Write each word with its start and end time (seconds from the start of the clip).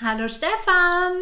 Hallo 0.00 0.28
Stefan. 0.28 1.12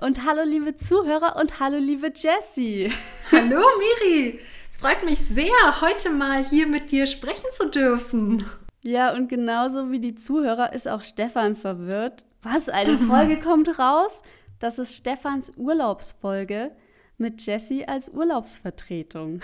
Und 0.00 0.24
hallo 0.24 0.42
liebe 0.44 0.76
Zuhörer 0.76 1.36
und 1.36 1.60
hallo 1.60 1.78
liebe 1.78 2.12
Jessie. 2.14 2.92
Hallo 3.32 3.60
Miri. 3.78 4.40
Es 4.70 4.78
freut 4.78 5.04
mich 5.04 5.18
sehr, 5.18 5.80
heute 5.80 6.10
mal 6.10 6.44
hier 6.44 6.66
mit 6.66 6.90
dir 6.90 7.06
sprechen 7.06 7.46
zu 7.52 7.68
dürfen. 7.68 8.44
Ja, 8.82 9.12
und 9.12 9.28
genauso 9.28 9.90
wie 9.90 10.00
die 10.00 10.14
Zuhörer 10.14 10.72
ist 10.72 10.88
auch 10.88 11.02
Stefan 11.02 11.54
verwirrt. 11.54 12.24
Was, 12.42 12.68
eine 12.68 12.96
Folge 13.08 13.38
kommt 13.38 13.78
raus? 13.78 14.22
Das 14.58 14.78
ist 14.78 14.94
Stefans 14.94 15.52
Urlaubsfolge 15.56 16.70
mit 17.18 17.44
Jessie 17.44 17.86
als 17.86 18.08
Urlaubsvertretung. 18.08 19.42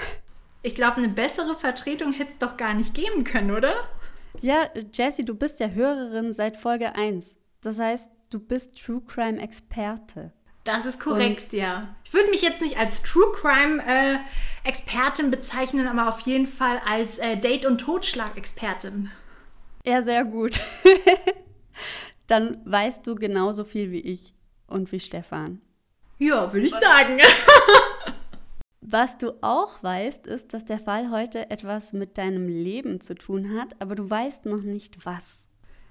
Ich 0.63 0.75
glaube, 0.75 0.97
eine 0.97 1.09
bessere 1.09 1.57
Vertretung 1.57 2.13
hätte 2.13 2.33
es 2.33 2.39
doch 2.39 2.57
gar 2.57 2.75
nicht 2.75 2.95
geben 2.95 3.25
können, 3.25 3.51
oder? 3.51 3.75
Ja, 4.41 4.69
Jessie, 4.93 5.25
du 5.25 5.35
bist 5.35 5.61
ja 5.61 5.69
Hörerin 5.69 6.33
seit 6.33 6.57
Folge 6.57 6.95
1. 6.95 7.37
Das 7.66 7.80
heißt, 7.80 8.12
du 8.30 8.38
bist 8.38 8.80
True 8.80 9.02
Crime 9.05 9.43
Experte. 9.43 10.33
Das 10.62 10.87
ist 10.87 11.01
korrekt, 11.01 11.52
Und 11.52 11.59
ja. 11.59 11.97
Ich 12.05 12.15
würde 12.15 12.30
mich 12.30 12.41
jetzt 12.41 12.60
nicht 12.60 12.79
als 12.79 13.02
True 13.02 13.32
Crime 13.35 13.82
äh, 13.85 14.18
Expertin 14.63 15.32
bezeichnen, 15.32 15.88
aber 15.88 16.09
auf 16.09 16.21
jeden 16.21 16.46
Fall 16.46 16.80
als 16.88 17.18
äh, 17.18 17.37
Date- 17.37 17.66
und 17.66 17.79
Totschlag-Expertin. 17.79 19.10
Ja, 19.85 20.01
sehr 20.04 20.24
gut. 20.24 20.60
Dann 22.29 22.57
weißt 22.65 23.04
du 23.04 23.16
genauso 23.16 23.65
viel 23.65 23.91
wie 23.91 23.98
ich 24.01 24.32
und 24.69 24.93
wie 24.93 25.01
Stefan. 25.01 25.60
Ja, 26.19 26.52
würde 26.52 26.69
ich 26.69 26.73
sagen. 26.73 27.19
Was 28.80 29.19
du 29.19 29.32
auch 29.43 29.82
weißt, 29.82 30.29
ist, 30.29 30.54
dass 30.54 30.65
der 30.65 30.79
Fall 30.79 31.10
heute 31.10 31.51
etwas 31.51 31.93
mit 31.93 32.16
deinem 32.16 32.46
Leben 32.46 33.01
zu 33.01 33.16
tun 33.16 33.59
hat, 33.59 33.74
aber 33.80 33.96
du 33.96 34.09
weißt 34.09 34.46
noch 34.46 34.63
nicht 34.63 35.04
was. 35.04 35.46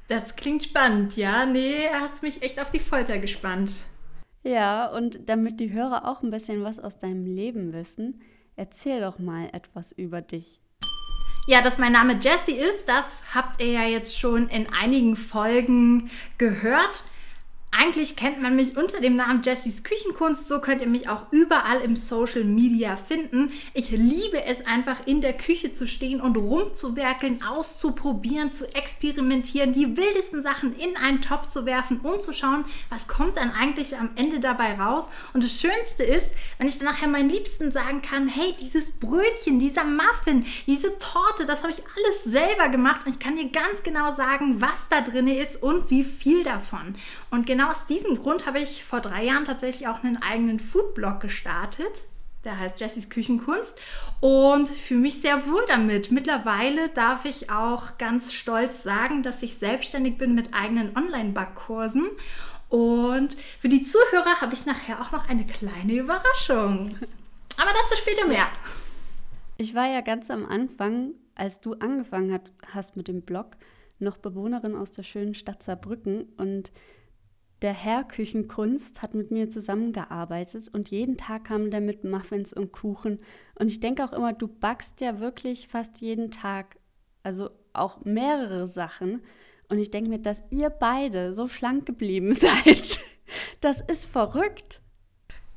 Das 0.07 0.35
klingt 0.35 0.63
spannend, 0.63 1.17
ja? 1.17 1.45
Nee, 1.45 1.87
hast 1.91 2.21
mich 2.21 2.43
echt 2.43 2.61
auf 2.61 2.69
die 2.69 2.79
Folter 2.79 3.17
gespannt. 3.17 3.71
Ja, 4.43 4.85
und 4.85 5.27
damit 5.27 5.59
die 5.59 5.73
Hörer 5.73 6.07
auch 6.07 6.21
ein 6.21 6.29
bisschen 6.29 6.63
was 6.63 6.79
aus 6.79 6.99
deinem 6.99 7.25
Leben 7.25 7.73
wissen, 7.73 8.21
erzähl 8.55 9.01
doch 9.01 9.17
mal 9.17 9.49
etwas 9.51 9.91
über 9.91 10.21
dich. 10.21 10.61
Ja, 11.47 11.61
dass 11.61 11.79
mein 11.79 11.93
Name 11.93 12.19
Jessie 12.21 12.55
ist, 12.55 12.87
das 12.87 13.05
habt 13.33 13.61
ihr 13.61 13.71
ja 13.71 13.83
jetzt 13.83 14.17
schon 14.17 14.47
in 14.49 14.67
einigen 14.71 15.15
Folgen 15.15 16.11
gehört. 16.37 17.03
Eigentlich 17.77 18.15
kennt 18.15 18.41
man 18.41 18.55
mich 18.55 18.77
unter 18.77 19.01
dem 19.01 19.17
Namen 19.17 19.41
Jessys 19.43 19.83
Küchenkunst, 19.83 20.47
so 20.47 20.61
könnt 20.61 20.81
ihr 20.81 20.87
mich 20.87 21.09
auch 21.09 21.25
überall 21.31 21.81
im 21.81 21.97
Social 21.97 22.45
Media 22.45 22.95
finden. 22.95 23.51
Ich 23.73 23.89
liebe 23.89 24.45
es 24.45 24.65
einfach 24.65 25.05
in 25.05 25.19
der 25.19 25.33
Küche 25.33 25.73
zu 25.73 25.85
stehen 25.85 26.21
und 26.21 26.37
rumzuwerkeln, 26.37 27.43
auszuprobieren, 27.43 28.49
zu 28.49 28.73
experimentieren, 28.73 29.73
die 29.73 29.97
wildesten 29.97 30.41
Sachen 30.41 30.73
in 30.73 30.95
einen 30.95 31.21
Topf 31.21 31.49
zu 31.49 31.65
werfen 31.65 31.99
und 31.99 32.23
zu 32.23 32.33
schauen, 32.33 32.63
was 32.89 33.09
kommt 33.09 33.35
dann 33.35 33.51
eigentlich 33.51 33.97
am 33.97 34.11
Ende 34.15 34.39
dabei 34.39 34.79
raus. 34.79 35.09
Und 35.33 35.43
das 35.43 35.59
Schönste 35.59 36.03
ist, 36.03 36.33
wenn 36.57 36.67
ich 36.67 36.77
dann 36.77 36.87
nachher 36.87 37.09
meinen 37.09 37.29
Liebsten 37.29 37.73
sagen 37.73 38.01
kann, 38.01 38.29
hey, 38.29 38.55
dieses 38.61 38.91
Brötchen, 38.91 39.59
dieser 39.59 39.83
Muffin, 39.83 40.45
diese 40.65 40.97
Torte, 40.97 41.45
das 41.45 41.61
habe 41.61 41.73
ich 41.73 41.83
alles 41.97 42.23
selber 42.23 42.69
gemacht 42.69 43.01
und 43.05 43.11
ich 43.11 43.19
kann 43.19 43.35
dir 43.35 43.49
ganz 43.49 43.83
genau 43.83 44.15
sagen, 44.15 44.61
was 44.61 44.87
da 44.87 45.01
drin 45.01 45.27
ist 45.27 45.61
und 45.61 45.89
wie 45.89 46.05
viel 46.05 46.43
davon. 46.43 46.95
Und 47.31 47.45
genau 47.45 47.64
genau 47.65 47.71
aus 47.71 47.85
diesem 47.85 48.21
Grund 48.21 48.45
habe 48.45 48.59
ich 48.59 48.83
vor 48.83 49.01
drei 49.01 49.23
Jahren 49.25 49.45
tatsächlich 49.45 49.87
auch 49.87 50.03
einen 50.03 50.21
eigenen 50.21 50.59
Foodblog 50.59 51.19
gestartet. 51.19 51.87
Der 52.43 52.59
heißt 52.59 52.79
Jessys 52.79 53.09
Küchenkunst 53.09 53.75
und 54.19 54.69
fühle 54.69 54.99
mich 54.99 55.19
sehr 55.19 55.47
wohl 55.47 55.63
damit. 55.67 56.11
Mittlerweile 56.11 56.89
darf 56.89 57.25
ich 57.25 57.49
auch 57.49 57.97
ganz 57.97 58.33
stolz 58.33 58.83
sagen, 58.83 59.23
dass 59.23 59.41
ich 59.41 59.57
selbstständig 59.57 60.17
bin 60.17 60.35
mit 60.35 60.53
eigenen 60.53 60.95
Online-Backkursen. 60.95 62.05
Und 62.69 63.35
für 63.59 63.69
die 63.69 63.83
Zuhörer 63.83 64.41
habe 64.41 64.53
ich 64.53 64.65
nachher 64.67 65.01
auch 65.01 65.11
noch 65.11 65.27
eine 65.27 65.45
kleine 65.45 65.93
Überraschung. 65.93 66.95
Aber 67.57 67.71
dazu 67.71 67.99
später 67.99 68.27
mehr. 68.27 68.47
Ich 69.57 69.73
war 69.73 69.87
ja 69.87 70.01
ganz 70.01 70.29
am 70.29 70.45
Anfang, 70.45 71.13
als 71.33 71.61
du 71.61 71.73
angefangen 71.73 72.39
hast 72.71 72.95
mit 72.95 73.07
dem 73.07 73.23
Blog, 73.23 73.57
noch 73.97 74.17
Bewohnerin 74.17 74.75
aus 74.75 74.91
der 74.91 75.03
schönen 75.03 75.33
Stadt 75.33 75.63
Saarbrücken 75.63 76.27
und 76.37 76.71
der 77.61 77.73
Herr 77.73 78.03
Küchenkunst 78.03 79.01
hat 79.01 79.13
mit 79.13 79.31
mir 79.31 79.49
zusammengearbeitet 79.49 80.69
und 80.73 80.91
jeden 80.91 81.17
Tag 81.17 81.45
kam 81.45 81.71
der 81.71 81.81
mit 81.81 82.03
Muffins 82.03 82.53
und 82.53 82.71
Kuchen. 82.71 83.19
Und 83.57 83.71
ich 83.71 83.79
denke 83.79 84.03
auch 84.03 84.13
immer, 84.13 84.33
du 84.33 84.47
backst 84.47 85.01
ja 85.01 85.19
wirklich 85.19 85.67
fast 85.67 86.01
jeden 86.01 86.31
Tag, 86.31 86.77
also 87.23 87.49
auch 87.73 88.03
mehrere 88.03 88.67
Sachen. 88.67 89.21
Und 89.69 89.79
ich 89.79 89.89
denke 89.89 90.09
mir, 90.09 90.19
dass 90.19 90.43
ihr 90.51 90.69
beide 90.69 91.33
so 91.33 91.47
schlank 91.47 91.85
geblieben 91.85 92.35
seid, 92.35 92.99
das 93.61 93.81
ist 93.81 94.05
verrückt. 94.05 94.81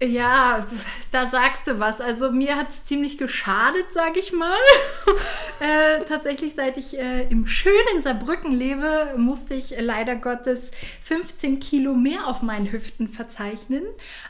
Ja, 0.01 0.65
da 1.11 1.29
sagst 1.29 1.67
du 1.67 1.81
was. 1.81 2.01
Also 2.01 2.31
mir 2.31 2.55
hat 2.55 2.69
es 2.69 2.85
ziemlich 2.85 3.19
geschadet, 3.19 3.85
sag 3.95 4.17
ich 4.17 4.33
mal. 4.33 4.57
äh, 5.61 6.05
tatsächlich, 6.05 6.55
seit 6.55 6.77
ich 6.77 6.97
äh, 6.97 7.27
im 7.29 7.49
schönen 7.49 8.05
Saarbrücken 8.05 8.53
lebe, 8.53 9.15
musste 9.17 9.55
ich 9.55 9.75
leider 9.81 10.15
Gottes 10.15 10.61
15 11.03 11.59
Kilo 11.59 11.95
mehr 11.95 12.29
auf 12.29 12.43
meinen 12.43 12.71
Hüften 12.71 13.09
verzeichnen. 13.09 13.83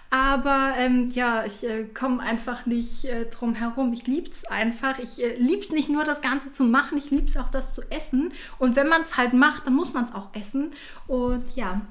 Aber 0.08 0.72
ähm, 0.78 1.10
ja, 1.12 1.44
ich 1.44 1.62
äh, 1.64 1.84
komme 1.84 2.22
einfach 2.22 2.64
nicht 2.64 3.04
äh, 3.04 3.26
drum 3.26 3.54
herum. 3.54 3.92
Ich 3.92 4.06
liebe 4.06 4.30
es 4.30 4.46
einfach. 4.46 4.98
Ich 4.98 5.22
äh, 5.22 5.34
liebe 5.36 5.60
es 5.60 5.70
nicht 5.70 5.90
nur, 5.90 6.04
das 6.04 6.22
Ganze 6.22 6.50
zu 6.50 6.64
machen, 6.64 6.96
ich 6.96 7.10
liebe 7.10 7.28
es 7.28 7.36
auch, 7.36 7.50
das 7.50 7.74
zu 7.74 7.82
essen. 7.90 8.32
Und 8.58 8.74
wenn 8.74 8.88
man 8.88 9.02
es 9.02 9.18
halt 9.18 9.34
macht, 9.34 9.66
dann 9.66 9.74
muss 9.74 9.92
man 9.92 10.06
es 10.06 10.14
auch 10.14 10.34
essen. 10.34 10.72
Und 11.06 11.44
ja, 11.56 11.82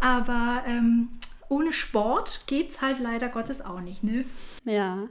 aber... 0.00 0.62
Ähm, 0.66 1.08
ohne 1.48 1.72
Sport 1.72 2.46
geht 2.46 2.70
es 2.70 2.80
halt 2.80 2.98
leider 3.00 3.28
Gottes 3.28 3.60
auch 3.60 3.80
nicht, 3.80 4.02
ne? 4.02 4.24
Ja. 4.64 5.08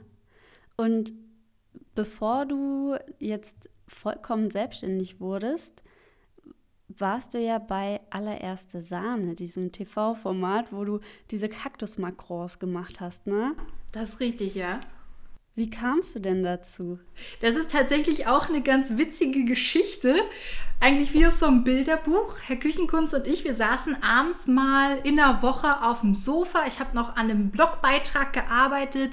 Und 0.76 1.12
bevor 1.94 2.46
du 2.46 2.96
jetzt 3.18 3.70
vollkommen 3.88 4.50
selbstständig 4.50 5.20
wurdest, 5.20 5.82
warst 6.88 7.34
du 7.34 7.38
ja 7.38 7.58
bei 7.58 8.00
allererste 8.10 8.82
Sahne, 8.82 9.34
diesem 9.34 9.72
TV-Format, 9.72 10.72
wo 10.72 10.84
du 10.84 11.00
diese 11.30 11.48
Kaktusmakrons 11.48 12.58
gemacht 12.58 13.00
hast, 13.00 13.26
ne? 13.26 13.54
Das 13.92 14.10
ist 14.10 14.20
richtig, 14.20 14.54
ja. 14.54 14.80
Wie 15.58 15.70
kamst 15.70 16.14
du 16.14 16.18
denn 16.18 16.44
dazu? 16.44 16.98
Das 17.40 17.56
ist 17.56 17.70
tatsächlich 17.70 18.26
auch 18.26 18.50
eine 18.50 18.60
ganz 18.60 18.98
witzige 18.98 19.46
Geschichte. 19.46 20.14
Eigentlich 20.80 21.14
wie 21.14 21.26
aus 21.26 21.38
so 21.38 21.46
einem 21.46 21.64
Bilderbuch. 21.64 22.36
Herr 22.44 22.56
Küchenkunst 22.56 23.14
und 23.14 23.26
ich, 23.26 23.42
wir 23.44 23.54
saßen 23.54 24.02
abends 24.02 24.46
mal 24.46 24.98
in 25.04 25.16
der 25.16 25.40
Woche 25.40 25.82
auf 25.82 26.02
dem 26.02 26.14
Sofa. 26.14 26.64
Ich 26.68 26.78
habe 26.78 26.94
noch 26.94 27.16
an 27.16 27.30
einem 27.30 27.48
Blogbeitrag 27.48 28.34
gearbeitet. 28.34 29.12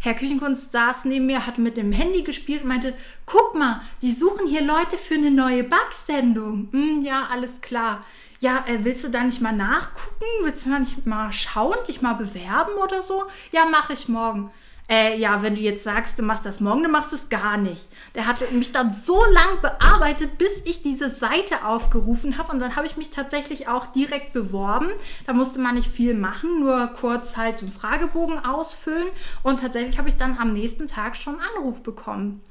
Herr 0.00 0.12
Küchenkunst 0.12 0.72
saß 0.72 1.06
neben 1.06 1.24
mir, 1.24 1.46
hat 1.46 1.56
mit 1.56 1.78
dem 1.78 1.92
Handy 1.92 2.20
gespielt 2.20 2.64
und 2.64 2.68
meinte, 2.68 2.92
guck 3.24 3.54
mal, 3.54 3.80
die 4.02 4.12
suchen 4.12 4.46
hier 4.46 4.62
Leute 4.62 4.98
für 4.98 5.14
eine 5.14 5.30
neue 5.30 5.64
Backsendung. 5.64 6.68
Hm, 6.70 7.00
ja, 7.00 7.28
alles 7.32 7.62
klar. 7.62 8.04
Ja, 8.40 8.62
äh, 8.68 8.84
willst 8.84 9.04
du 9.04 9.08
da 9.08 9.24
nicht 9.24 9.40
mal 9.40 9.56
nachgucken? 9.56 10.26
Willst 10.42 10.66
du 10.66 10.68
mal 10.68 10.80
nicht 10.80 11.06
mal 11.06 11.32
schauen, 11.32 11.78
dich 11.88 12.02
mal 12.02 12.12
bewerben 12.12 12.74
oder 12.74 13.00
so? 13.00 13.24
Ja, 13.52 13.64
mache 13.64 13.94
ich 13.94 14.06
morgen 14.06 14.50
äh, 14.90 15.18
ja, 15.18 15.42
wenn 15.42 15.54
du 15.54 15.60
jetzt 15.60 15.84
sagst, 15.84 16.18
du 16.18 16.22
machst 16.22 16.46
das 16.46 16.60
morgen, 16.60 16.82
dann 16.82 16.92
machst 16.92 17.12
du 17.12 17.16
es 17.16 17.28
gar 17.28 17.58
nicht. 17.58 17.86
Der 18.14 18.26
hatte 18.26 18.46
mich 18.52 18.72
dann 18.72 18.92
so 18.92 19.22
lang 19.26 19.60
bearbeitet, 19.60 20.38
bis 20.38 20.50
ich 20.64 20.82
diese 20.82 21.10
Seite 21.10 21.64
aufgerufen 21.64 22.38
habe 22.38 22.52
und 22.52 22.58
dann 22.58 22.74
habe 22.74 22.86
ich 22.86 22.96
mich 22.96 23.10
tatsächlich 23.10 23.68
auch 23.68 23.86
direkt 23.86 24.32
beworben. 24.32 24.88
Da 25.26 25.34
musste 25.34 25.58
man 25.58 25.74
nicht 25.74 25.90
viel 25.90 26.14
machen, 26.14 26.60
nur 26.60 26.86
kurz 26.98 27.36
halt 27.36 27.58
so 27.58 27.66
einen 27.66 27.74
Fragebogen 27.74 28.44
ausfüllen 28.44 29.08
und 29.42 29.60
tatsächlich 29.60 29.98
habe 29.98 30.08
ich 30.08 30.16
dann 30.16 30.38
am 30.38 30.52
nächsten 30.52 30.86
Tag 30.86 31.16
schon 31.16 31.34
einen 31.34 31.56
Anruf 31.56 31.82
bekommen 31.82 32.42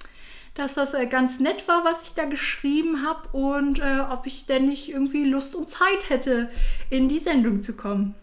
dass 0.58 0.74
das 0.74 0.96
äh, 0.96 1.06
ganz 1.06 1.40
nett 1.40 1.68
war, 1.68 1.86
was 1.86 2.04
ich 2.04 2.16
da 2.16 2.26
geschrieben 2.26 3.06
habe 3.06 3.30
und 3.32 3.80
äh, 3.80 4.00
ob 4.12 4.26
ich 4.26 4.48
denn 4.48 4.66
nicht 4.66 4.90
irgendwie 4.90 5.24
Lust 5.24 5.56
und 5.56 5.70
Zeit 5.70 6.10
hätte, 6.10 6.50
in 6.90 7.08
die 7.08 7.20
Sendung 7.20 7.62
zu 7.62 7.76
kommen. 7.78 8.16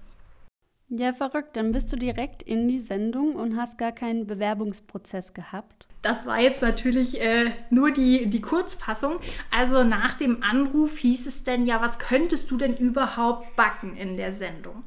Ja, 0.88 1.12
verrückt. 1.12 1.56
Dann 1.56 1.72
bist 1.72 1.92
du 1.92 1.96
direkt 1.96 2.42
in 2.42 2.68
die 2.68 2.78
Sendung 2.80 3.34
und 3.34 3.56
hast 3.56 3.78
gar 3.78 3.92
keinen 3.92 4.26
Bewerbungsprozess 4.26 5.32
gehabt. 5.34 5.86
das 6.02 6.26
war 6.26 6.38
jetzt 6.38 6.60
natürlich 6.60 7.20
äh, 7.22 7.50
nur 7.70 7.90
die, 7.90 8.26
die 8.26 8.42
Kurzfassung. 8.42 9.20
Also 9.50 9.84
nach 9.84 10.14
dem 10.14 10.42
Anruf 10.42 10.98
hieß 10.98 11.26
es 11.26 11.44
denn 11.44 11.66
ja, 11.66 11.80
was 11.80 11.98
könntest 11.98 12.50
du 12.50 12.58
denn 12.58 12.76
überhaupt 12.76 13.56
backen 13.56 13.96
in 13.96 14.18
der 14.18 14.34
Sendung? 14.34 14.84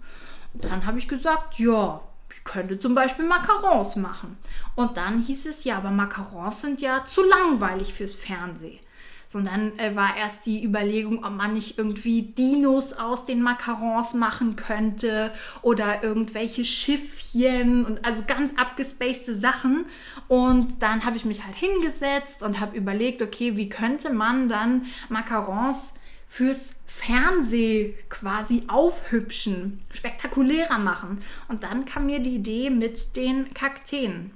Und 0.53 0.65
dann 0.65 0.85
habe 0.85 0.99
ich 0.99 1.07
gesagt, 1.07 1.57
ja, 1.57 2.01
ich 2.31 2.43
könnte 2.43 2.79
zum 2.79 2.93
Beispiel 2.93 3.25
Macarons 3.25 3.95
machen. 3.95 4.37
Und 4.75 4.97
dann 4.97 5.21
hieß 5.21 5.47
es, 5.47 5.63
ja, 5.63 5.77
aber 5.77 5.89
Macarons 5.89 6.61
sind 6.61 6.81
ja 6.81 7.03
zu 7.05 7.23
langweilig 7.23 7.93
fürs 7.93 8.15
Fernsehen 8.15 8.79
sondern 9.27 9.77
äh, 9.79 9.95
war 9.95 10.15
erst 10.17 10.45
die 10.45 10.63
Überlegung, 10.63 11.23
ob 11.23 11.31
man 11.31 11.53
nicht 11.53 11.77
irgendwie 11.77 12.21
Dinos 12.21 12.93
aus 12.93 13.25
den 13.25 13.41
Macarons 13.41 14.13
machen 14.13 14.55
könnte 14.55 15.31
oder 15.61 16.03
irgendwelche 16.03 16.65
Schiffchen 16.65 17.85
und 17.85 18.05
also 18.05 18.23
ganz 18.25 18.51
abgespacede 18.57 19.35
Sachen. 19.35 19.85
Und 20.27 20.81
dann 20.81 21.05
habe 21.05 21.17
ich 21.17 21.25
mich 21.25 21.45
halt 21.45 21.55
hingesetzt 21.55 22.41
und 22.41 22.59
habe 22.59 22.77
überlegt, 22.77 23.21
okay, 23.21 23.57
wie 23.57 23.69
könnte 23.69 24.11
man 24.11 24.49
dann 24.49 24.85
Macarons 25.09 25.93
fürs 26.29 26.71
Fernseh 26.85 27.95
quasi 28.09 28.63
aufhübschen, 28.67 29.79
spektakulärer 29.91 30.79
machen. 30.79 31.21
Und 31.47 31.63
dann 31.63 31.85
kam 31.85 32.05
mir 32.05 32.19
die 32.19 32.35
Idee 32.35 32.69
mit 32.69 33.15
den 33.15 33.53
Kakteen. 33.53 34.31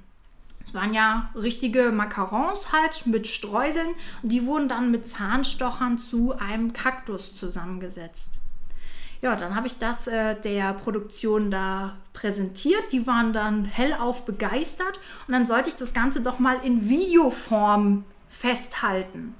Es 0.64 0.74
waren 0.74 0.94
ja 0.94 1.30
richtige 1.34 1.92
Macarons 1.92 2.72
halt 2.72 3.06
mit 3.06 3.26
Streuseln 3.26 3.94
und 4.22 4.28
die 4.30 4.46
wurden 4.46 4.68
dann 4.68 4.90
mit 4.90 5.08
Zahnstochern 5.08 5.98
zu 5.98 6.38
einem 6.38 6.72
Kaktus 6.72 7.34
zusammengesetzt. 7.34 8.34
Ja, 9.22 9.36
dann 9.36 9.54
habe 9.54 9.68
ich 9.68 9.78
das 9.78 10.08
äh, 10.08 10.34
der 10.40 10.72
Produktion 10.72 11.50
da 11.50 11.96
präsentiert. 12.12 12.90
Die 12.90 13.06
waren 13.06 13.32
dann 13.32 13.64
hellauf 13.64 14.24
begeistert 14.24 14.98
und 15.28 15.32
dann 15.32 15.46
sollte 15.46 15.70
ich 15.70 15.76
das 15.76 15.92
Ganze 15.92 16.20
doch 16.20 16.40
mal 16.40 16.58
in 16.64 16.88
Videoform 16.88 18.04
festhalten. 18.28 19.36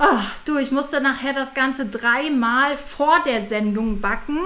Ach, 0.00 0.32
du, 0.44 0.58
ich 0.58 0.70
musste 0.70 1.00
nachher 1.00 1.32
das 1.32 1.54
Ganze 1.54 1.86
dreimal 1.86 2.76
vor 2.76 3.16
der 3.26 3.46
Sendung 3.46 4.00
backen 4.00 4.38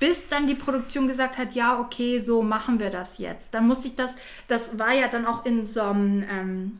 bis 0.00 0.28
dann 0.28 0.46
die 0.46 0.54
Produktion 0.54 1.08
gesagt 1.08 1.38
hat, 1.38 1.54
ja, 1.54 1.78
okay, 1.78 2.18
so 2.20 2.42
machen 2.42 2.80
wir 2.80 2.90
das 2.90 3.18
jetzt. 3.18 3.46
Dann 3.52 3.66
musste 3.66 3.88
ich 3.88 3.96
das, 3.96 4.14
das 4.46 4.78
war 4.78 4.92
ja 4.92 5.08
dann 5.08 5.26
auch 5.26 5.44
in 5.44 5.66
so 5.66 5.82
einem, 5.82 6.24
ähm, 6.30 6.78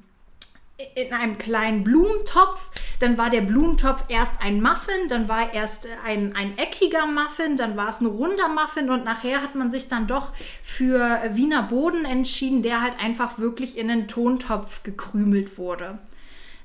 in 0.94 1.12
einem 1.12 1.38
kleinen 1.38 1.84
Blumentopf. 1.84 2.70
Dann 3.00 3.16
war 3.16 3.30
der 3.30 3.42
Blumentopf 3.42 4.04
erst 4.08 4.34
ein 4.40 4.60
Muffin, 4.60 5.08
dann 5.08 5.28
war 5.28 5.54
erst 5.54 5.86
ein, 6.04 6.34
ein 6.34 6.58
eckiger 6.58 7.06
Muffin, 7.06 7.56
dann 7.56 7.76
war 7.76 7.90
es 7.90 8.00
ein 8.00 8.06
runder 8.06 8.48
Muffin 8.48 8.90
und 8.90 9.04
nachher 9.04 9.40
hat 9.40 9.54
man 9.54 9.70
sich 9.70 9.86
dann 9.86 10.08
doch 10.08 10.32
für 10.64 11.20
Wiener 11.32 11.62
Boden 11.62 12.04
entschieden, 12.04 12.62
der 12.62 12.82
halt 12.82 12.98
einfach 12.98 13.38
wirklich 13.38 13.78
in 13.78 13.88
einen 13.90 14.08
Tontopf 14.08 14.82
gekrümelt 14.82 15.58
wurde. 15.58 15.98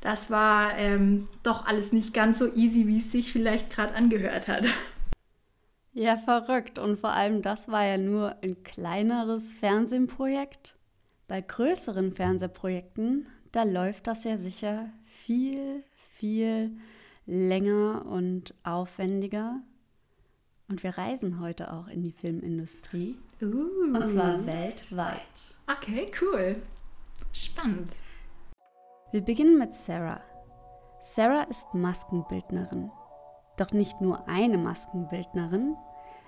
Das 0.01 0.29
war 0.29 0.77
ähm, 0.77 1.29
doch 1.43 1.65
alles 1.65 1.93
nicht 1.93 2.13
ganz 2.13 2.39
so 2.39 2.53
easy, 2.55 2.87
wie 2.87 2.97
es 2.97 3.11
sich 3.11 3.31
vielleicht 3.31 3.69
gerade 3.69 3.95
angehört 3.95 4.47
hat. 4.47 4.65
Ja, 5.93 6.17
verrückt. 6.17 6.79
Und 6.79 6.97
vor 6.97 7.11
allem, 7.11 7.41
das 7.41 7.67
war 7.67 7.85
ja 7.85 7.97
nur 7.97 8.35
ein 8.41 8.63
kleineres 8.63 9.53
Fernsehprojekt. 9.53 10.75
Bei 11.27 11.41
größeren 11.41 12.13
Fernsehprojekten, 12.13 13.27
da 13.51 13.63
läuft 13.63 14.07
das 14.07 14.23
ja 14.23 14.37
sicher 14.37 14.89
viel, 15.05 15.83
viel 16.17 16.71
länger 17.25 18.05
und 18.05 18.55
aufwendiger. 18.63 19.61
Und 20.67 20.83
wir 20.83 20.97
reisen 20.97 21.39
heute 21.39 21.71
auch 21.71 21.87
in 21.87 22.03
die 22.03 22.11
Filmindustrie. 22.11 23.17
Uh. 23.41 23.95
Und 23.95 24.07
zwar 24.07 24.45
weltweit. 24.45 25.21
Okay, 25.67 26.11
cool. 26.21 26.55
Spannend. 27.31 27.93
Wir 29.11 29.21
beginnen 29.21 29.59
mit 29.59 29.75
Sarah. 29.75 30.21
Sarah 31.01 31.43
ist 31.43 31.73
Maskenbildnerin. 31.73 32.89
Doch 33.57 33.71
nicht 33.71 34.01
nur 34.01 34.27
eine 34.27 34.57
Maskenbildnerin, 34.57 35.75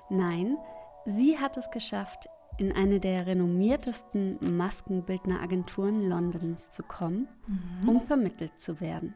nein, 0.09 0.57
sie 1.05 1.39
hat 1.39 1.57
es 1.57 1.71
geschafft, 1.71 2.27
in 2.57 2.71
eine 2.71 2.99
der 2.99 3.27
renommiertesten 3.27 4.37
Maskenbildneragenturen 4.55 6.07
Londons 6.07 6.69
zu 6.71 6.83
kommen, 6.83 7.27
mhm. 7.47 7.89
um 7.89 8.01
vermittelt 8.01 8.59
zu 8.59 8.79
werden. 8.79 9.13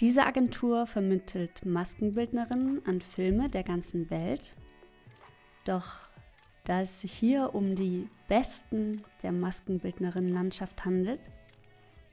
Diese 0.00 0.26
Agentur 0.26 0.86
vermittelt 0.86 1.64
Maskenbildnerinnen 1.64 2.84
an 2.86 3.00
Filme 3.00 3.48
der 3.48 3.62
ganzen 3.62 4.10
Welt. 4.10 4.56
Doch 5.64 5.98
da 6.64 6.80
es 6.80 7.02
sich 7.02 7.12
hier 7.12 7.54
um 7.54 7.76
die 7.76 8.08
besten 8.26 9.02
der 9.22 9.32
Maskenbildnerinnenlandschaft 9.32 10.84
handelt, 10.84 11.20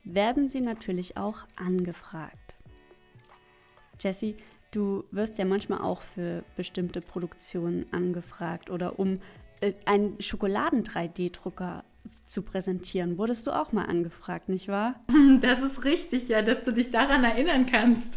werden 0.04 0.50
sie 0.50 0.62
natürlich 0.62 1.18
auch 1.18 1.46
angefragt. 1.56 2.38
Jessie, 4.02 4.36
du 4.72 5.04
wirst 5.12 5.38
ja 5.38 5.46
manchmal 5.46 5.82
auch 5.82 6.02
für 6.02 6.44
bestimmte 6.56 7.02
Produktionen 7.02 7.86
angefragt 7.92 8.70
oder 8.70 9.00
um 9.00 9.20
äh, 9.62 9.74
einen 9.86 10.20
Schokoladen-3D-Drucker 10.20 11.84
zu 12.26 12.42
präsentieren. 12.42 13.18
Wurdest 13.18 13.46
du 13.48 13.52
auch 13.52 13.72
mal 13.72 13.86
angefragt, 13.86 14.50
nicht 14.50 14.68
wahr? 14.68 14.96
Das 15.42 15.62
ist 15.62 15.84
richtig, 15.84 16.28
ja, 16.30 16.42
dass 16.42 16.64
du 16.64 16.72
dich 16.72 16.92
daran 16.92 17.24
erinnern 17.24 17.66
kannst. 17.66 18.14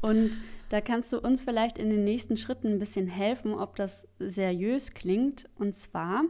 Und 0.00 0.38
da 0.68 0.80
kannst 0.80 1.12
du 1.12 1.18
uns 1.18 1.40
vielleicht 1.40 1.78
in 1.78 1.90
den 1.90 2.04
nächsten 2.04 2.36
Schritten 2.36 2.68
ein 2.68 2.78
bisschen 2.78 3.06
helfen, 3.06 3.54
ob 3.54 3.76
das 3.76 4.06
seriös 4.18 4.92
klingt. 4.92 5.48
Und 5.56 5.76
zwar, 5.76 6.24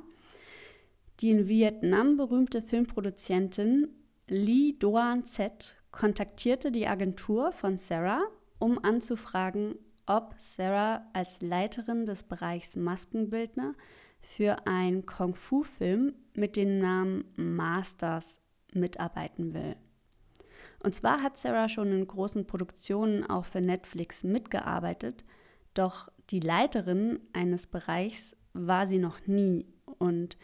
die 1.21 1.31
in 1.31 1.49
Vietnam 1.49 2.17
berühmte 2.17 2.63
Filmproduzentin 2.63 3.89
Lee 4.29 4.75
Doan 4.79 5.25
Z 5.25 5.77
kontaktierte 5.91 6.73
die 6.73 6.87
Agentur 6.87 7.53
von 7.53 7.77
Sarah 7.77 8.23
um 8.59 8.83
anzufragen, 8.83 9.77
ob 10.07 10.35
Sarah 10.39 11.07
als 11.13 11.41
Leiterin 11.41 12.07
des 12.07 12.25
Bereichs 12.25 12.77
Maskenbildner 12.77 13.75
für 14.21 14.67
einen 14.67 15.07
Kung-Fu-Film 15.07 16.15
mit 16.35 16.57
dem 16.57 16.79
Namen 16.79 17.25
Masters 17.37 18.41
mitarbeiten 18.73 19.55
will. 19.55 19.77
Und 20.83 20.95
zwar 20.95 21.23
hat 21.23 21.39
Sarah 21.39 21.69
schon 21.69 21.93
in 21.93 22.07
großen 22.07 22.47
Produktionen 22.47 23.25
auch 23.25 23.45
für 23.45 23.61
Netflix 23.61 24.25
mitgearbeitet, 24.25 25.25
doch 25.73 26.11
die 26.31 26.41
Leiterin 26.41 27.21
eines 27.33 27.67
Bereichs 27.67 28.37
war 28.53 28.87
sie 28.87 28.99
noch 28.99 29.27
nie 29.27 29.67
und 29.99 30.37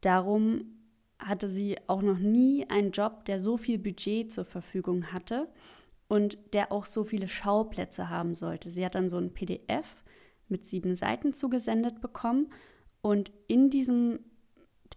darum 0.00 0.78
hatte 1.18 1.48
sie 1.48 1.76
auch 1.86 2.02
noch 2.02 2.18
nie 2.18 2.68
einen 2.68 2.92
Job, 2.92 3.24
der 3.24 3.40
so 3.40 3.56
viel 3.56 3.78
Budget 3.78 4.30
zur 4.30 4.44
Verfügung 4.44 5.12
hatte 5.12 5.48
und 6.08 6.38
der 6.52 6.72
auch 6.72 6.84
so 6.84 7.04
viele 7.04 7.28
Schauplätze 7.28 8.08
haben 8.08 8.34
sollte. 8.34 8.70
Sie 8.70 8.84
hat 8.84 8.94
dann 8.94 9.08
so 9.08 9.18
ein 9.18 9.32
PDF 9.32 10.04
mit 10.48 10.66
sieben 10.66 10.96
Seiten 10.96 11.32
zugesendet 11.32 12.00
bekommen 12.00 12.50
und 13.02 13.30
in 13.46 13.70
diesem 13.70 14.20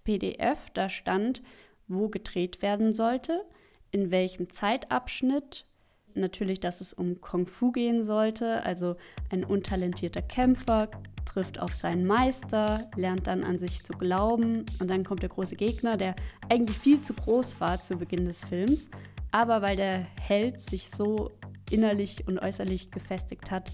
PDF 0.03 0.69
da 0.73 0.89
stand, 0.89 1.43
wo 1.87 2.09
gedreht 2.09 2.61
werden 2.61 2.93
sollte, 2.93 3.45
in 3.91 4.11
welchem 4.11 4.51
Zeitabschnitt, 4.51 5.65
natürlich, 6.13 6.59
dass 6.59 6.81
es 6.81 6.93
um 6.93 7.21
Kung 7.21 7.47
Fu 7.47 7.71
gehen 7.71 8.03
sollte, 8.03 8.63
also 8.63 8.95
ein 9.29 9.43
untalentierter 9.43 10.21
Kämpfer 10.21 10.89
trifft 11.25 11.59
auf 11.59 11.75
seinen 11.75 12.05
Meister, 12.05 12.89
lernt 12.95 13.27
dann 13.27 13.43
an 13.43 13.57
sich 13.57 13.83
zu 13.83 13.93
glauben 13.93 14.65
und 14.79 14.89
dann 14.89 15.03
kommt 15.03 15.21
der 15.21 15.29
große 15.29 15.55
Gegner, 15.55 15.97
der 15.97 16.15
eigentlich 16.49 16.77
viel 16.77 17.01
zu 17.01 17.13
groß 17.13 17.59
war 17.59 17.81
zu 17.81 17.97
Beginn 17.97 18.25
des 18.25 18.43
Films, 18.43 18.89
aber 19.31 19.61
weil 19.61 19.75
der 19.75 20.05
Held 20.19 20.61
sich 20.61 20.89
so 20.89 21.31
innerlich 21.69 22.27
und 22.27 22.39
äußerlich 22.39 22.91
gefestigt 22.91 23.49
hat, 23.49 23.71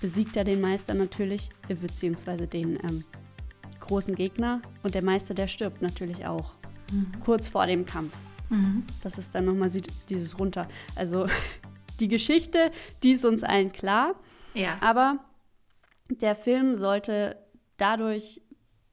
besiegt 0.00 0.36
er 0.36 0.44
den 0.44 0.60
Meister 0.60 0.94
natürlich, 0.94 1.48
beziehungsweise 1.68 2.46
den 2.46 2.78
ähm, 2.82 3.04
großen 3.80 4.14
Gegner. 4.14 4.60
Und 4.82 4.94
der 4.94 5.02
Meister, 5.02 5.34
der 5.34 5.46
stirbt 5.46 5.80
natürlich 5.80 6.26
auch. 6.26 6.52
Mhm. 6.90 7.12
Kurz 7.24 7.48
vor 7.48 7.66
dem 7.66 7.86
Kampf. 7.86 8.14
Mhm. 8.50 8.84
Das 9.02 9.18
ist 9.18 9.34
dann 9.34 9.46
nochmal 9.46 9.70
dieses 10.08 10.38
runter. 10.38 10.68
Also 10.94 11.26
die 12.00 12.08
Geschichte, 12.08 12.70
die 13.02 13.12
ist 13.12 13.24
uns 13.24 13.42
allen 13.42 13.72
klar. 13.72 14.14
Ja. 14.54 14.76
Aber 14.80 15.20
der 16.10 16.34
Film 16.34 16.76
sollte 16.76 17.36
dadurch 17.76 18.42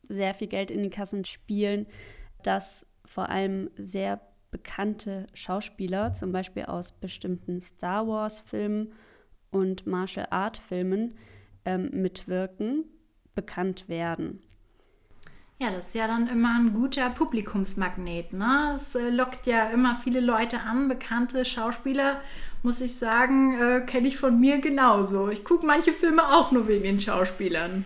sehr 0.08 0.34
viel 0.34 0.48
Geld 0.48 0.72
in 0.72 0.84
die 0.84 0.90
Kassen 0.90 1.26
spielen, 1.26 1.86
dass 2.44 2.86
vor 3.06 3.30
allem 3.30 3.70
sehr 3.76 4.22
bekannte 4.52 5.28
Schauspieler, 5.34 6.14
zum 6.14 6.32
Beispiel 6.32 6.66
aus 6.66 6.92
bestimmten 6.92 7.62
Star 7.62 8.08
Wars-Filmen 8.08 8.94
und 9.52 9.88
Martial 9.88 10.28
Art-Filmen, 10.30 11.16
ähm, 11.66 11.90
mitwirken, 11.94 12.86
bekannt 13.36 13.90
werden. 13.90 14.42
Ja, 15.62 15.72
das 15.72 15.88
ist 15.88 15.96
ja 15.96 16.08
dann 16.08 16.28
immer 16.28 16.58
ein 16.58 16.74
guter 16.74 17.10
Publikumsmagnet. 17.10 18.32
Ne? 18.32 18.78
Es 18.78 18.96
äh, 18.96 19.10
lockt 19.10 19.46
ja 19.46 19.70
immer 19.70 19.96
viele 19.96 20.22
Leute 20.22 20.62
an, 20.62 20.88
bekannte 20.88 21.44
Schauspieler, 21.44 22.22
muss 22.64 22.80
ich 22.80 22.96
sagen, 22.96 23.60
äh, 23.60 23.82
kenne 23.82 24.08
ich 24.08 24.18
von 24.18 24.40
mir 24.40 24.60
genauso. 24.60 25.28
Ich 25.28 25.44
gucke 25.44 25.66
manche 25.66 25.92
Filme 25.92 26.24
auch 26.24 26.54
nur 26.54 26.70
wegen 26.70 26.84
den 26.84 27.00
Schauspielern. 27.02 27.84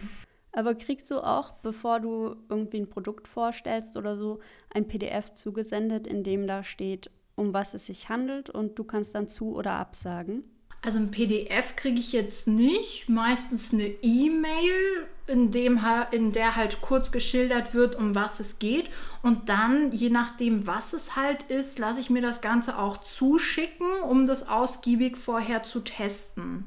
Aber 0.53 0.75
kriegst 0.75 1.09
du 1.09 1.17
auch, 1.17 1.51
bevor 1.51 1.99
du 1.99 2.35
irgendwie 2.47 2.77
ein 2.77 2.89
Produkt 2.89 3.27
vorstellst 3.27 3.97
oder 3.97 4.15
so, 4.15 4.39
ein 4.73 4.87
PDF 4.87 5.33
zugesendet, 5.33 6.07
in 6.07 6.23
dem 6.23 6.47
da 6.47 6.63
steht, 6.63 7.09
um 7.35 7.53
was 7.53 7.73
es 7.73 7.87
sich 7.87 8.09
handelt 8.09 8.51
und 8.51 8.77
du 8.77 8.83
kannst 8.83 9.15
dann 9.15 9.27
zu 9.27 9.55
oder 9.55 9.71
absagen? 9.73 10.43
Also 10.85 10.99
ein 10.99 11.11
PDF 11.11 11.77
kriege 11.77 11.99
ich 11.99 12.11
jetzt 12.11 12.45
nicht, 12.45 13.07
meistens 13.07 13.71
eine 13.71 13.87
E-Mail, 14.01 15.07
in, 15.27 15.53
in 16.11 16.31
der 16.33 16.55
halt 16.57 16.81
kurz 16.81 17.11
geschildert 17.11 17.73
wird, 17.73 17.95
um 17.95 18.15
was 18.15 18.41
es 18.41 18.59
geht. 18.59 18.89
Und 19.21 19.47
dann, 19.47 19.93
je 19.93 20.09
nachdem, 20.09 20.67
was 20.67 20.91
es 20.91 21.15
halt 21.15 21.43
ist, 21.43 21.79
lasse 21.79 22.01
ich 22.01 22.09
mir 22.09 22.21
das 22.21 22.41
Ganze 22.41 22.77
auch 22.77 22.97
zuschicken, 22.97 23.87
um 24.01 24.27
das 24.27 24.49
ausgiebig 24.49 25.15
vorher 25.15 25.63
zu 25.63 25.79
testen. 25.79 26.65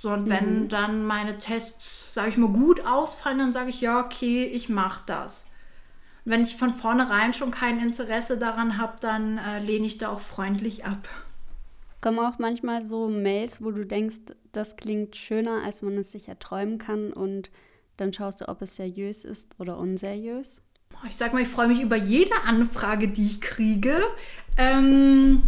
So, 0.00 0.12
und 0.12 0.30
wenn 0.30 0.62
mhm. 0.62 0.68
dann 0.68 1.04
meine 1.04 1.36
Tests, 1.36 2.14
sage 2.14 2.30
ich 2.30 2.38
mal, 2.38 2.48
gut 2.48 2.86
ausfallen, 2.86 3.38
dann 3.38 3.52
sage 3.52 3.68
ich, 3.68 3.82
ja, 3.82 4.00
okay, 4.00 4.44
ich 4.44 4.70
mache 4.70 5.02
das. 5.04 5.44
Wenn 6.24 6.42
ich 6.42 6.56
von 6.56 6.70
vornherein 6.70 7.34
schon 7.34 7.50
kein 7.50 7.78
Interesse 7.78 8.38
daran 8.38 8.78
habe, 8.78 8.94
dann 9.02 9.36
äh, 9.36 9.58
lehne 9.58 9.84
ich 9.84 9.98
da 9.98 10.08
auch 10.08 10.20
freundlich 10.20 10.86
ab. 10.86 11.06
Kommen 12.00 12.18
auch 12.18 12.38
manchmal 12.38 12.82
so 12.82 13.08
Mails, 13.08 13.62
wo 13.62 13.72
du 13.72 13.84
denkst, 13.84 14.20
das 14.52 14.76
klingt 14.76 15.16
schöner, 15.16 15.64
als 15.66 15.82
man 15.82 15.98
es 15.98 16.12
sich 16.12 16.28
erträumen 16.28 16.78
kann 16.78 17.12
und 17.12 17.50
dann 17.98 18.14
schaust 18.14 18.40
du, 18.40 18.48
ob 18.48 18.62
es 18.62 18.76
seriös 18.76 19.26
ist 19.26 19.54
oder 19.58 19.76
unseriös? 19.76 20.62
Ich 21.06 21.16
sag 21.16 21.34
mal, 21.34 21.42
ich 21.42 21.48
freue 21.48 21.68
mich 21.68 21.82
über 21.82 21.96
jede 21.96 22.36
Anfrage, 22.46 23.08
die 23.08 23.26
ich 23.26 23.42
kriege. 23.42 24.02
Ähm, 24.56 25.42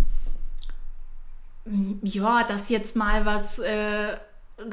ja, 2.03 2.45
dass 2.45 2.69
jetzt 2.69 2.97
mal 2.97 3.25
was 3.25 3.59
äh, 3.59 4.19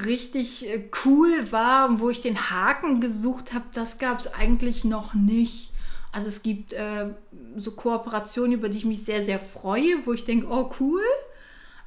richtig 0.05 0.67
äh, 0.67 0.89
cool 1.05 1.51
war 1.51 1.89
und 1.89 1.99
wo 1.99 2.09
ich 2.09 2.21
den 2.21 2.49
Haken 2.49 3.01
gesucht 3.01 3.53
habe, 3.53 3.65
das 3.73 3.97
gab 3.97 4.19
es 4.19 4.33
eigentlich 4.33 4.83
noch 4.83 5.13
nicht. 5.13 5.71
Also 6.11 6.27
es 6.27 6.41
gibt 6.41 6.73
äh, 6.73 7.09
so 7.55 7.71
Kooperationen, 7.71 8.53
über 8.53 8.69
die 8.69 8.77
ich 8.77 8.85
mich 8.85 9.03
sehr, 9.03 9.23
sehr 9.25 9.39
freue, 9.39 10.05
wo 10.05 10.13
ich 10.13 10.25
denke, 10.25 10.47
oh 10.49 10.71
cool 10.79 11.01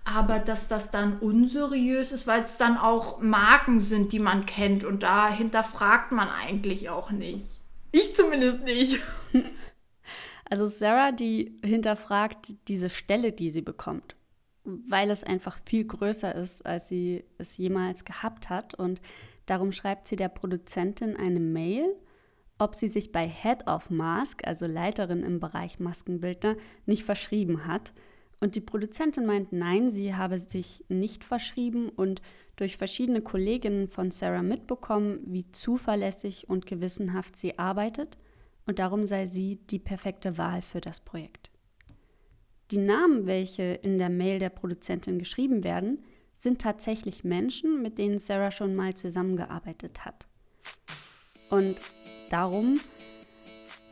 aber 0.05 0.39
dass 0.39 0.69
das 0.69 0.91
dann 0.91 1.19
unseriös 1.19 2.13
ist, 2.13 2.27
weil 2.27 2.43
es 2.43 2.57
dann 2.57 2.77
auch 2.77 3.21
Marken 3.21 3.81
sind, 3.81 4.13
die 4.13 4.19
man 4.19 4.47
kennt 4.47 4.85
und 4.85 5.03
da 5.03 5.31
hinterfragt 5.31 6.13
man 6.13 6.29
eigentlich 6.29 6.91
auch 6.91 7.11
nicht. 7.11 7.61
Ich 7.93 8.15
zumindest 8.17 8.63
nicht. 8.63 9.01
Also 10.51 10.67
Sarah, 10.67 11.13
die 11.13 11.59
hinterfragt 11.65 12.57
diese 12.69 12.91
Stelle, 12.91 13.33
die 13.33 13.49
sie 13.49 13.63
bekommt, 13.63 14.17
weil 14.65 15.11
es 15.11 15.25
einfach 15.25 15.59
viel 15.65 15.85
größer 15.85 16.35
ist, 16.35 16.65
als 16.65 16.89
sie 16.89 17.25
es 17.39 17.57
jemals 17.57 18.05
gehabt 18.05 18.51
hat. 18.51 18.75
Und 18.75 19.01
darum 19.47 19.73
schreibt 19.73 20.09
sie 20.09 20.17
der 20.17 20.29
Produzentin 20.29 21.17
eine 21.17 21.41
Mail, 21.41 21.87
ob 22.59 22.75
sie 22.75 22.89
sich 22.89 23.11
bei 23.11 23.27
Head 23.27 23.67
of 23.67 23.91
Mask, 23.91 24.47
also 24.47 24.67
Leiterin 24.67 25.23
im 25.23 25.41
Bereich 25.41 25.81
Maskenbildner, 25.81 26.57
nicht 26.87 27.03
verschrieben 27.05 27.67
hat. 27.67 27.93
Und 28.41 28.55
die 28.55 28.61
Produzentin 28.61 29.25
meint, 29.25 29.53
nein, 29.53 29.91
sie 29.91 30.15
habe 30.15 30.39
sich 30.39 30.85
nicht 30.89 31.25
verschrieben 31.25 31.89
und 31.89 32.23
durch 32.57 32.77
verschiedene 32.77 33.21
Kolleginnen 33.21 33.89
von 33.89 34.11
Sarah 34.11 34.43
mitbekommen, 34.43 35.21
wie 35.27 35.51
zuverlässig 35.51 36.49
und 36.49 36.67
gewissenhaft 36.67 37.37
sie 37.37 37.59
arbeitet. 37.59 38.19
Und 38.67 38.79
darum 38.79 39.07
sei 39.07 39.27
sie 39.27 39.57
die 39.71 39.79
perfekte 39.79 40.39
Wahl 40.39 40.63
für 40.63 40.81
das 40.81 41.01
Projekt. 41.01 41.52
Die 42.73 42.79
Namen, 42.79 43.27
welche 43.27 43.63
in 43.63 43.99
der 43.99 44.09
Mail 44.09 44.39
der 44.39 44.49
Produzentin 44.49 45.19
geschrieben 45.19 45.63
werden, 45.63 46.03
sind 46.35 46.63
tatsächlich 46.63 47.23
Menschen, 47.23 47.83
mit 47.83 47.99
denen 47.99 48.19
Sarah 48.19 48.51
schon 48.51 48.75
mal 48.75 48.95
zusammengearbeitet 48.95 50.07
hat. 50.07 50.27
Und 51.51 51.77
darum 52.31 52.81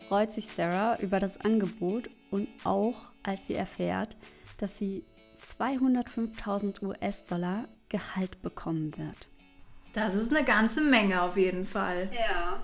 freut 0.08 0.32
sich 0.32 0.46
Sarah 0.46 0.98
über 0.98 1.20
das 1.20 1.38
Angebot 1.42 2.08
und 2.30 2.48
auch, 2.64 3.02
als 3.22 3.46
sie 3.48 3.54
erfährt, 3.54 4.16
dass 4.56 4.78
sie 4.78 5.04
205.000 5.46 6.82
US-Dollar 6.82 7.68
Gehalt 7.90 8.40
bekommen 8.40 8.96
wird. 8.96 9.28
Das 9.92 10.14
ist 10.14 10.34
eine 10.34 10.44
ganze 10.44 10.80
Menge 10.80 11.20
auf 11.20 11.36
jeden 11.36 11.66
Fall. 11.66 12.08
Ja. 12.12 12.62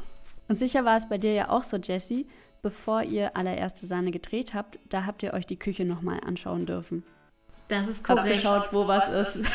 Und 0.49 0.58
sicher 0.58 0.87
war 0.87 0.96
es 0.96 1.08
bei 1.08 1.18
dir 1.18 1.35
ja 1.35 1.50
auch 1.50 1.62
so, 1.62 1.76
Jessie, 1.76 2.26
bevor 2.66 3.04
ihr 3.04 3.37
allererste 3.37 3.87
Sahne 3.87 4.11
gedreht 4.11 4.52
habt, 4.52 4.80
da 4.88 5.06
habt 5.06 5.23
ihr 5.23 5.35
euch 5.35 5.46
die 5.46 5.56
Küche 5.56 5.85
nochmal 5.85 6.18
anschauen 6.26 6.66
dürfen. 6.66 7.04
Das 7.68 7.87
ist 7.87 8.02
korrekt. 8.02 8.44
Habt 8.44 8.64
geschaut, 8.64 8.68
wo 8.73 8.88
was 8.88 9.08
ist. 9.08 9.46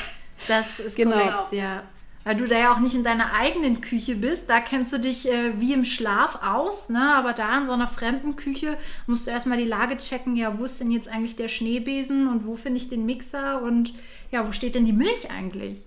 Das 0.48 0.80
ist 0.80 0.96
genau. 0.96 1.18
korrekt, 1.18 1.52
ja. 1.52 1.84
Weil 2.24 2.38
du 2.38 2.48
da 2.48 2.58
ja 2.58 2.74
auch 2.74 2.80
nicht 2.80 2.96
in 2.96 3.04
deiner 3.04 3.34
eigenen 3.34 3.82
Küche 3.82 4.16
bist. 4.16 4.50
Da 4.50 4.62
kennst 4.62 4.94
du 4.94 4.98
dich 4.98 5.30
äh, 5.30 5.60
wie 5.60 5.74
im 5.74 5.84
Schlaf 5.84 6.40
aus, 6.42 6.88
ne? 6.88 7.14
Aber 7.16 7.34
da 7.34 7.58
in 7.58 7.66
so 7.66 7.74
einer 7.74 7.90
fremden 7.90 8.38
Küche 8.38 8.78
musst 9.08 9.28
du 9.28 9.32
erstmal 9.32 9.58
die 9.58 9.66
Lage 9.66 9.98
checken, 9.98 10.38
ja, 10.38 10.58
wo 10.58 10.64
ist 10.64 10.80
denn 10.80 10.90
jetzt 10.90 11.10
eigentlich 11.10 11.36
der 11.36 11.50
Schneebesen 11.50 12.30
und 12.30 12.46
wo 12.46 12.56
finde 12.56 12.78
ich 12.78 12.88
den 12.88 13.06
Mixer 13.06 13.62
und 13.62 13.94
ja, 14.32 14.48
wo 14.48 14.54
steht 14.54 14.76
denn 14.76 14.86
die 14.86 14.94
Milch 14.94 15.30
eigentlich? 15.30 15.86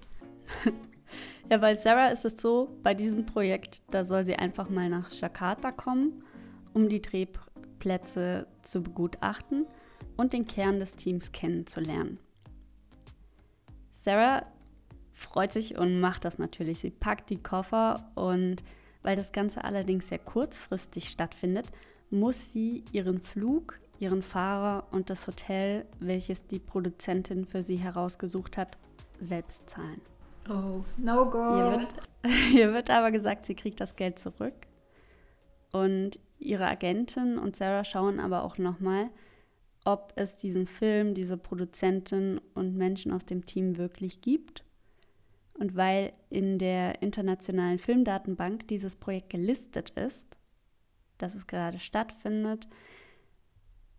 ja, 1.50 1.56
bei 1.56 1.74
Sarah 1.74 2.08
ist 2.08 2.26
es 2.26 2.38
so, 2.38 2.76
bei 2.82 2.92
diesem 2.92 3.24
Projekt, 3.24 3.80
da 3.90 4.04
soll 4.04 4.26
sie 4.26 4.36
einfach 4.36 4.68
mal 4.68 4.90
nach 4.90 5.10
Jakarta 5.10 5.72
kommen, 5.72 6.23
um 6.74 6.88
die 6.88 7.00
Drehplätze 7.00 8.46
zu 8.62 8.82
begutachten 8.82 9.66
und 10.16 10.32
den 10.32 10.46
Kern 10.46 10.78
des 10.78 10.96
Teams 10.96 11.32
kennenzulernen. 11.32 12.18
Sarah 13.92 14.44
freut 15.12 15.52
sich 15.52 15.78
und 15.78 16.00
macht 16.00 16.24
das 16.24 16.38
natürlich. 16.38 16.80
Sie 16.80 16.90
packt 16.90 17.30
die 17.30 17.42
Koffer 17.42 18.10
und 18.14 18.62
weil 19.02 19.16
das 19.16 19.32
Ganze 19.32 19.64
allerdings 19.64 20.08
sehr 20.08 20.18
kurzfristig 20.18 21.08
stattfindet, 21.08 21.66
muss 22.10 22.52
sie 22.52 22.84
ihren 22.92 23.20
Flug, 23.20 23.78
ihren 23.98 24.22
Fahrer 24.22 24.86
und 24.90 25.10
das 25.10 25.26
Hotel, 25.26 25.86
welches 26.00 26.46
die 26.46 26.58
Produzentin 26.58 27.44
für 27.44 27.62
sie 27.62 27.76
herausgesucht 27.76 28.56
hat, 28.56 28.78
selbst 29.20 29.68
zahlen. 29.68 30.00
Oh, 30.48 30.84
no 30.96 31.30
go. 31.30 31.38
Ihr 31.38 31.80
wird, 31.80 31.94
ihr 32.54 32.72
wird 32.72 32.90
aber 32.90 33.10
gesagt, 33.10 33.46
sie 33.46 33.54
kriegt 33.54 33.80
das 33.80 33.96
Geld 33.96 34.18
zurück. 34.18 34.54
Und 35.72 36.18
ihre 36.44 36.66
Agentin 36.66 37.38
und 37.38 37.56
Sarah 37.56 37.84
schauen 37.84 38.20
aber 38.20 38.44
auch 38.44 38.58
nochmal, 38.58 39.10
ob 39.84 40.12
es 40.16 40.36
diesen 40.36 40.66
Film, 40.66 41.14
diese 41.14 41.36
Produzentin 41.36 42.40
und 42.54 42.76
Menschen 42.76 43.12
aus 43.12 43.26
dem 43.26 43.44
Team 43.44 43.76
wirklich 43.76 44.20
gibt 44.20 44.64
und 45.58 45.76
weil 45.76 46.12
in 46.30 46.58
der 46.58 47.02
internationalen 47.02 47.78
Filmdatenbank 47.78 48.66
dieses 48.68 48.96
Projekt 48.96 49.30
gelistet 49.30 49.90
ist, 49.90 50.36
dass 51.18 51.34
es 51.34 51.46
gerade 51.46 51.78
stattfindet, 51.78 52.68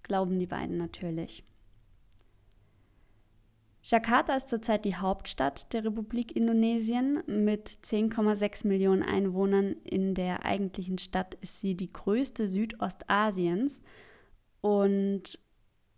glauben 0.04 0.40
die 0.40 0.48
beiden 0.48 0.78
natürlich. 0.78 1.44
Jakarta 3.88 4.36
ist 4.36 4.50
zurzeit 4.50 4.84
die 4.84 4.96
Hauptstadt 4.96 5.72
der 5.72 5.86
Republik 5.86 6.36
Indonesien. 6.36 7.22
Mit 7.28 7.70
10,6 7.84 8.66
Millionen 8.66 9.04
Einwohnern 9.04 9.76
in 9.84 10.16
der 10.16 10.44
eigentlichen 10.44 10.98
Stadt 10.98 11.36
ist 11.42 11.62
sie 11.62 11.76
die 11.76 11.94
größte 11.94 12.48
Südostasiens 12.48 13.84
und 14.62 15.38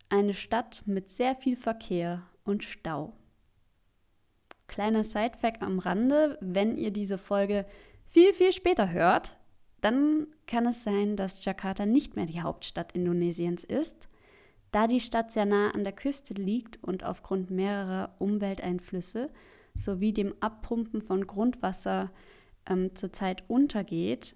eine 0.09 0.33
Stadt 0.33 0.83
mit 0.85 1.11
sehr 1.11 1.37
viel 1.37 1.55
Verkehr 1.55 2.23
und 2.43 2.65
Stau. 2.65 3.13
Kleiner 4.67 5.05
Sidefact 5.05 5.61
am 5.61 5.79
Rande, 5.79 6.37
wenn 6.41 6.77
ihr 6.77 6.91
diese 6.91 7.17
Folge 7.17 7.65
viel, 8.05 8.33
viel 8.33 8.51
später 8.51 8.91
hört, 8.91 9.37
dann 9.79 10.27
kann 10.45 10.65
es 10.65 10.83
sein, 10.83 11.15
dass 11.15 11.45
Jakarta 11.45 11.85
nicht 11.85 12.17
mehr 12.17 12.25
die 12.25 12.41
Hauptstadt 12.41 12.91
Indonesiens 12.91 13.63
ist, 13.63 14.09
da 14.71 14.87
die 14.87 14.99
Stadt 14.99 15.31
sehr 15.31 15.45
nah 15.45 15.71
an 15.71 15.83
der 15.83 15.93
Küste 15.93 16.33
liegt 16.33 16.83
und 16.83 17.03
aufgrund 17.03 17.49
mehrerer 17.49 18.15
Umwelteinflüsse 18.19 19.29
sowie 19.73 20.13
dem 20.13 20.33
Abpumpen 20.39 21.01
von 21.01 21.27
Grundwasser 21.27 22.11
ähm, 22.65 22.95
zurzeit 22.95 23.43
untergeht, 23.47 24.35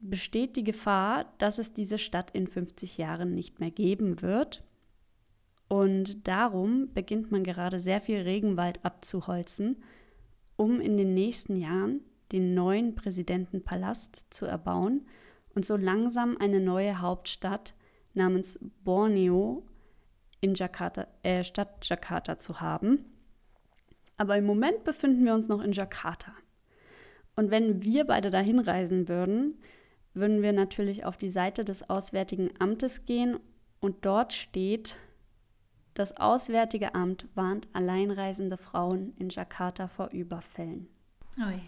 besteht 0.00 0.56
die 0.56 0.64
Gefahr, 0.64 1.32
dass 1.38 1.58
es 1.58 1.72
diese 1.72 1.98
Stadt 1.98 2.30
in 2.32 2.46
50 2.46 2.98
Jahren 2.98 3.34
nicht 3.34 3.60
mehr 3.60 3.70
geben 3.70 4.20
wird. 4.20 4.62
Und 5.68 6.26
darum 6.28 6.92
beginnt 6.92 7.30
man 7.30 7.44
gerade 7.44 7.80
sehr 7.80 8.00
viel 8.00 8.20
Regenwald 8.20 8.84
abzuholzen, 8.84 9.82
um 10.56 10.80
in 10.80 10.96
den 10.96 11.14
nächsten 11.14 11.56
Jahren 11.56 12.00
den 12.30 12.54
neuen 12.54 12.94
Präsidentenpalast 12.94 14.26
zu 14.30 14.44
erbauen 14.46 15.06
und 15.54 15.64
so 15.64 15.76
langsam 15.76 16.36
eine 16.38 16.60
neue 16.60 17.00
Hauptstadt 17.00 17.74
namens 18.14 18.58
Borneo 18.84 19.62
in 20.40 20.54
Jakarta, 20.54 21.06
äh, 21.22 21.44
Stadt 21.44 21.86
Jakarta 21.88 22.38
zu 22.38 22.60
haben. 22.60 23.04
Aber 24.16 24.36
im 24.36 24.44
Moment 24.44 24.84
befinden 24.84 25.24
wir 25.24 25.34
uns 25.34 25.48
noch 25.48 25.62
in 25.62 25.72
Jakarta. 25.72 26.32
Und 27.36 27.50
wenn 27.50 27.82
wir 27.82 28.04
beide 28.04 28.30
dahin 28.30 28.58
reisen 28.58 29.08
würden, 29.08 29.58
würden 30.14 30.42
wir 30.42 30.52
natürlich 30.52 31.04
auf 31.04 31.16
die 31.16 31.30
Seite 31.30 31.64
des 31.64 31.88
Auswärtigen 31.88 32.50
Amtes 32.58 33.06
gehen 33.06 33.38
und 33.80 34.04
dort 34.04 34.32
steht, 34.32 34.96
das 35.94 36.16
Auswärtige 36.16 36.94
Amt 36.94 37.26
warnt 37.34 37.68
alleinreisende 37.72 38.56
Frauen 38.56 39.14
in 39.18 39.28
Jakarta 39.28 39.88
vor 39.88 40.10
Überfällen. 40.10 40.88
Ui. 41.38 41.60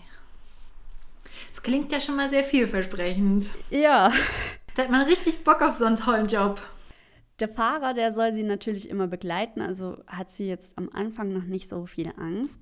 Es 1.53 1.63
klingt 1.63 1.93
ja 1.93 2.01
schon 2.01 2.17
mal 2.17 2.31
sehr 2.31 2.45
vielversprechend. 2.45 3.47
Ja. 3.71 4.13
Da 4.75 4.83
hat 4.83 4.91
man 4.91 5.03
richtig 5.03 5.45
Bock 5.45 5.63
auf 5.63 5.75
so 5.75 5.85
einen 5.85 5.97
tollen 5.97 6.27
Job. 6.27 6.61
Der 7.41 7.49
Fahrer, 7.49 7.95
der 7.95 8.13
soll 8.13 8.33
sie 8.33 8.43
natürlich 8.43 8.89
immer 8.89 9.07
begleiten, 9.07 9.61
also 9.61 9.99
hat 10.07 10.31
sie 10.31 10.47
jetzt 10.47 10.79
am 10.79 10.91
Anfang 10.93 11.33
noch 11.33 11.45
nicht 11.45 11.69
so 11.69 11.87
viel 11.87 12.13
Angst. 12.17 12.61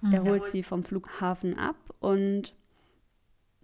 Mhm. 0.00 0.12
Er 0.12 0.24
holt 0.24 0.46
sie 0.46 0.62
vom 0.62 0.84
Flughafen 0.84 1.56
ab 1.56 1.76
und 2.00 2.54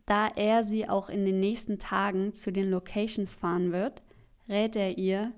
da 0.07 0.29
er 0.29 0.63
sie 0.65 0.89
auch 0.89 1.09
in 1.09 1.25
den 1.25 1.41
nächsten 1.41 1.79
Tagen 1.79 2.35
zu 2.35 2.53
den 2.53 2.71
Locations 2.71 3.35
fahren 3.35 3.73
wird, 3.73 4.03
rät 4.49 4.77
er 4.77 4.99
ihr, 4.99 5.33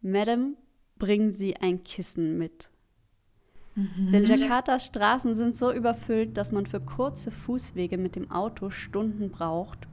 Madam, 0.00 0.56
bringen 0.98 1.32
Sie 1.32 1.56
ein 1.56 1.84
Kissen 1.84 2.38
mit. 2.38 2.70
Mhm. 3.74 4.12
Denn 4.12 4.24
Jakartas 4.24 4.86
Straßen 4.86 5.34
sind 5.34 5.56
so 5.56 5.72
überfüllt, 5.72 6.36
dass 6.36 6.50
man 6.50 6.66
für 6.66 6.80
kurze 6.80 7.30
Fußwege 7.30 7.98
mit 7.98 8.16
dem 8.16 8.30
Auto 8.30 8.70
Stunden 8.70 9.30
braucht 9.30 9.86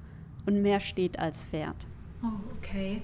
und 0.48 0.62
mehr 0.64 0.80
steht 0.80 1.20
als 1.20 1.46
fährt. 1.46 1.86
Oh, 2.24 2.58
okay. 2.58 3.04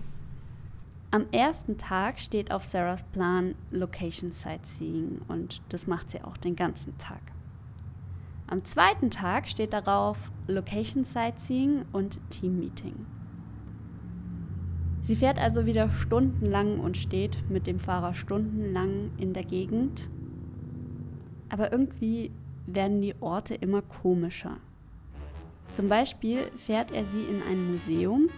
Am 1.12 1.28
ersten 1.32 1.78
Tag 1.78 2.20
steht 2.20 2.52
auf 2.52 2.64
Sarahs 2.64 3.04
Plan 3.04 3.54
Location 3.70 4.32
Sightseeing 4.32 5.22
und 5.28 5.62
das 5.70 5.86
macht 5.86 6.10
sie 6.10 6.24
auch 6.24 6.38
den 6.38 6.56
ganzen 6.56 6.98
Tag. 6.98 7.22
Am 8.48 8.64
zweiten 8.66 9.12
Tag 9.12 9.48
steht 9.48 9.74
darauf 9.74 10.32
Location 10.48 11.04
Sightseeing 11.04 11.86
und 11.92 12.20
Team 12.32 12.60
Meeting. 12.60 13.06
Sie 15.04 15.16
fährt 15.16 15.38
also 15.38 15.66
wieder 15.66 15.92
stundenlang 15.92 16.80
und 16.80 16.98
steht 16.98 17.38
mit 17.50 17.68
dem 17.68 17.80
Fahrer 17.80 18.14
stundenlang 18.14 19.12
in 19.18 19.34
der 19.34 19.44
Gegend. 19.44 20.10
Aber 21.50 21.72
irgendwie 21.72 22.32
werden 22.66 23.02
die 23.02 23.16
Orte 23.22 23.54
immer 23.54 23.82
komischer. 23.82 24.58
Zum 25.74 25.90
Beispiel 25.90 26.52
fährt 26.56 26.92
er 26.92 27.04
sie 27.04 27.24
in 27.24 27.42
ein 27.42 27.72
Museum, 27.72 28.30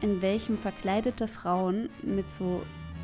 in 0.00 0.20
welchem 0.20 0.58
verkleidete 0.58 1.28
Frauen 1.28 1.88
mit 2.02 2.28
so 2.28 2.62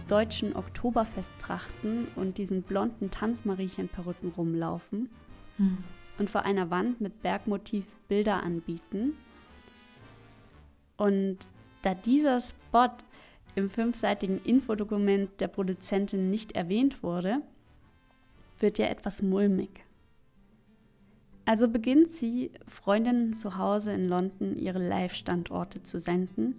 deutschen 0.08 0.56
Oktoberfesttrachten 0.56 2.08
und 2.16 2.36
diesen 2.38 2.62
blonden 2.62 3.12
Tanzmariechenperücken 3.12 4.32
rumlaufen 4.36 5.08
hm. 5.56 5.78
und 6.18 6.28
vor 6.28 6.42
einer 6.42 6.70
Wand 6.70 7.00
mit 7.00 7.22
Bergmotiv 7.22 7.84
Bilder 8.08 8.42
anbieten. 8.42 9.16
Und 10.96 11.38
da 11.82 11.94
dieser 11.94 12.40
Spot 12.40 12.90
im 13.54 13.70
fünfseitigen 13.70 14.42
Infodokument 14.42 15.40
der 15.40 15.46
Produzentin 15.46 16.28
nicht 16.28 16.52
erwähnt 16.52 17.04
wurde, 17.04 17.40
wird 18.58 18.78
ja 18.78 18.86
etwas 18.86 19.22
mulmig. 19.22 19.70
Also 21.50 21.66
beginnt 21.66 22.12
sie, 22.12 22.52
Freundinnen 22.68 23.34
zu 23.34 23.58
Hause 23.58 23.90
in 23.90 24.06
London 24.06 24.56
ihre 24.56 24.78
Live-Standorte 24.78 25.82
zu 25.82 25.98
senden 25.98 26.54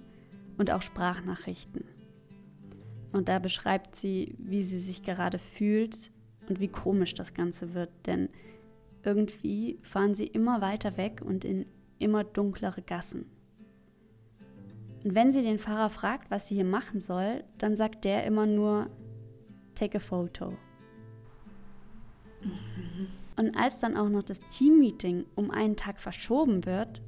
und 0.57 0.69
auch 0.69 0.81
Sprachnachrichten. 0.81 1.85
Und 3.13 3.29
da 3.29 3.39
beschreibt 3.39 3.95
sie, 3.95 4.35
wie 4.37 4.63
sie 4.63 4.79
sich 4.79 5.01
gerade 5.01 5.39
fühlt 5.39 6.11
und 6.49 6.59
wie 6.59 6.67
komisch 6.67 7.13
das 7.13 7.33
Ganze 7.33 7.73
wird, 7.73 7.89
denn 8.05 8.27
irgendwie 9.01 9.79
fahren 9.81 10.13
sie 10.13 10.27
immer 10.27 10.59
weiter 10.59 10.97
weg 10.97 11.21
und 11.23 11.45
in 11.45 11.67
immer 11.97 12.25
dunklere 12.25 12.81
Gassen. 12.81 13.27
Und 15.05 15.15
wenn 15.15 15.31
sie 15.31 15.41
den 15.41 15.57
Fahrer 15.57 15.89
fragt, 15.89 16.29
was 16.29 16.49
sie 16.49 16.55
hier 16.55 16.65
machen 16.65 16.99
soll, 16.99 17.45
dann 17.59 17.77
sagt 17.77 18.03
der 18.03 18.25
immer 18.25 18.45
nur, 18.45 18.89
take 19.73 19.95
a 19.95 20.01
photo. 20.01 20.49
Mhm. 22.41 23.20
Und 23.37 23.55
als 23.55 23.79
dann 23.79 23.97
auch 23.97 24.09
noch 24.09 24.23
das 24.23 24.39
Teammeeting 24.39 25.25
um 25.35 25.51
einen 25.51 25.75
Tag 25.75 25.99
verschoben 25.99 26.65
wird, 26.65 27.01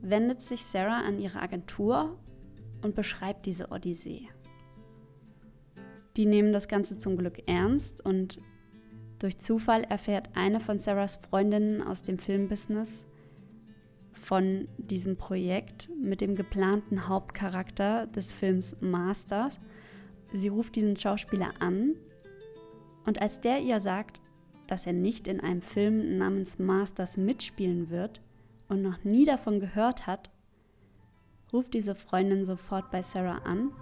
wendet 0.00 0.42
sich 0.42 0.64
Sarah 0.64 1.00
an 1.00 1.18
ihre 1.18 1.40
Agentur 1.40 2.18
und 2.82 2.94
beschreibt 2.94 3.46
diese 3.46 3.70
Odyssee. 3.70 4.28
Die 6.16 6.26
nehmen 6.26 6.52
das 6.52 6.68
Ganze 6.68 6.98
zum 6.98 7.16
Glück 7.16 7.42
ernst 7.46 8.04
und 8.04 8.38
durch 9.18 9.38
Zufall 9.38 9.84
erfährt 9.84 10.30
eine 10.34 10.60
von 10.60 10.78
Sarahs 10.78 11.16
Freundinnen 11.16 11.82
aus 11.82 12.02
dem 12.02 12.18
Filmbusiness, 12.18 13.06
von 14.12 14.68
diesem 14.76 15.16
Projekt 15.16 15.88
mit 16.00 16.20
dem 16.20 16.34
geplanten 16.34 17.08
Hauptcharakter 17.08 18.06
des 18.06 18.32
Films 18.32 18.76
Masters. 18.80 19.58
Sie 20.32 20.48
ruft 20.48 20.76
diesen 20.76 20.96
Schauspieler 20.96 21.50
an 21.60 21.94
und 23.06 23.22
als 23.22 23.40
der 23.40 23.60
ihr 23.60 23.80
sagt, 23.80 24.20
dass 24.68 24.86
er 24.86 24.92
nicht 24.92 25.26
in 25.26 25.40
einem 25.40 25.62
Film 25.62 26.18
namens 26.18 26.60
Masters 26.60 27.16
mitspielen 27.16 27.90
wird 27.90 28.20
und 28.68 28.82
noch 28.82 29.02
nie 29.02 29.24
davon 29.24 29.58
gehört 29.58 30.06
hat, 30.06 30.30
ruft 31.52 31.74
diese 31.74 31.96
Freundin 31.96 32.44
sofort 32.44 32.90
bei 32.92 33.02
Sarah 33.02 33.38
an 33.38 33.72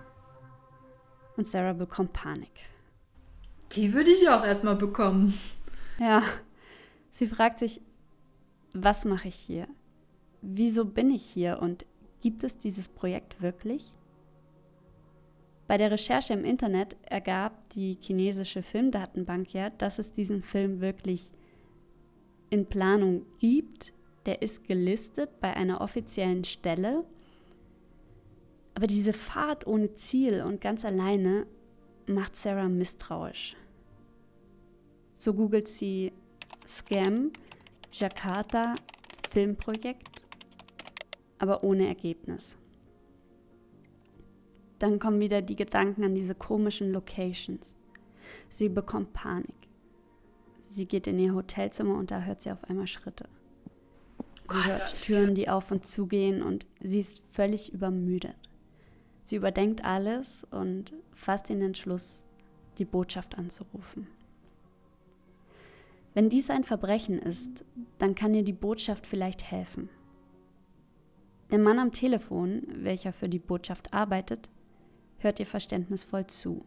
und 1.36 1.46
Sarah 1.46 1.74
bekommt 1.74 2.14
Panik. 2.14 2.52
Die 3.72 3.92
würde 3.92 4.10
ich 4.10 4.26
auch 4.30 4.44
erstmal 4.44 4.76
bekommen. 4.76 5.34
Ja, 5.98 6.22
sie 7.10 7.26
fragt 7.26 7.58
sich, 7.58 7.82
was 8.72 9.04
mache 9.04 9.28
ich 9.28 9.34
hier? 9.34 9.66
wieso 10.46 10.84
bin 10.84 11.10
ich 11.10 11.22
hier 11.22 11.58
und 11.60 11.84
gibt 12.20 12.44
es 12.44 12.56
dieses 12.56 12.88
Projekt 12.88 13.42
wirklich? 13.42 13.94
Bei 15.66 15.76
der 15.76 15.90
Recherche 15.90 16.32
im 16.32 16.44
Internet 16.44 16.96
ergab 17.02 17.68
die 17.70 17.98
chinesische 18.00 18.62
Filmdatenbank 18.62 19.52
ja, 19.52 19.70
dass 19.70 19.98
es 19.98 20.12
diesen 20.12 20.42
Film 20.42 20.80
wirklich 20.80 21.30
in 22.50 22.66
Planung 22.66 23.26
gibt. 23.38 23.92
Der 24.26 24.42
ist 24.42 24.64
gelistet 24.64 25.40
bei 25.40 25.54
einer 25.54 25.80
offiziellen 25.80 26.44
Stelle. 26.44 27.04
Aber 28.74 28.86
diese 28.86 29.12
Fahrt 29.12 29.66
ohne 29.66 29.94
Ziel 29.94 30.42
und 30.42 30.60
ganz 30.60 30.84
alleine 30.84 31.46
macht 32.06 32.36
Sarah 32.36 32.68
misstrauisch. 32.68 33.56
So 35.14 35.34
googelt 35.34 35.66
sie 35.66 36.12
Scam 36.66 37.32
Jakarta 37.92 38.74
Filmprojekt 39.30 40.26
aber 41.38 41.64
ohne 41.64 41.86
Ergebnis. 41.86 42.56
Dann 44.78 44.98
kommen 44.98 45.20
wieder 45.20 45.42
die 45.42 45.56
Gedanken 45.56 46.04
an 46.04 46.14
diese 46.14 46.34
komischen 46.34 46.92
Locations. 46.92 47.76
Sie 48.48 48.68
bekommt 48.68 49.12
Panik. 49.12 49.54
Sie 50.66 50.86
geht 50.86 51.06
in 51.06 51.18
ihr 51.18 51.34
Hotelzimmer 51.34 51.96
und 51.96 52.10
da 52.10 52.22
hört 52.22 52.42
sie 52.42 52.50
auf 52.50 52.64
einmal 52.64 52.86
Schritte. 52.86 53.28
Sie 54.48 54.64
hört 54.64 55.02
Türen, 55.02 55.34
die 55.34 55.48
auf 55.48 55.70
und 55.70 55.86
zugehen 55.86 56.42
und 56.42 56.66
sie 56.80 57.00
ist 57.00 57.22
völlig 57.30 57.72
übermüdet. 57.72 58.36
Sie 59.22 59.36
überdenkt 59.36 59.84
alles 59.84 60.46
und 60.50 60.92
fasst 61.12 61.48
den 61.48 61.62
Entschluss, 61.62 62.24
die 62.78 62.84
Botschaft 62.84 63.36
anzurufen. 63.38 64.06
Wenn 66.14 66.30
dies 66.30 66.48
ein 66.48 66.64
Verbrechen 66.64 67.18
ist, 67.18 67.64
dann 67.98 68.14
kann 68.14 68.34
ihr 68.34 68.44
die 68.44 68.52
Botschaft 68.52 69.06
vielleicht 69.06 69.50
helfen. 69.50 69.88
Der 71.50 71.58
Mann 71.58 71.78
am 71.78 71.92
Telefon, 71.92 72.62
welcher 72.74 73.12
für 73.12 73.28
die 73.28 73.38
Botschaft 73.38 73.92
arbeitet, 73.92 74.48
hört 75.18 75.40
ihr 75.40 75.46
verständnisvoll 75.46 76.26
zu. 76.26 76.64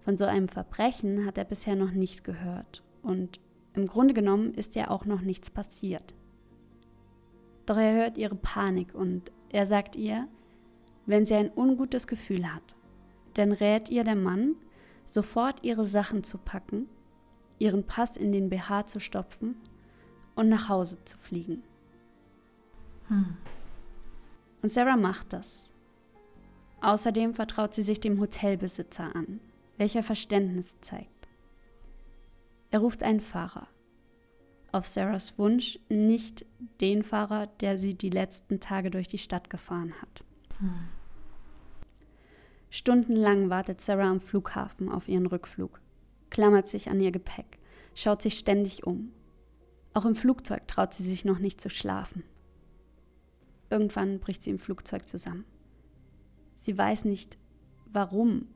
Von 0.00 0.16
so 0.16 0.24
einem 0.24 0.48
Verbrechen 0.48 1.26
hat 1.26 1.38
er 1.38 1.44
bisher 1.44 1.76
noch 1.76 1.90
nicht 1.90 2.24
gehört 2.24 2.82
und 3.02 3.40
im 3.74 3.86
Grunde 3.86 4.14
genommen 4.14 4.54
ist 4.54 4.74
ja 4.76 4.90
auch 4.90 5.04
noch 5.04 5.20
nichts 5.20 5.50
passiert. 5.50 6.14
Doch 7.66 7.76
er 7.76 7.94
hört 7.94 8.16
ihre 8.16 8.36
Panik 8.36 8.94
und 8.94 9.32
er 9.50 9.66
sagt 9.66 9.96
ihr, 9.96 10.28
wenn 11.04 11.26
sie 11.26 11.34
ein 11.34 11.50
ungutes 11.54 12.06
Gefühl 12.06 12.52
hat, 12.52 12.74
dann 13.34 13.52
rät 13.52 13.90
ihr 13.90 14.04
der 14.04 14.16
Mann, 14.16 14.56
sofort 15.04 15.62
ihre 15.62 15.86
Sachen 15.86 16.24
zu 16.24 16.38
packen, 16.38 16.88
ihren 17.58 17.84
Pass 17.84 18.16
in 18.16 18.32
den 18.32 18.48
BH 18.48 18.86
zu 18.86 19.00
stopfen 19.00 19.56
und 20.34 20.48
nach 20.48 20.68
Hause 20.68 21.04
zu 21.04 21.18
fliegen. 21.18 21.62
Hm. 23.08 23.36
Und 24.62 24.72
Sarah 24.72 24.96
macht 24.96 25.32
das. 25.32 25.72
Außerdem 26.80 27.34
vertraut 27.34 27.74
sie 27.74 27.82
sich 27.82 28.00
dem 28.00 28.20
Hotelbesitzer 28.20 29.14
an, 29.14 29.40
welcher 29.76 30.02
Verständnis 30.02 30.76
zeigt. 30.80 31.28
Er 32.70 32.80
ruft 32.80 33.02
einen 33.02 33.20
Fahrer. 33.20 33.68
Auf 34.72 34.86
Sarahs 34.86 35.38
Wunsch 35.38 35.78
nicht 35.88 36.44
den 36.80 37.02
Fahrer, 37.02 37.46
der 37.46 37.78
sie 37.78 37.94
die 37.94 38.10
letzten 38.10 38.60
Tage 38.60 38.90
durch 38.90 39.08
die 39.08 39.18
Stadt 39.18 39.48
gefahren 39.48 39.94
hat. 40.02 40.24
Hm. 40.58 40.88
Stundenlang 42.68 43.48
wartet 43.48 43.80
Sarah 43.80 44.10
am 44.10 44.20
Flughafen 44.20 44.90
auf 44.90 45.08
ihren 45.08 45.26
Rückflug, 45.26 45.80
klammert 46.28 46.68
sich 46.68 46.90
an 46.90 47.00
ihr 47.00 47.12
Gepäck, 47.12 47.58
schaut 47.94 48.20
sich 48.20 48.36
ständig 48.36 48.86
um. 48.86 49.12
Auch 49.94 50.04
im 50.04 50.14
Flugzeug 50.14 50.68
traut 50.68 50.92
sie 50.92 51.04
sich 51.04 51.24
noch 51.24 51.38
nicht 51.38 51.58
zu 51.60 51.70
schlafen. 51.70 52.22
Irgendwann 53.70 54.20
bricht 54.20 54.42
sie 54.42 54.50
im 54.50 54.58
Flugzeug 54.58 55.08
zusammen. 55.08 55.44
Sie 56.56 56.76
weiß 56.76 57.04
nicht, 57.04 57.38
warum. 57.92 58.48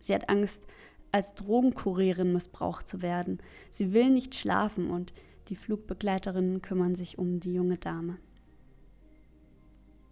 Sie 0.00 0.14
hat 0.14 0.28
Angst, 0.28 0.66
als 1.12 1.34
Drogenkurierin 1.34 2.32
missbraucht 2.32 2.86
zu 2.86 3.02
werden. 3.02 3.38
Sie 3.70 3.92
will 3.92 4.10
nicht 4.10 4.34
schlafen 4.34 4.90
und 4.90 5.12
Die 5.48 5.56
Flugbegleiterinnen 5.56 6.60
kümmern 6.60 6.94
sich 6.94 7.16
um 7.16 7.40
die 7.40 7.54
junge 7.54 7.78
Dame. 7.78 8.18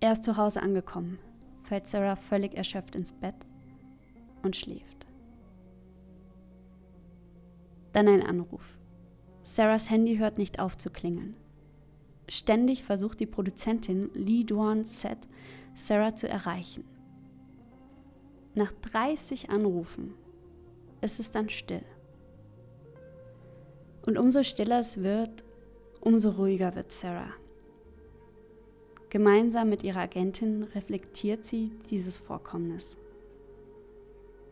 Er 0.00 0.12
ist 0.12 0.24
zu 0.24 0.38
Hause 0.38 0.62
angekommen, 0.62 1.18
fällt 1.62 1.88
Sarah 1.88 2.16
völlig 2.16 2.54
erschöpft 2.54 2.94
ins 2.94 3.12
Bett 3.12 3.34
und 4.42 4.56
schläft. 4.56 5.06
Dann 7.92 8.08
ein 8.08 8.22
Anruf. 8.22 8.78
Sarahs 9.42 9.90
Handy 9.90 10.16
hört 10.16 10.38
nicht 10.38 10.58
auf 10.58 10.76
zu 10.76 10.90
klingeln. 10.90 11.36
Ständig 12.28 12.82
versucht 12.82 13.20
die 13.20 13.26
Produzentin 13.26 14.10
Lee 14.14 14.44
Duan 14.44 14.84
Set, 14.84 15.18
Sarah 15.74 16.14
zu 16.14 16.28
erreichen. 16.28 16.84
Nach 18.56 18.72
30 18.72 19.50
Anrufen 19.50 20.14
ist 21.02 21.20
es 21.20 21.30
dann 21.30 21.50
still. 21.50 21.84
Und 24.06 24.16
umso 24.16 24.42
stiller 24.42 24.80
es 24.80 25.02
wird, 25.02 25.44
umso 26.00 26.30
ruhiger 26.30 26.74
wird 26.74 26.90
Sarah. 26.90 27.34
Gemeinsam 29.10 29.68
mit 29.68 29.84
ihrer 29.84 30.00
Agentin 30.00 30.62
reflektiert 30.74 31.44
sie 31.44 31.70
dieses 31.90 32.16
Vorkommnis, 32.16 32.96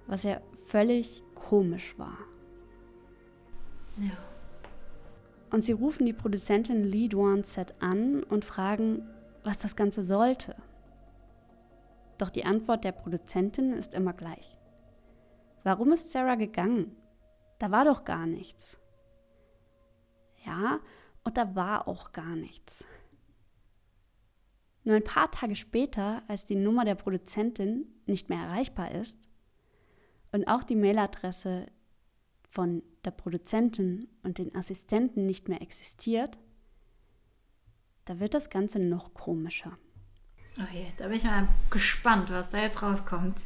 was 0.07 0.25
ja 0.25 0.43
völlig 0.67 1.23
komisch 1.35 1.99
war. 1.99 2.19
Ja. 3.97 4.19
Und 5.51 5.65
sie 5.65 5.73
rufen 5.73 6.05
die 6.05 6.13
Produzentin 6.13 6.85
Lee 6.85 7.09
Duan 7.09 7.43
Set 7.43 7.73
an 7.81 8.23
und 8.23 8.45
fragen, 8.45 9.09
was 9.45 9.57
das 9.57 9.77
Ganze 9.77 10.05
sollte. 10.05 10.57
Doch 12.19 12.31
die 12.31 12.45
Antwort 12.45 12.85
der 12.85 12.93
Produzentin 12.93 13.73
ist 13.73 13.95
immer 13.95 14.13
gleich. 14.13 14.57
Warum 15.63 15.93
ist 15.93 16.13
Sarah 16.13 16.37
gegangen? 16.37 16.95
Da 17.59 17.71
war 17.71 17.85
doch 17.85 18.05
gar 18.05 18.27
nichts. 18.27 18.79
Ja, 20.45 20.81
und 21.25 21.37
da 21.37 21.55
war 21.55 21.89
auch 21.89 22.13
gar 22.13 22.37
nichts. 22.37 22.85
Nur 24.85 24.97
ein 24.97 25.05
paar 25.05 25.31
Tage 25.31 25.57
später, 25.57 26.23
als 26.29 26.45
die 26.45 26.57
Nummer 26.57 26.85
der 26.85 26.95
Produzentin 26.95 27.87
nicht 28.07 28.29
mehr 28.29 28.41
erreichbar 28.41 28.93
ist 28.93 29.31
und 30.31 30.47
auch 30.47 30.63
die 30.63 30.77
Mailadresse 30.77 31.67
von 32.51 32.83
der 33.05 33.11
Produzentin 33.11 34.09
und 34.23 34.37
den 34.37 34.55
Assistenten 34.55 35.25
nicht 35.25 35.49
mehr 35.49 35.63
existiert, 35.63 36.39
da 38.05 38.21
wird 38.21 38.35
das 38.35 38.51
Ganze 38.51 38.79
noch 38.79 39.15
komischer. 39.15 39.79
Okay, 40.61 40.87
da 40.99 41.05
bin 41.09 41.17
ich 41.17 41.25
mal 41.25 41.49
gespannt, 41.71 42.31
was 42.31 42.49
da 42.51 42.59
jetzt 42.59 42.81
rauskommt. 42.83 43.37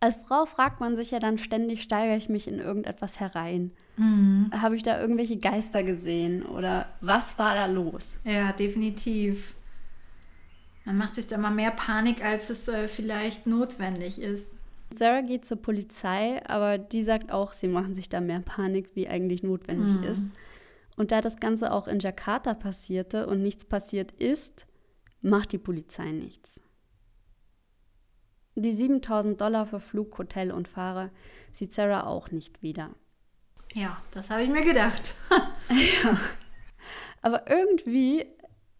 Als 0.00 0.16
Frau 0.16 0.46
fragt 0.46 0.80
man 0.80 0.96
sich 0.96 1.10
ja 1.10 1.18
dann 1.18 1.38
ständig, 1.38 1.82
steigere 1.82 2.16
ich 2.16 2.28
mich 2.28 2.46
in 2.48 2.58
irgendetwas 2.60 3.18
herein? 3.20 3.72
Mhm. 3.96 4.50
Habe 4.54 4.76
ich 4.76 4.82
da 4.84 5.00
irgendwelche 5.00 5.38
Geister 5.38 5.82
gesehen 5.82 6.44
oder 6.44 6.86
was 7.00 7.36
war 7.38 7.54
da 7.56 7.66
los? 7.66 8.12
Ja, 8.24 8.52
definitiv. 8.52 9.54
Man 10.84 10.96
macht 10.98 11.16
sich 11.16 11.26
da 11.26 11.36
mal 11.36 11.50
mehr 11.50 11.72
Panik, 11.72 12.24
als 12.24 12.48
es 12.48 12.66
äh, 12.68 12.86
vielleicht 12.88 13.46
notwendig 13.46 14.20
ist. 14.20 14.46
Sarah 14.94 15.20
geht 15.20 15.44
zur 15.44 15.60
Polizei, 15.60 16.40
aber 16.46 16.78
die 16.78 17.02
sagt 17.02 17.30
auch, 17.32 17.52
sie 17.52 17.68
machen 17.68 17.94
sich 17.94 18.08
da 18.08 18.20
mehr 18.20 18.40
Panik, 18.40 18.90
wie 18.94 19.08
eigentlich 19.08 19.42
notwendig 19.42 19.96
Mhm. 19.96 20.04
ist. 20.04 20.28
Und 20.96 21.10
da 21.12 21.20
das 21.20 21.38
Ganze 21.40 21.72
auch 21.72 21.88
in 21.88 21.98
Jakarta 21.98 22.54
passierte 22.54 23.26
und 23.26 23.42
nichts 23.42 23.64
passiert 23.64 24.12
ist, 24.12 24.66
macht 25.20 25.52
die 25.52 25.58
Polizei 25.58 26.12
nichts. 26.12 26.60
Die 28.54 28.74
7000 28.74 29.40
Dollar 29.40 29.66
für 29.66 29.80
Flug, 29.80 30.18
Hotel 30.18 30.50
und 30.50 30.66
Fahrer 30.66 31.10
sieht 31.52 31.72
Sarah 31.72 32.06
auch 32.06 32.30
nicht 32.30 32.62
wieder. 32.62 32.90
Ja, 33.74 34.02
das 34.12 34.30
habe 34.30 34.42
ich 34.42 34.50
mir 34.50 34.64
gedacht. 34.64 35.14
Aber 37.22 37.48
irgendwie 37.48 38.26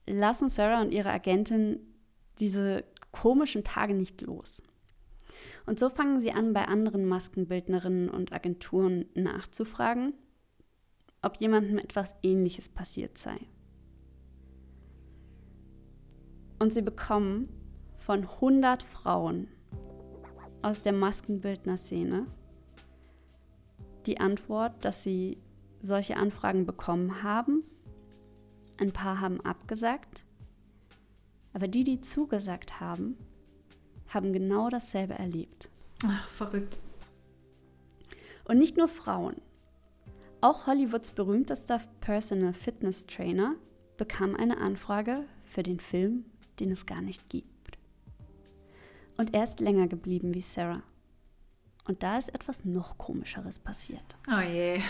lassen 0.06 0.48
Sarah 0.48 0.80
und 0.80 0.92
ihre 0.92 1.10
Agentin 1.10 1.80
diese 2.40 2.84
komischen 3.12 3.64
Tage 3.64 3.94
nicht 3.94 4.20
los. 4.22 4.62
Und 5.66 5.78
so 5.78 5.88
fangen 5.88 6.20
sie 6.20 6.32
an, 6.32 6.52
bei 6.52 6.66
anderen 6.66 7.04
Maskenbildnerinnen 7.04 8.08
und 8.08 8.32
Agenturen 8.32 9.06
nachzufragen, 9.14 10.14
ob 11.22 11.36
jemandem 11.36 11.78
etwas 11.78 12.16
Ähnliches 12.22 12.68
passiert 12.68 13.18
sei. 13.18 13.36
Und 16.58 16.72
sie 16.72 16.82
bekommen 16.82 17.48
von 17.96 18.24
100 18.24 18.82
Frauen 18.82 19.48
aus 20.62 20.82
der 20.82 20.92
Maskenbildner-Szene 20.92 22.26
die 24.06 24.18
Antwort, 24.18 24.84
dass 24.84 25.02
sie 25.02 25.38
solche 25.82 26.16
Anfragen 26.16 26.66
bekommen 26.66 27.22
haben. 27.22 27.62
Ein 28.78 28.92
paar 28.92 29.20
haben 29.20 29.40
abgesagt. 29.42 30.24
Aber 31.52 31.68
die, 31.68 31.84
die 31.84 32.00
zugesagt 32.00 32.80
haben, 32.80 33.16
haben 34.08 34.32
genau 34.32 34.68
dasselbe 34.68 35.14
erlebt. 35.14 35.68
Ach, 36.06 36.28
verrückt. 36.30 36.78
Und 38.44 38.58
nicht 38.58 38.76
nur 38.76 38.88
Frauen. 38.88 39.36
Auch 40.40 40.66
Hollywoods 40.66 41.10
berühmtester 41.10 41.80
Personal 42.00 42.52
Fitness 42.52 43.06
Trainer 43.06 43.56
bekam 43.96 44.36
eine 44.36 44.58
Anfrage 44.58 45.24
für 45.44 45.62
den 45.62 45.80
Film, 45.80 46.24
den 46.60 46.70
es 46.70 46.86
gar 46.86 47.00
nicht 47.00 47.28
gibt. 47.28 47.78
Und 49.16 49.34
er 49.34 49.44
ist 49.44 49.60
länger 49.60 49.88
geblieben 49.88 50.34
wie 50.34 50.40
Sarah. 50.40 50.82
Und 51.84 52.02
da 52.02 52.18
ist 52.18 52.34
etwas 52.34 52.64
noch 52.64 52.98
komischeres 52.98 53.58
passiert. 53.58 54.04
Oh 54.28 54.40
je. 54.40 54.80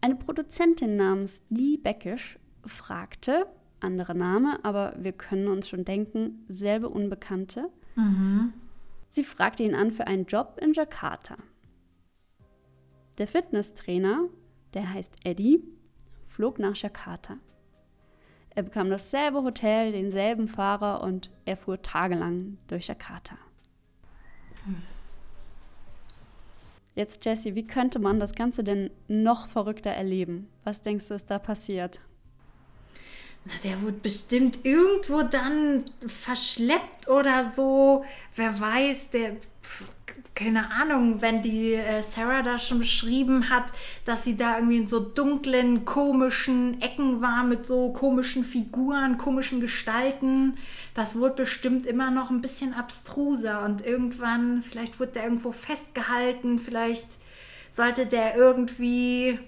Eine 0.00 0.16
Produzentin 0.16 0.96
namens 0.96 1.42
Dee 1.50 1.76
Beckisch 1.76 2.38
fragte, 2.64 3.46
anderer 3.80 4.14
Name, 4.14 4.64
aber 4.64 4.94
wir 4.98 5.12
können 5.12 5.48
uns 5.48 5.68
schon 5.68 5.84
denken, 5.84 6.44
selbe 6.48 6.88
Unbekannte. 6.88 7.70
Mhm. 7.96 8.52
Sie 9.10 9.24
fragte 9.24 9.62
ihn 9.62 9.74
an 9.74 9.92
für 9.92 10.06
einen 10.06 10.26
Job 10.26 10.58
in 10.60 10.72
Jakarta. 10.72 11.36
Der 13.18 13.26
Fitnesstrainer, 13.26 14.28
der 14.74 14.92
heißt 14.92 15.14
Eddie, 15.24 15.62
flog 16.26 16.58
nach 16.58 16.76
Jakarta. 16.76 17.36
Er 18.54 18.62
bekam 18.62 18.88
dasselbe 18.88 19.42
Hotel, 19.42 19.92
denselben 19.92 20.46
Fahrer 20.46 21.02
und 21.02 21.30
er 21.44 21.56
fuhr 21.56 21.82
tagelang 21.82 22.58
durch 22.68 22.86
Jakarta. 22.86 23.36
Jetzt, 26.94 27.24
Jessie, 27.24 27.56
wie 27.56 27.66
könnte 27.66 27.98
man 27.98 28.20
das 28.20 28.34
Ganze 28.34 28.62
denn 28.62 28.90
noch 29.08 29.48
verrückter 29.48 29.90
erleben? 29.90 30.48
Was 30.62 30.82
denkst 30.82 31.08
du, 31.08 31.14
ist 31.14 31.28
da 31.28 31.40
passiert? 31.40 32.00
Na, 33.44 33.52
der 33.64 33.82
wurde 33.82 33.98
bestimmt 33.98 34.64
irgendwo 34.64 35.22
dann 35.22 35.84
verschleppt 36.06 37.08
oder 37.08 37.50
so. 37.50 38.04
Wer 38.36 38.58
weiß, 38.58 39.10
der. 39.12 39.36
pf, 39.62 39.90
Keine 40.34 40.72
Ahnung, 40.72 41.22
wenn 41.22 41.42
die 41.42 41.74
äh, 41.74 42.02
Sarah 42.02 42.42
da 42.42 42.58
schon 42.58 42.80
beschrieben 42.80 43.50
hat, 43.50 43.66
dass 44.04 44.24
sie 44.24 44.36
da 44.36 44.56
irgendwie 44.56 44.78
in 44.78 44.88
so 44.88 44.98
dunklen, 44.98 45.84
komischen 45.84 46.80
Ecken 46.80 47.20
war 47.20 47.44
mit 47.44 47.66
so 47.66 47.92
komischen 47.92 48.44
Figuren, 48.44 49.16
komischen 49.16 49.60
Gestalten. 49.60 50.56
Das 50.94 51.16
wurde 51.16 51.42
bestimmt 51.42 51.86
immer 51.86 52.10
noch 52.10 52.30
ein 52.30 52.40
bisschen 52.40 52.74
abstruser 52.74 53.64
und 53.64 53.86
irgendwann, 53.86 54.62
vielleicht 54.62 54.98
wurde 54.98 55.12
der 55.12 55.24
irgendwo 55.24 55.52
festgehalten, 55.52 56.58
vielleicht 56.58 57.06
sollte 57.70 58.06
der 58.06 58.36
irgendwie 58.36 59.38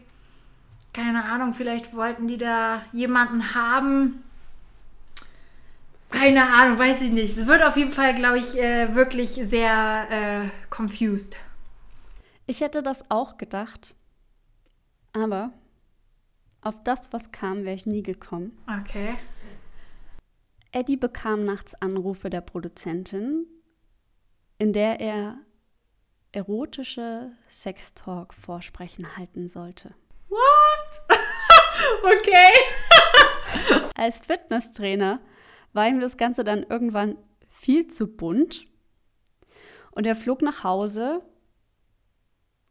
keine 0.96 1.26
Ahnung, 1.26 1.52
vielleicht 1.52 1.94
wollten 1.94 2.26
die 2.26 2.38
da 2.38 2.80
jemanden 2.90 3.54
haben. 3.54 4.24
Keine 6.26 6.42
Ahnung, 6.42 6.76
weiß 6.76 7.02
ich 7.02 7.12
nicht. 7.12 7.36
Es 7.36 7.46
wird 7.46 7.62
auf 7.62 7.76
jeden 7.76 7.92
Fall, 7.92 8.12
glaube 8.12 8.38
ich, 8.38 8.58
äh, 8.58 8.96
wirklich 8.96 9.30
sehr 9.30 10.08
äh, 10.10 10.74
confused. 10.74 11.36
Ich 12.48 12.62
hätte 12.62 12.82
das 12.82 13.08
auch 13.12 13.36
gedacht. 13.36 13.94
Aber 15.12 15.52
auf 16.62 16.82
das, 16.82 17.12
was 17.12 17.30
kam, 17.30 17.62
wäre 17.62 17.76
ich 17.76 17.86
nie 17.86 18.02
gekommen. 18.02 18.58
Okay. 18.80 19.14
Eddie 20.72 20.96
bekam 20.96 21.44
nachts 21.44 21.80
Anrufe 21.80 22.28
der 22.28 22.40
Produzentin, 22.40 23.46
in 24.58 24.72
der 24.72 24.98
er 24.98 25.38
erotische 26.32 27.30
Sextalk-Vorsprechen 27.48 29.16
halten 29.16 29.46
sollte. 29.46 29.94
What? 30.28 31.18
okay. 32.18 32.50
Als 33.94 34.18
Fitnesstrainer 34.18 35.20
war 35.76 35.88
ihm 35.88 36.00
das 36.00 36.16
Ganze 36.16 36.42
dann 36.42 36.64
irgendwann 36.68 37.16
viel 37.48 37.86
zu 37.86 38.08
bunt 38.08 38.66
und 39.92 40.06
er 40.06 40.16
flog 40.16 40.42
nach 40.42 40.64
Hause 40.64 41.22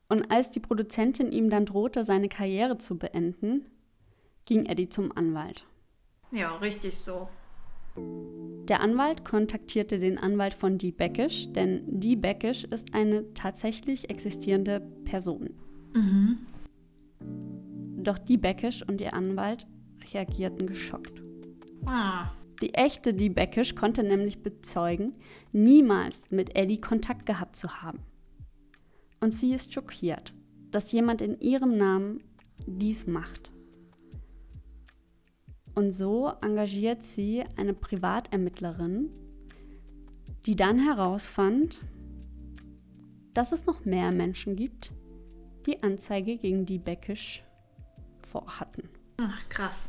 und 0.09 0.29
als 0.31 0.51
die 0.51 0.59
Produzentin 0.59 1.31
ihm 1.31 1.49
dann 1.49 1.65
drohte, 1.65 2.03
seine 2.03 2.29
Karriere 2.29 2.77
zu 2.77 2.97
beenden, 2.97 3.65
ging 4.45 4.65
Eddie 4.65 4.89
zum 4.89 5.15
Anwalt. 5.15 5.65
Ja, 6.31 6.55
richtig 6.57 6.97
so. 6.97 7.27
Der 7.95 8.81
Anwalt 8.81 9.23
kontaktierte 9.23 9.99
den 9.99 10.17
Anwalt 10.17 10.53
von 10.53 10.77
Dee 10.77 10.91
Beckisch, 10.91 11.51
denn 11.53 11.83
Dee 11.87 12.15
Beckisch 12.15 12.65
ist 12.65 12.93
eine 12.93 13.33
tatsächlich 13.33 14.09
existierende 14.09 14.81
Person. 15.05 15.51
Doch 17.97 18.19
die 18.19 18.37
Beckisch 18.37 18.83
und 18.87 18.99
ihr 19.01 19.13
Anwalt 19.13 19.65
reagierten 20.13 20.67
geschockt. 20.67 21.23
Ah. 21.87 22.31
Die 22.61 22.73
echte 22.73 23.13
Die 23.13 23.29
Beckisch 23.29 23.75
konnte 23.75 24.03
nämlich 24.03 24.41
bezeugen, 24.41 25.13
niemals 25.51 26.29
mit 26.31 26.55
Eddie 26.55 26.79
Kontakt 26.79 27.25
gehabt 27.25 27.55
zu 27.55 27.81
haben. 27.81 27.99
Und 29.19 29.33
sie 29.33 29.53
ist 29.53 29.73
schockiert, 29.73 30.33
dass 30.71 30.91
jemand 30.91 31.21
in 31.21 31.39
ihrem 31.39 31.77
Namen 31.77 32.23
dies 32.65 33.07
macht. 33.07 33.51
Und 35.73 35.91
so 35.91 36.31
engagiert 36.41 37.03
sie 37.03 37.43
eine 37.57 37.73
Privatermittlerin, 37.73 39.09
die 40.45 40.55
dann 40.55 40.79
herausfand, 40.79 41.79
dass 43.33 43.51
es 43.51 43.65
noch 43.65 43.83
mehr 43.83 44.11
Menschen 44.11 44.55
gibt, 44.55 44.91
die 45.65 45.83
Anzeige 45.83 46.37
gegen 46.37 46.65
die 46.65 46.77
Beckisch 46.77 47.43
vorhatten. 48.21 48.89
Ach, 49.17 49.49
krass. 49.49 49.79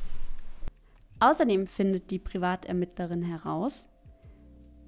Außerdem 1.18 1.66
findet 1.66 2.10
die 2.10 2.18
Privatermittlerin 2.18 3.22
heraus, 3.22 3.88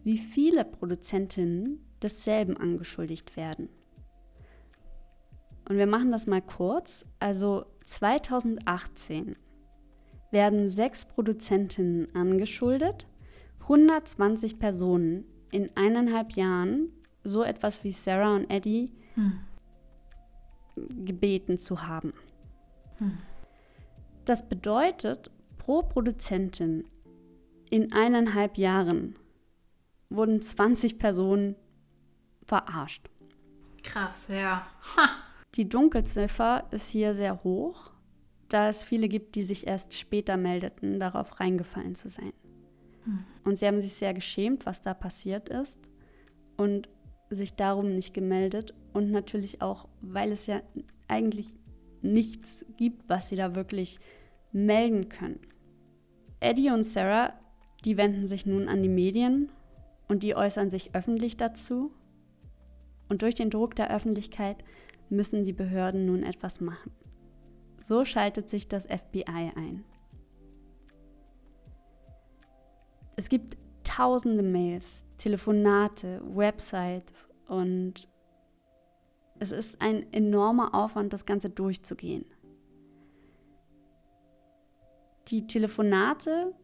wie 0.04 0.18
viele 0.18 0.64
Produzentinnen 0.64 1.80
desselben 2.02 2.56
angeschuldigt 2.56 3.36
werden. 3.36 3.68
Und 5.68 5.76
wir 5.76 5.86
machen 5.86 6.12
das 6.12 6.26
mal 6.26 6.42
kurz. 6.42 7.04
Also 7.18 7.66
2018 7.84 9.36
werden 10.30 10.68
sechs 10.68 11.04
Produzentinnen 11.04 12.14
angeschuldet, 12.14 13.06
120 13.62 14.58
Personen 14.58 15.24
in 15.50 15.70
eineinhalb 15.76 16.32
Jahren 16.32 16.90
so 17.24 17.42
etwas 17.42 17.84
wie 17.84 17.92
Sarah 17.92 18.36
und 18.36 18.50
Eddie 18.50 18.92
Hm. 19.18 19.32
gebeten 21.04 21.58
zu 21.58 21.86
haben. 21.86 22.12
Hm. 22.98 23.18
Das 24.24 24.48
bedeutet, 24.48 25.30
pro 25.68 25.82
Produzentin 25.82 26.88
in 27.68 27.92
eineinhalb 27.92 28.56
Jahren 28.56 29.16
wurden 30.08 30.40
20 30.40 30.98
Personen 30.98 31.56
verarscht. 32.42 33.10
Krass, 33.82 34.28
ja. 34.30 34.66
Ha. 34.96 35.10
Die 35.56 35.68
Dunkelziffer 35.68 36.66
ist 36.70 36.88
hier 36.88 37.14
sehr 37.14 37.44
hoch, 37.44 37.90
da 38.48 38.70
es 38.70 38.82
viele 38.82 39.08
gibt, 39.08 39.34
die 39.34 39.42
sich 39.42 39.66
erst 39.66 39.92
später 39.92 40.38
meldeten, 40.38 40.98
darauf 40.98 41.38
reingefallen 41.38 41.94
zu 41.94 42.08
sein. 42.08 42.32
Hm. 43.04 43.24
Und 43.44 43.58
sie 43.58 43.66
haben 43.66 43.82
sich 43.82 43.92
sehr 43.92 44.14
geschämt, 44.14 44.64
was 44.64 44.80
da 44.80 44.94
passiert 44.94 45.50
ist 45.50 45.80
und 46.56 46.88
sich 47.28 47.56
darum 47.56 47.94
nicht 47.94 48.14
gemeldet. 48.14 48.72
Und 48.94 49.10
natürlich 49.10 49.60
auch, 49.60 49.86
weil 50.00 50.32
es 50.32 50.46
ja 50.46 50.62
eigentlich 51.08 51.54
nichts 52.00 52.64
gibt, 52.78 53.06
was 53.10 53.28
sie 53.28 53.36
da 53.36 53.54
wirklich 53.54 54.00
melden 54.50 55.10
können. 55.10 55.40
Eddie 56.40 56.70
und 56.70 56.84
Sarah, 56.84 57.32
die 57.84 57.96
wenden 57.96 58.26
sich 58.26 58.46
nun 58.46 58.68
an 58.68 58.82
die 58.82 58.88
Medien 58.88 59.50
und 60.08 60.22
die 60.22 60.34
äußern 60.34 60.70
sich 60.70 60.94
öffentlich 60.94 61.36
dazu. 61.36 61.92
Und 63.08 63.22
durch 63.22 63.34
den 63.34 63.50
Druck 63.50 63.74
der 63.74 63.94
Öffentlichkeit 63.94 64.64
müssen 65.08 65.44
die 65.44 65.52
Behörden 65.52 66.06
nun 66.06 66.22
etwas 66.22 66.60
machen. 66.60 66.92
So 67.80 68.04
schaltet 68.04 68.50
sich 68.50 68.68
das 68.68 68.86
FBI 68.86 69.52
ein. 69.56 69.84
Es 73.16 73.28
gibt 73.28 73.56
tausende 73.82 74.42
Mails, 74.42 75.04
Telefonate, 75.16 76.20
Websites 76.24 77.28
und 77.46 78.08
es 79.40 79.52
ist 79.52 79.80
ein 79.80 80.12
enormer 80.12 80.74
Aufwand, 80.74 81.12
das 81.12 81.26
Ganze 81.26 81.50
durchzugehen. 81.50 82.24
Die 85.28 85.46
Telefonate, 85.46 86.54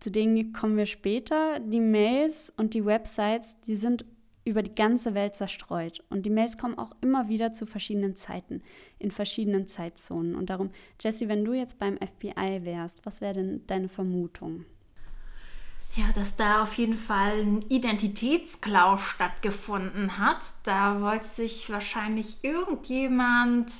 zu 0.00 0.10
denen 0.10 0.52
kommen 0.52 0.76
wir 0.76 0.86
später, 0.86 1.60
die 1.60 1.80
Mails 1.80 2.50
und 2.56 2.74
die 2.74 2.84
Websites, 2.84 3.56
die 3.66 3.74
sind 3.74 4.04
über 4.44 4.62
die 4.62 4.74
ganze 4.74 5.14
Welt 5.14 5.34
zerstreut. 5.34 6.02
Und 6.08 6.24
die 6.24 6.30
Mails 6.30 6.56
kommen 6.56 6.78
auch 6.78 6.92
immer 7.00 7.28
wieder 7.28 7.52
zu 7.52 7.66
verschiedenen 7.66 8.16
Zeiten, 8.16 8.62
in 8.98 9.10
verschiedenen 9.10 9.68
Zeitzonen. 9.68 10.34
Und 10.34 10.50
darum, 10.50 10.70
Jesse, 11.00 11.28
wenn 11.28 11.44
du 11.44 11.52
jetzt 11.52 11.78
beim 11.78 11.98
FBI 11.98 12.64
wärst, 12.64 13.04
was 13.04 13.20
wäre 13.20 13.34
denn 13.34 13.66
deine 13.66 13.88
Vermutung? 13.88 14.64
Ja, 15.96 16.04
dass 16.14 16.36
da 16.36 16.62
auf 16.62 16.74
jeden 16.74 16.96
Fall 16.96 17.40
ein 17.40 17.62
Identitätsklau 17.68 18.96
stattgefunden 18.98 20.18
hat. 20.18 20.42
Da 20.62 21.00
wollte 21.00 21.26
sich 21.26 21.70
wahrscheinlich 21.70 22.38
irgendjemand 22.42 23.72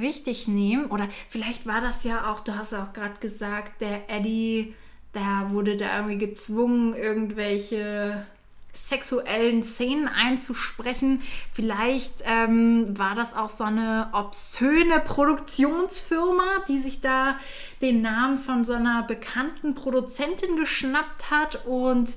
wichtig 0.00 0.48
nehmen. 0.48 0.86
Oder 0.86 1.08
vielleicht 1.28 1.66
war 1.66 1.80
das 1.80 2.04
ja 2.04 2.30
auch, 2.30 2.40
du 2.40 2.56
hast 2.56 2.74
auch 2.74 2.92
gerade 2.92 3.16
gesagt, 3.20 3.80
der 3.80 4.10
Eddie, 4.10 4.74
da 5.12 5.50
wurde 5.50 5.76
da 5.76 5.96
irgendwie 5.96 6.18
gezwungen, 6.18 6.94
irgendwelche 6.94 8.26
sexuellen 8.74 9.62
Szenen 9.62 10.08
einzusprechen. 10.08 11.22
Vielleicht 11.52 12.14
ähm, 12.24 12.98
war 12.98 13.14
das 13.14 13.34
auch 13.34 13.48
so 13.48 13.64
eine 13.64 14.08
obszöne 14.12 15.00
Produktionsfirma, 15.00 16.64
die 16.68 16.80
sich 16.80 17.00
da 17.00 17.38
den 17.80 18.02
Namen 18.02 18.38
von 18.38 18.64
so 18.64 18.72
einer 18.72 19.02
bekannten 19.02 19.74
Produzentin 19.74 20.56
geschnappt 20.56 21.30
hat 21.30 21.66
und 21.66 22.12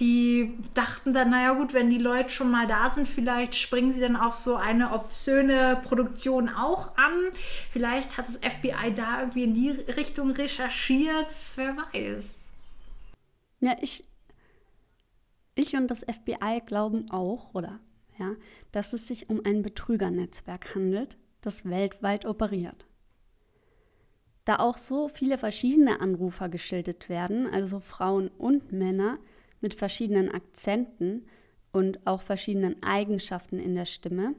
die 0.00 0.58
dachten 0.74 1.12
dann, 1.14 1.30
naja 1.30 1.54
gut, 1.54 1.74
wenn 1.74 1.90
die 1.90 1.98
Leute 1.98 2.30
schon 2.30 2.50
mal 2.50 2.66
da 2.66 2.90
sind, 2.90 3.08
vielleicht 3.08 3.54
springen 3.54 3.92
sie 3.92 4.00
dann 4.00 4.16
auf 4.16 4.36
so 4.36 4.56
eine 4.56 4.92
obszöne 4.92 5.80
Produktion 5.84 6.48
auch 6.48 6.96
an. 6.96 7.12
Vielleicht 7.72 8.16
hat 8.16 8.26
das 8.28 8.36
FBI 8.36 8.94
da 8.94 9.20
irgendwie 9.20 9.44
in 9.44 9.54
die 9.54 9.70
Richtung 9.70 10.32
recherchiert, 10.32 11.28
wer 11.56 11.76
weiß. 11.76 12.24
Ja, 13.60 13.76
ich, 13.80 14.02
ich 15.54 15.74
und 15.76 15.90
das 15.90 16.00
FBI 16.00 16.62
glauben 16.64 17.10
auch, 17.10 17.54
oder 17.54 17.80
ja, 18.18 18.34
dass 18.72 18.92
es 18.92 19.06
sich 19.06 19.30
um 19.30 19.40
ein 19.44 19.62
Betrügernetzwerk 19.62 20.74
handelt, 20.74 21.16
das 21.40 21.64
weltweit 21.64 22.24
operiert. 22.24 22.86
Da 24.44 24.58
auch 24.58 24.76
so 24.76 25.08
viele 25.08 25.38
verschiedene 25.38 26.00
Anrufer 26.00 26.48
geschildert 26.48 27.08
werden, 27.08 27.46
also 27.46 27.80
Frauen 27.80 28.28
und 28.28 28.72
Männer 28.72 29.18
mit 29.60 29.74
verschiedenen 29.74 30.30
Akzenten 30.30 31.26
und 31.72 32.06
auch 32.06 32.22
verschiedenen 32.22 32.82
Eigenschaften 32.82 33.58
in 33.58 33.74
der 33.74 33.86
Stimme, 33.86 34.34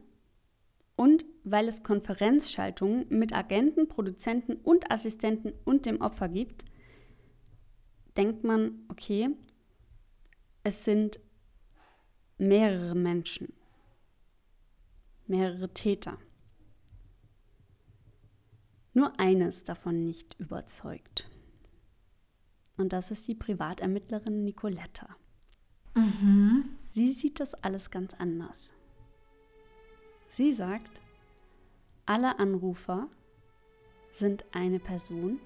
und 0.95 1.25
weil 1.43 1.67
es 1.67 1.83
Konferenzschaltungen 1.83 3.05
mit 3.09 3.33
Agenten, 3.33 3.87
Produzenten 3.87 4.55
und 4.57 4.91
Assistenten 4.91 5.53
und 5.65 5.85
dem 5.85 6.01
Opfer 6.01 6.29
gibt, 6.29 6.65
denkt 8.15 8.43
man, 8.43 8.85
okay, 8.89 9.31
es 10.63 10.85
sind 10.85 11.19
mehrere 12.37 12.95
Menschen, 12.95 13.53
mehrere 15.27 15.69
Täter. 15.73 16.17
Nur 18.93 19.19
eines 19.19 19.63
davon 19.63 20.05
nicht 20.05 20.39
überzeugt. 20.39 21.29
Und 22.77 22.93
das 22.93 23.11
ist 23.11 23.27
die 23.27 23.35
Privatermittlerin 23.35 24.43
Nicoletta. 24.43 25.15
Mhm. 25.95 26.77
Sie 26.85 27.11
sieht 27.11 27.39
das 27.39 27.53
alles 27.55 27.91
ganz 27.91 28.13
anders. 28.15 28.71
Sie 30.29 30.53
sagt, 30.53 31.01
alle 32.05 32.39
Anrufer 32.39 33.09
sind 34.11 34.45
eine 34.53 34.79
Person 34.79 35.39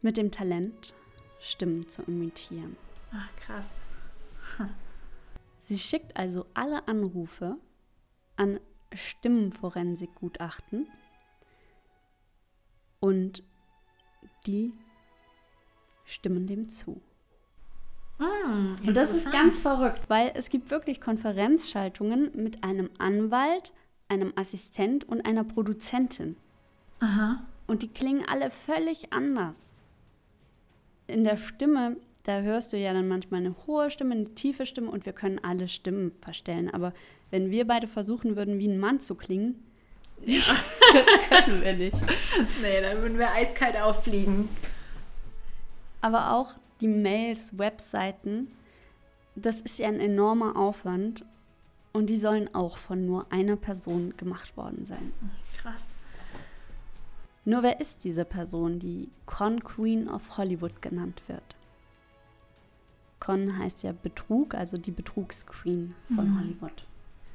mit 0.00 0.16
dem 0.16 0.30
Talent, 0.30 0.94
Stimmen 1.40 1.88
zu 1.88 2.02
imitieren. 2.02 2.76
Ach, 3.12 3.36
krass. 3.36 3.66
Sie 5.60 5.78
schickt 5.78 6.16
also 6.16 6.46
alle 6.54 6.88
Anrufe 6.88 7.56
an 8.36 8.60
Stimmenforensikgutachten 8.92 10.86
und 13.00 13.42
die 14.46 14.72
stimmen 16.04 16.46
dem 16.46 16.68
zu. 16.68 17.00
Mm, 18.18 18.76
Und 18.86 18.96
das 18.96 19.12
ist 19.12 19.30
ganz 19.30 19.60
verrückt, 19.60 20.08
weil 20.08 20.32
es 20.34 20.48
gibt 20.48 20.70
wirklich 20.70 21.00
Konferenzschaltungen 21.00 22.30
mit 22.34 22.64
einem 22.64 22.90
Anwalt, 22.98 23.72
einem 24.08 24.32
Assistent 24.36 25.04
und 25.04 25.24
einer 25.26 25.44
Produzentin. 25.44 26.36
Aha. 27.00 27.44
Und 27.66 27.82
die 27.82 27.88
klingen 27.88 28.24
alle 28.26 28.50
völlig 28.50 29.12
anders. 29.12 29.70
In 31.06 31.24
der 31.24 31.36
Stimme, 31.36 31.96
da 32.28 32.42
hörst 32.42 32.74
du 32.74 32.76
ja 32.76 32.92
dann 32.92 33.08
manchmal 33.08 33.40
eine 33.40 33.54
hohe 33.66 33.90
Stimme, 33.90 34.14
eine 34.14 34.34
tiefe 34.34 34.66
Stimme 34.66 34.90
und 34.90 35.06
wir 35.06 35.14
können 35.14 35.38
alle 35.42 35.66
Stimmen 35.66 36.12
verstellen. 36.12 36.68
Aber 36.68 36.92
wenn 37.30 37.50
wir 37.50 37.66
beide 37.66 37.88
versuchen 37.88 38.36
würden, 38.36 38.58
wie 38.58 38.68
ein 38.68 38.78
Mann 38.78 39.00
zu 39.00 39.14
klingen, 39.14 39.64
das 40.26 40.52
können 41.30 41.62
wir 41.62 41.72
nicht. 41.72 41.96
Nee, 42.60 42.82
dann 42.82 43.00
würden 43.00 43.18
wir 43.18 43.30
eiskalt 43.30 43.80
auffliegen. 43.80 44.50
Aber 46.02 46.34
auch 46.34 46.52
die 46.82 46.88
Mails, 46.88 47.56
Webseiten, 47.56 48.48
das 49.34 49.62
ist 49.62 49.78
ja 49.78 49.88
ein 49.88 49.98
enormer 49.98 50.56
Aufwand 50.56 51.24
und 51.94 52.10
die 52.10 52.18
sollen 52.18 52.54
auch 52.54 52.76
von 52.76 53.06
nur 53.06 53.32
einer 53.32 53.56
Person 53.56 54.12
gemacht 54.18 54.54
worden 54.54 54.84
sein. 54.84 55.14
Krass. 55.62 55.86
Nur 57.46 57.62
wer 57.62 57.80
ist 57.80 58.04
diese 58.04 58.26
Person, 58.26 58.80
die 58.80 59.08
Con 59.24 59.64
Queen 59.64 60.10
of 60.10 60.36
Hollywood 60.36 60.82
genannt 60.82 61.22
wird? 61.26 61.57
Con 63.28 63.58
heißt 63.58 63.82
ja 63.82 63.92
Betrug, 63.92 64.54
also 64.54 64.78
die 64.78 64.90
Betrugsqueen 64.90 65.94
von 66.16 66.30
mhm. 66.30 66.40
Hollywood. 66.40 66.86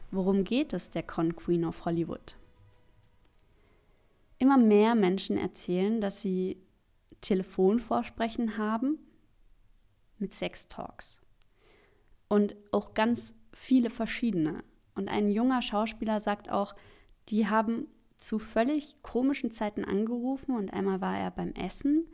Worum 0.10 0.44
geht 0.44 0.74
es 0.74 0.90
der 0.90 1.04
Con 1.04 1.36
Queen 1.36 1.64
of 1.64 1.86
Hollywood? 1.86 2.36
Immer 4.40 4.58
mehr 4.58 4.96
Menschen 4.96 5.38
erzählen, 5.38 6.02
dass 6.02 6.20
sie 6.20 6.58
Telefonvorsprechen 7.22 8.58
haben 8.58 8.98
mit 10.18 10.34
Sextalks. 10.34 11.22
Und 12.28 12.56
auch 12.72 12.96
ganz 12.96 13.36
viele 13.54 13.92
verschiedene. 13.92 14.64
Und 14.96 15.10
ein 15.10 15.30
junger 15.30 15.62
Schauspieler 15.62 16.20
sagt 16.20 16.50
auch, 16.50 16.74
die 17.30 17.48
haben 17.48 17.86
zu 18.18 18.40
völlig 18.40 19.00
komischen 19.04 19.52
Zeiten 19.52 19.86
angerufen 19.86 20.56
und 20.56 20.74
einmal 20.74 21.02
war 21.02 21.20
er 21.20 21.30
beim 21.30 21.54
Essen 21.54 22.08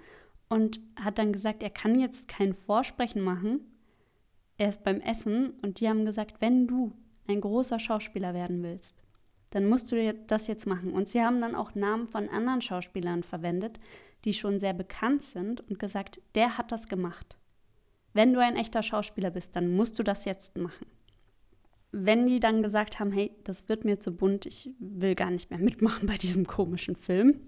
und 0.49 0.81
hat 0.97 1.17
dann 1.17 1.31
gesagt, 1.31 1.63
er 1.63 1.69
kann 1.69 1.97
jetzt 1.97 2.27
kein 2.27 2.53
Vorsprechen 2.53 3.21
machen. 3.21 3.61
Er 4.59 4.69
ist 4.69 4.83
beim 4.83 5.01
Essen 5.01 5.53
und 5.63 5.79
die 5.79 5.89
haben 5.89 6.05
gesagt, 6.05 6.41
wenn 6.41 6.67
du 6.67 6.93
ein 7.27 7.41
großer 7.41 7.79
Schauspieler 7.79 8.35
werden 8.35 8.61
willst, 8.61 8.93
dann 9.49 9.65
musst 9.65 9.91
du 9.91 10.13
das 10.27 10.45
jetzt 10.45 10.67
machen. 10.67 10.91
Und 10.91 11.09
sie 11.09 11.23
haben 11.23 11.41
dann 11.41 11.55
auch 11.55 11.73
Namen 11.73 12.07
von 12.07 12.29
anderen 12.29 12.61
Schauspielern 12.61 13.23
verwendet, 13.23 13.79
die 14.25 14.33
schon 14.33 14.59
sehr 14.59 14.73
bekannt 14.73 15.23
sind 15.23 15.61
und 15.67 15.79
gesagt, 15.79 16.21
der 16.35 16.59
hat 16.59 16.71
das 16.71 16.87
gemacht. 16.87 17.37
Wenn 18.13 18.33
du 18.33 18.39
ein 18.39 18.55
echter 18.55 18.83
Schauspieler 18.83 19.31
bist, 19.31 19.55
dann 19.55 19.75
musst 19.75 19.97
du 19.97 20.03
das 20.03 20.25
jetzt 20.25 20.55
machen 20.55 20.85
wenn 21.91 22.27
die 22.27 22.39
dann 22.39 22.61
gesagt 22.61 22.99
haben, 22.99 23.11
hey, 23.11 23.31
das 23.43 23.67
wird 23.67 23.85
mir 23.85 23.99
zu 23.99 24.11
bunt, 24.11 24.45
ich 24.45 24.69
will 24.79 25.15
gar 25.15 25.31
nicht 25.31 25.49
mehr 25.49 25.59
mitmachen 25.59 26.07
bei 26.07 26.17
diesem 26.17 26.45
komischen 26.45 26.95
Film, 26.95 27.39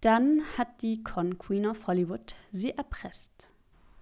dann 0.00 0.42
hat 0.56 0.82
die 0.82 1.02
Con 1.02 1.38
Queen 1.38 1.66
of 1.66 1.86
Hollywood 1.86 2.36
sie 2.52 2.70
erpresst. 2.70 3.47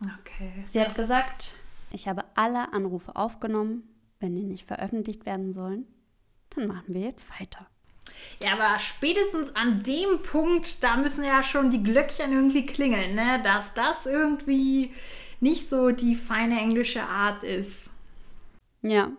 Okay. 0.00 0.64
Sie 0.66 0.80
hat 0.80 0.94
gesagt, 0.94 1.56
ich 1.90 2.08
habe 2.08 2.24
alle 2.34 2.72
Anrufe 2.72 3.16
aufgenommen, 3.16 3.88
wenn 4.20 4.34
die 4.34 4.44
nicht 4.44 4.66
veröffentlicht 4.66 5.26
werden 5.26 5.52
sollen, 5.52 5.86
dann 6.50 6.66
machen 6.66 6.94
wir 6.94 7.02
jetzt 7.02 7.26
weiter. 7.40 7.66
Ja, 8.42 8.52
aber 8.52 8.78
spätestens 8.78 9.54
an 9.56 9.82
dem 9.82 10.22
Punkt, 10.22 10.82
da 10.82 10.96
müssen 10.96 11.24
ja 11.24 11.42
schon 11.42 11.70
die 11.70 11.82
Glöckchen 11.82 12.32
irgendwie 12.32 12.66
klingeln, 12.66 13.14
ne? 13.14 13.40
dass 13.42 13.72
das 13.74 14.06
irgendwie 14.06 14.92
nicht 15.40 15.68
so 15.68 15.90
die 15.90 16.14
feine 16.14 16.58
englische 16.58 17.02
Art 17.02 17.42
ist. 17.42 17.90
Ja. 18.82 19.10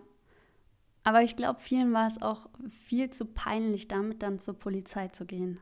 Aber 1.04 1.22
ich 1.22 1.36
glaube, 1.36 1.60
vielen 1.60 1.92
war 1.92 2.06
es 2.06 2.20
auch 2.20 2.48
viel 2.86 3.10
zu 3.10 3.24
peinlich, 3.24 3.88
damit 3.88 4.22
dann 4.22 4.38
zur 4.38 4.54
Polizei 4.58 5.08
zu 5.08 5.24
gehen. 5.24 5.60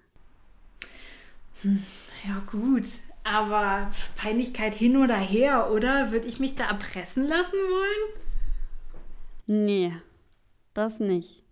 Hm, 1.62 1.82
ja, 2.26 2.42
gut. 2.50 2.84
Aber 3.26 3.90
Peinlichkeit 4.14 4.72
hin 4.72 4.96
oder 4.96 5.16
her, 5.16 5.72
oder? 5.72 6.12
Würde 6.12 6.28
ich 6.28 6.38
mich 6.38 6.54
da 6.54 6.68
erpressen 6.68 7.24
lassen 7.24 7.52
wollen? 7.52 8.20
Nee, 9.46 9.92
das 10.74 11.00
nicht. 11.00 11.42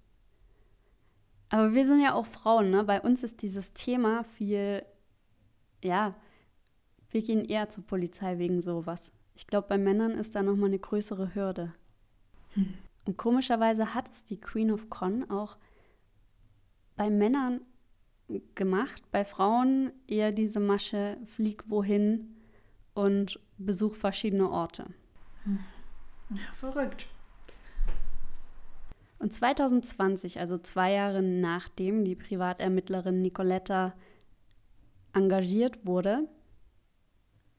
Aber 1.49 1.75
wir 1.75 1.85
sind 1.85 2.01
ja 2.01 2.15
auch 2.15 2.27
Frauen, 2.27 2.71
ne? 2.71 2.85
Bei 2.85 3.01
uns 3.01 3.25
ist 3.25 3.43
dieses 3.43 3.73
Thema 3.73 4.23
viel, 4.23 4.85
ja, 5.83 6.15
wir 7.11 7.23
gehen 7.23 7.45
eher 7.45 7.69
zur 7.69 7.85
Polizei 7.85 8.39
wegen 8.39 8.63
sowas. 8.63 9.11
Ich 9.35 9.49
glaube, 9.49 9.67
bei 9.69 9.79
Männern 9.79 10.13
ist 10.13 10.37
da 10.37 10.43
nochmal 10.43 10.69
eine 10.69 10.79
größere 10.79 11.35
Hürde. 11.35 11.75
Hm. 12.55 12.75
Und 13.07 13.17
komischerweise 13.17 13.95
hat 13.95 14.11
es 14.11 14.23
die 14.23 14.41
Queen 14.41 14.71
of 14.71 14.91
Con 14.91 15.29
auch 15.29 15.57
bei 16.97 17.11
Männern 17.11 17.61
gemacht, 18.55 19.03
bei 19.11 19.25
Frauen 19.25 19.93
eher 20.07 20.33
diese 20.33 20.61
Masche, 20.61 21.17
flieg 21.25 21.65
wohin 21.69 22.37
und 22.95 23.41
besuch 23.59 23.95
verschiedene 23.95 24.51
Orte. 24.51 24.87
Hm. 25.45 25.59
Ja, 26.31 26.53
verrückt. 26.59 27.07
Und 29.19 29.33
2020, 29.33 30.41
also 30.41 30.59
zwei 30.59 30.93
Jahre 30.93 31.23
nachdem 31.23 32.05
die 32.05 32.17
Privatermittlerin 32.17 33.23
Nicoletta 33.23 33.95
engagiert 35.13 35.87
wurde, 35.87 36.29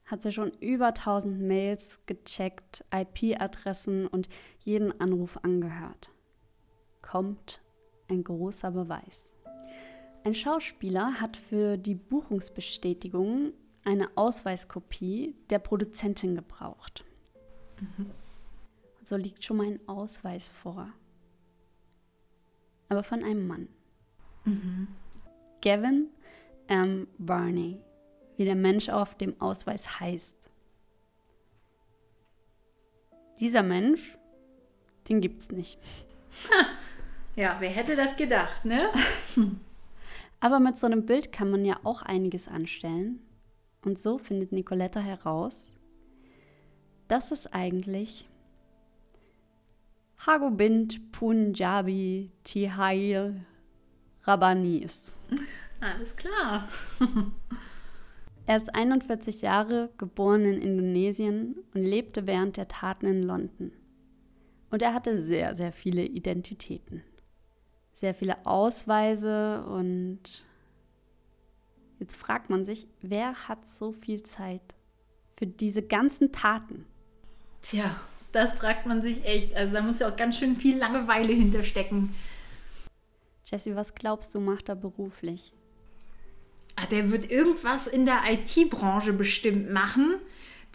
hat 0.04 0.22
sie 0.22 0.32
schon 0.32 0.52
über 0.60 0.88
1000 0.88 1.40
Mails 1.40 2.00
gecheckt, 2.06 2.84
IP-Adressen 2.94 4.06
und 4.06 4.28
jeden 4.60 5.00
Anruf 5.00 5.38
angehört. 5.42 6.10
Kommt 7.02 7.60
ein 8.08 8.22
großer 8.22 8.70
Beweis. 8.70 9.32
Ein 10.26 10.34
Schauspieler 10.34 11.20
hat 11.20 11.36
für 11.36 11.76
die 11.76 11.94
Buchungsbestätigung 11.94 13.52
eine 13.84 14.08
Ausweiskopie 14.16 15.36
der 15.50 15.60
Produzentin 15.60 16.34
gebraucht. 16.34 17.04
Mhm. 17.80 18.10
So 19.04 19.14
liegt 19.14 19.44
schon 19.44 19.58
mal 19.58 19.66
ein 19.68 19.88
Ausweis 19.88 20.48
vor. 20.48 20.88
Aber 22.88 23.04
von 23.04 23.22
einem 23.22 23.46
Mann. 23.46 23.68
Mhm. 24.44 24.88
Gavin 25.62 26.08
M. 26.66 27.06
Barney 27.18 27.80
wie 28.36 28.46
der 28.46 28.56
Mensch 28.56 28.88
auf 28.88 29.14
dem 29.14 29.40
Ausweis 29.40 30.00
heißt. 30.00 30.50
Dieser 33.38 33.62
Mensch, 33.62 34.18
den 35.08 35.20
gibt's 35.20 35.52
nicht. 35.52 35.78
Ja, 37.36 37.58
wer 37.60 37.68
hätte 37.68 37.96
das 37.96 38.16
gedacht, 38.16 38.64
ne? 38.64 38.90
Aber 40.40 40.60
mit 40.60 40.78
so 40.78 40.86
einem 40.86 41.06
Bild 41.06 41.32
kann 41.32 41.50
man 41.50 41.64
ja 41.64 41.80
auch 41.84 42.02
einiges 42.02 42.48
anstellen. 42.48 43.20
Und 43.84 43.98
so 43.98 44.18
findet 44.18 44.52
Nicoletta 44.52 45.00
heraus, 45.00 45.72
dass 47.08 47.30
es 47.30 47.46
eigentlich 47.46 48.28
Hagobind 50.18 51.12
Punjabi 51.12 52.32
Tihail 52.42 53.44
Rabani 54.24 54.78
ist. 54.78 55.20
Alles 55.80 56.16
klar. 56.16 56.68
Er 58.48 58.56
ist 58.56 58.72
41 58.72 59.42
Jahre, 59.42 59.90
geboren 59.98 60.44
in 60.44 60.62
Indonesien 60.62 61.56
und 61.74 61.82
lebte 61.82 62.28
während 62.28 62.56
der 62.56 62.68
Taten 62.68 63.06
in 63.06 63.22
London. 63.24 63.72
Und 64.70 64.82
er 64.82 64.94
hatte 64.94 65.18
sehr, 65.18 65.56
sehr 65.56 65.72
viele 65.72 66.04
Identitäten. 66.04 67.02
Sehr 67.96 68.12
viele 68.12 68.44
Ausweise 68.44 69.64
und 69.64 70.44
jetzt 71.98 72.14
fragt 72.14 72.50
man 72.50 72.66
sich, 72.66 72.86
wer 73.00 73.48
hat 73.48 73.66
so 73.66 73.92
viel 73.92 74.22
Zeit 74.22 74.60
für 75.34 75.46
diese 75.46 75.80
ganzen 75.80 76.30
Taten? 76.30 76.84
Tja, 77.62 77.98
das 78.32 78.52
fragt 78.52 78.84
man 78.84 79.00
sich 79.00 79.24
echt. 79.24 79.56
Also 79.56 79.72
da 79.72 79.80
muss 79.80 80.00
ja 80.00 80.10
auch 80.10 80.16
ganz 80.16 80.36
schön 80.36 80.58
viel 80.58 80.76
Langeweile 80.76 81.32
hinterstecken. 81.32 82.14
Jesse, 83.46 83.76
was 83.76 83.94
glaubst 83.94 84.34
du, 84.34 84.40
macht 84.40 84.68
er 84.68 84.76
beruflich? 84.76 85.54
Ah, 86.76 86.84
der 86.84 87.10
wird 87.10 87.30
irgendwas 87.30 87.86
in 87.86 88.04
der 88.04 88.20
IT-Branche 88.28 89.14
bestimmt 89.14 89.70
machen. 89.70 90.16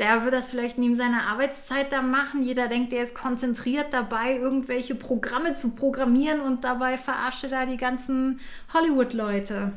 Der 0.01 0.23
wird 0.23 0.33
das 0.33 0.49
vielleicht 0.49 0.79
neben 0.79 0.97
seiner 0.97 1.27
Arbeitszeit 1.27 1.91
da 1.91 2.01
machen. 2.01 2.41
Jeder 2.41 2.67
denkt, 2.67 2.91
der 2.91 3.03
ist 3.03 3.13
konzentriert 3.13 3.93
dabei, 3.93 4.35
irgendwelche 4.35 4.95
Programme 4.95 5.53
zu 5.53 5.69
programmieren 5.69 6.41
und 6.41 6.63
dabei 6.63 6.97
verarscht 6.97 7.43
er 7.43 7.49
da 7.51 7.65
die 7.67 7.77
ganzen 7.77 8.39
Hollywood-Leute. 8.73 9.73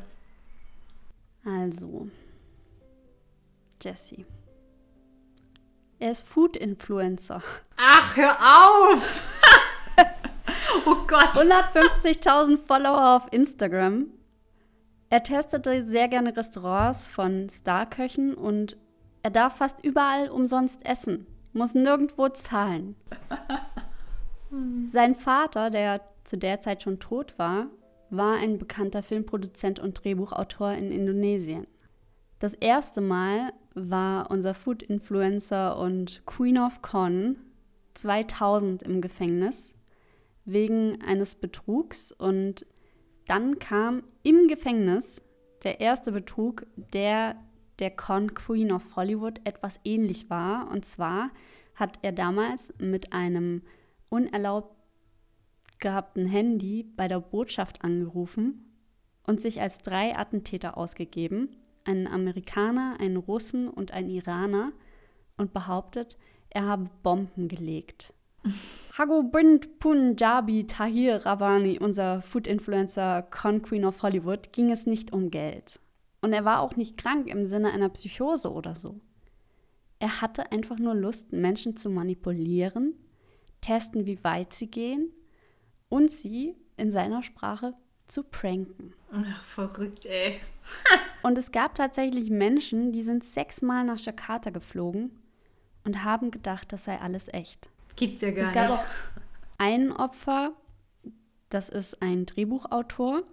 Also, 1.45 2.09
Jesse. 3.83 4.25
Er 5.99 6.13
ist 6.13 6.27
Food-Influencer. 6.27 7.43
Ach, 7.77 8.17
hör 8.17 8.33
auf! 8.33 9.35
oh 10.87 11.07
Gott. 11.07 11.35
150.000 11.35 12.67
Follower 12.67 13.17
auf 13.17 13.27
Instagram 13.31 14.07
er 15.15 15.23
testete 15.23 15.87
sehr 15.87 16.09
gerne 16.09 16.37
Restaurants 16.37 17.07
von 17.07 17.49
Starköchen 17.49 18.35
und 18.35 18.77
er 19.25 19.31
darf 19.31 19.57
fast 19.57 19.83
überall 19.83 20.29
umsonst 20.29 20.85
essen, 20.85 21.27
muss 21.55 21.75
nirgendwo 21.75 22.29
zahlen. 22.29 22.95
Sein 24.87 25.15
Vater, 25.15 25.71
der 25.71 26.03
zu 26.25 26.37
der 26.37 26.61
Zeit 26.61 26.83
schon 26.83 27.01
tot 27.01 27.38
war, 27.38 27.69
war 28.11 28.37
ein 28.37 28.59
bekannter 28.59 29.03
Filmproduzent 29.03 29.81
und 29.81 30.05
Drehbuchautor 30.05 30.73
in 30.73 30.92
Indonesien. 30.92 31.67
Das 32.38 32.53
erste 32.53 33.01
Mal 33.01 33.55
war 33.75 34.31
unser 34.31 34.53
Food-Influencer 34.53 35.79
und 35.79 36.27
Queen 36.27 36.59
of 36.59 36.83
Con 36.83 37.37
2000 37.94 38.83
im 38.83 39.01
Gefängnis 39.01 39.75
wegen 40.44 41.01
eines 41.01 41.35
Betrugs 41.35 42.13
und 42.13 42.67
dann 43.27 43.59
kam 43.59 44.03
im 44.23 44.48
Gefängnis 44.48 45.23
der 45.63 45.81
erste 45.81 46.13
Betrug, 46.13 46.67
der 46.77 47.37
der 47.79 47.90
Con 47.90 48.35
Queen 48.35 48.72
of 48.72 48.96
Hollywood 48.96 49.40
etwas 49.44 49.81
ähnlich 49.85 50.31
war. 50.31 50.70
Und 50.70 50.85
zwar 50.85 51.31
hat 51.75 51.98
er 52.02 52.12
damals 52.12 52.72
mit 52.79 53.12
einem 53.12 53.62
unerlaubt 54.08 54.75
gehabten 55.81 56.27
Handy 56.27 56.85
bei 56.96 57.08
der 57.08 57.20
Botschaft 57.20 57.83
angerufen 57.85 58.64
und 59.27 59.40
sich 59.40 59.60
als 59.60 59.79
drei 59.79 60.16
Attentäter 60.16 60.77
ausgegeben, 60.77 61.56
einen 61.85 62.06
Amerikaner, 62.06 62.96
einen 63.00 63.16
Russen 63.16 63.68
und 63.68 63.92
einen 63.92 64.10
Iraner, 64.10 64.72
und 65.37 65.52
behauptet, 65.52 66.16
er 66.50 66.66
habe 66.66 66.90
Bomben 67.02 67.48
gelegt. 67.48 68.12
Hagobind 68.98 69.79
Punjabi 69.81 70.66
Tahir 70.66 71.27
Ravani, 71.27 71.79
unser 71.81 72.22
Food-Influencer 72.22 73.22
Con 73.22 73.62
Queen 73.62 73.85
of 73.85 74.02
Hollywood, 74.02 74.52
ging 74.52 74.70
es 74.70 74.87
nicht 74.87 75.12
um 75.12 75.31
Geld. 75.31 75.81
Und 76.25 76.33
er 76.33 76.46
war 76.46 76.60
auch 76.60 76.75
nicht 76.77 76.96
krank 76.96 77.27
im 77.27 77.44
Sinne 77.44 77.70
einer 77.70 77.90
Psychose 77.90 78.50
oder 78.50 78.77
so. 78.77 78.98
Er 79.98 80.22
hatte 80.22 80.50
einfach 80.52 80.79
nur 80.79 80.94
Lust, 80.94 81.35
Menschen 81.35 81.77
zu 81.77 81.90
manipulieren, 81.90 82.94
testen, 83.60 84.06
wie 84.06 84.25
weit 84.25 84.54
sie 84.54 84.70
gehen 84.70 85.12
und 85.90 86.10
sie 86.10 86.56
in 86.79 86.90
seiner 86.90 87.22
Sprache 87.22 87.75
zu 88.06 88.22
pranken. 88.22 88.94
Ach, 89.12 89.44
verrückt, 89.44 90.06
ey. 90.06 90.40
und 91.22 91.37
es 91.37 91.52
gab 91.52 91.75
tatsächlich 91.75 92.31
Menschen, 92.31 92.90
die 92.90 93.02
sind 93.02 93.22
sechsmal 93.22 93.85
nach 93.85 93.98
Jakarta 93.98 94.48
geflogen 94.48 95.10
und 95.85 96.04
haben 96.04 96.31
gedacht, 96.31 96.72
das 96.72 96.85
sei 96.85 96.98
alles 97.02 97.29
echt. 97.29 97.68
Gibt's 97.96 98.22
ja 98.22 98.31
gar 98.31 98.48
es 98.48 98.54
gab 98.54 98.70
nicht. 98.70 98.79
auch 98.79 98.85
ein 99.58 99.92
Opfer, 99.92 100.54
das 101.50 101.68
ist 101.68 102.00
ein 102.00 102.25
Drehbuchautor, 102.25 103.25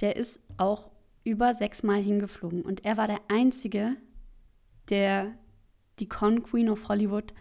der 0.00 0.16
ist 0.16 0.40
auch 0.56 0.93
über 1.24 1.54
sechsmal 1.54 2.00
hingeflogen 2.00 2.62
und 2.62 2.84
er 2.84 2.96
war 2.96 3.08
der 3.08 3.20
Einzige, 3.28 3.96
der 4.90 5.34
die 5.98 6.08
Con 6.08 6.42
Queen 6.42 6.68
of 6.68 6.88
Hollywood 6.88 7.32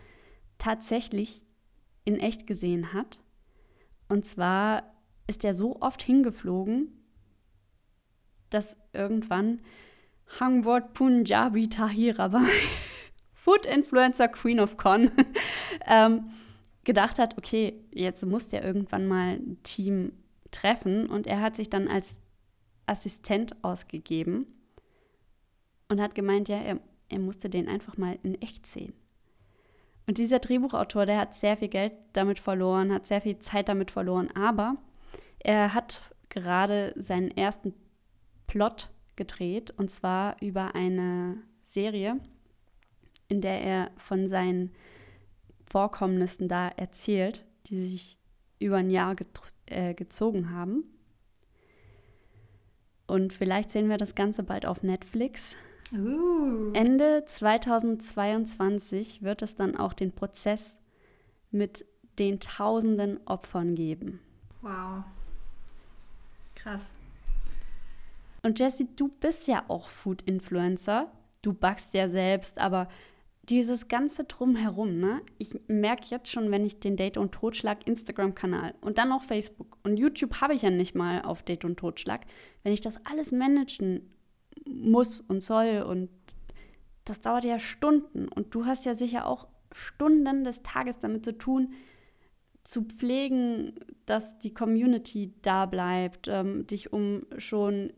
tatsächlich 0.58 1.46
in 2.06 2.20
echt 2.20 2.48
gesehen 2.48 2.94
hat. 2.94 3.20
Und 4.08 4.26
zwar 4.26 4.94
ist 5.28 5.44
er 5.44 5.54
so 5.54 5.82
oft 5.82 6.02
hingeflogen, 6.02 6.94
dass 8.50 8.78
irgendwann 8.94 9.62
Hangwort 10.40 10.94
Punjabi 10.94 11.68
Tahira 11.70 12.32
war, 12.32 12.46
Food 13.34 13.66
Influencer 13.66 14.28
Queen 14.30 14.60
of 14.60 14.78
Con, 14.78 15.12
ähm, 15.88 16.32
gedacht 16.84 17.20
hat, 17.20 17.38
okay, 17.38 17.84
jetzt 17.92 18.26
muss 18.26 18.48
der 18.48 18.64
irgendwann 18.64 19.08
mal 19.08 19.36
ein 19.36 19.58
Team 19.64 20.14
treffen. 20.52 21.08
Und 21.08 21.28
er 21.28 21.42
hat 21.42 21.56
sich 21.56 21.70
dann 21.70 21.88
als 21.88 22.20
Assistent 22.86 23.64
ausgegeben 23.64 24.48
und 25.90 26.02
hat 26.02 26.16
gemeint, 26.16 26.50
ja, 26.50 26.58
er, 26.58 26.80
er 27.10 27.20
musste 27.20 27.50
den 27.50 27.68
einfach 27.68 27.98
mal 27.98 28.18
in 28.24 28.42
echt 28.42 28.66
sehen. 28.66 28.94
Und 30.06 30.18
dieser 30.18 30.40
Drehbuchautor, 30.40 31.06
der 31.06 31.18
hat 31.18 31.36
sehr 31.36 31.56
viel 31.56 31.70
Geld 31.70 31.94
damit 32.14 32.40
verloren, 32.40 32.92
hat 32.92 33.08
sehr 33.08 33.22
viel 33.22 33.40
Zeit 33.40 33.70
damit 33.70 33.92
verloren, 33.92 34.30
aber 34.36 34.76
er 35.40 35.74
hat 35.74 36.02
gerade 36.30 36.94
seinen 36.98 37.32
ersten 37.32 37.74
Plot 38.48 38.90
gedreht 39.16 39.72
und 39.72 39.90
zwar 39.92 40.42
über 40.42 40.76
eine 40.76 41.38
Serie, 41.64 42.20
in 43.28 43.42
der 43.42 43.62
er 43.62 43.92
von 43.98 44.28
seinen 44.28 44.72
Vorkommnissen 45.66 46.48
da 46.48 46.68
erzählt, 46.68 47.46
die 47.68 47.86
sich 47.86 48.20
über 48.60 48.78
ein 48.78 48.90
Jahr 48.90 49.16
äh, 49.68 49.94
gezogen 49.94 50.52
haben. 50.52 50.84
Und 53.08 53.34
vielleicht 53.34 53.72
sehen 53.72 53.90
wir 53.90 53.98
das 53.98 54.16
Ganze 54.16 54.44
bald 54.44 54.66
auf 54.66 54.84
Netflix. 54.84 55.56
Uh. 55.94 56.72
Ende 56.74 57.24
2022 57.26 59.22
wird 59.22 59.42
es 59.42 59.56
dann 59.56 59.76
auch 59.76 59.94
den 59.94 60.12
Prozess 60.12 60.78
mit 61.52 61.86
den 62.20 62.40
tausenden 62.40 63.20
Opfern 63.26 63.76
geben. 63.76 64.20
Wow. 64.62 65.04
Krass. 66.56 66.82
Und 68.42 68.60
Jessie, 68.60 68.88
du 68.96 69.08
bist 69.08 69.48
ja 69.48 69.64
auch 69.68 69.88
Food-Influencer. 69.88 71.12
Du 71.42 71.54
backst 71.54 71.94
ja 71.94 72.10
selbst, 72.10 72.58
aber 72.60 72.88
dieses 73.50 73.90
ganze 73.90 74.24
Drumherum, 74.24 75.00
ne? 75.00 75.22
Ich 75.38 75.54
merke 75.68 76.06
jetzt 76.10 76.32
schon, 76.32 76.50
wenn 76.50 76.66
ich 76.66 76.80
den 76.80 76.96
Date 76.96 77.18
und 77.18 77.34
Totschlag 77.34 77.86
Instagram-Kanal 77.86 78.74
und 78.80 78.98
dann 78.98 79.10
noch 79.10 79.24
Facebook 79.24 79.78
und 79.84 79.98
YouTube 79.98 80.40
habe 80.40 80.54
ich 80.54 80.62
ja 80.62 80.70
nicht 80.70 80.96
mal 80.96 81.22
auf 81.24 81.44
Date 81.44 81.66
und 81.66 81.78
Totschlag, 81.78 82.22
wenn 82.64 82.74
ich 82.74 82.82
das 82.82 83.06
alles 83.06 83.32
managen 83.32 84.14
muss 84.66 85.20
und 85.20 85.44
soll 85.44 85.84
und 85.88 86.10
das 87.04 87.20
dauert 87.20 87.44
ja 87.44 87.60
Stunden 87.60 88.30
und 88.30 88.56
du 88.56 88.66
hast 88.66 88.86
ja 88.86 88.96
sicher 88.96 89.28
auch 89.28 89.48
Stunden 89.74 90.46
des 90.46 90.62
Tages 90.64 91.00
damit 91.00 91.26
zu 91.26 91.38
tun, 91.38 91.74
zu 92.64 92.84
pflegen, 92.84 93.74
dass 94.06 94.40
die 94.40 94.54
Community 94.54 95.34
da 95.42 95.66
bleibt, 95.66 96.30
ähm, 96.30 96.66
dich 96.66 96.94
um 96.94 97.26
schon 97.38 97.92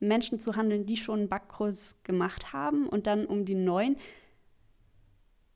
Menschen 0.00 0.40
zu 0.40 0.56
handeln, 0.56 0.86
die 0.86 0.96
schon 0.96 1.20
einen 1.20 1.28
Backkurs 1.28 2.02
gemacht 2.02 2.52
haben 2.52 2.88
und 2.88 3.06
dann 3.06 3.26
um 3.26 3.44
die 3.44 3.54
neuen. 3.54 3.96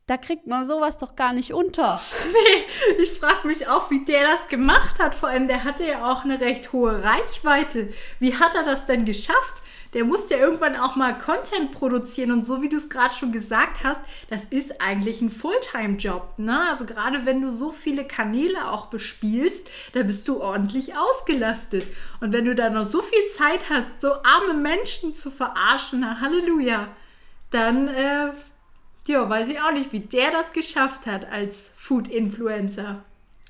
Da 0.07 0.17
kriegt 0.17 0.47
man 0.47 0.67
sowas 0.67 0.99
doch 0.99 1.15
gar 1.15 1.33
nicht 1.33 1.53
unter. 1.53 2.01
Nee, 2.33 3.03
ich 3.03 3.13
frage 3.13 3.47
mich 3.47 3.69
auch, 3.69 3.91
wie 3.91 4.05
der 4.05 4.23
das 4.23 4.49
gemacht 4.49 4.99
hat. 4.99 5.15
Vor 5.15 5.29
allem, 5.29 5.47
der 5.47 5.65
hatte 5.65 5.85
ja 5.85 6.11
auch 6.11 6.25
eine 6.25 6.41
recht 6.41 6.73
hohe 6.73 7.03
Reichweite. 7.05 7.93
Wie 8.19 8.37
hat 8.37 8.55
er 8.55 8.65
das 8.65 8.87
denn 8.87 9.05
geschafft? 9.05 9.63
Der 9.95 10.05
musste 10.05 10.35
ja 10.35 10.41
irgendwann 10.41 10.77
auch 10.77 10.97
mal 10.97 11.17
Content 11.19 11.73
produzieren 11.73 12.33
und 12.33 12.47
so 12.47 12.63
wie 12.63 12.71
du 12.71 12.79
es 12.79 12.89
gerade 12.89 13.13
schon 13.13 13.31
gesagt 13.31 13.85
hast, 13.85 14.01
das 14.31 14.45
ist 14.45 14.81
eigentlich 14.81 15.21
ein 15.21 15.31
Fulltime-Job. 15.31 16.39
Ne? 16.39 16.67
Also 16.71 16.87
gerade 16.87 17.27
wenn 17.27 17.43
du 17.43 17.53
so 17.53 17.73
viele 17.73 18.07
Kanäle 18.07 18.71
auch 18.71 18.87
bespielst, 18.87 19.69
da 19.93 20.03
bist 20.03 20.27
du 20.29 20.41
ordentlich 20.41 20.97
ausgelastet. 20.97 21.87
Und 22.21 22.33
wenn 22.33 22.47
du 22.47 22.55
da 22.55 22.71
noch 22.71 22.91
so 22.91 23.03
viel 23.03 23.23
Zeit 23.37 23.69
hast, 23.69 24.01
so 24.01 24.15
arme 24.23 24.55
Menschen 24.55 25.15
zu 25.15 25.31
verarschen, 25.31 26.01
na 26.01 26.21
Halleluja, 26.21 26.89
dann 27.51 27.89
äh, 27.89 28.33
ja, 29.07 29.29
weiß 29.29 29.49
ich 29.49 29.61
auch 29.61 29.73
nicht, 29.73 29.93
wie 29.93 30.01
der 30.01 30.31
das 30.31 30.53
geschafft 30.53 31.07
hat 31.07 31.25
als 31.31 31.71
Food-Influencer. 31.77 33.03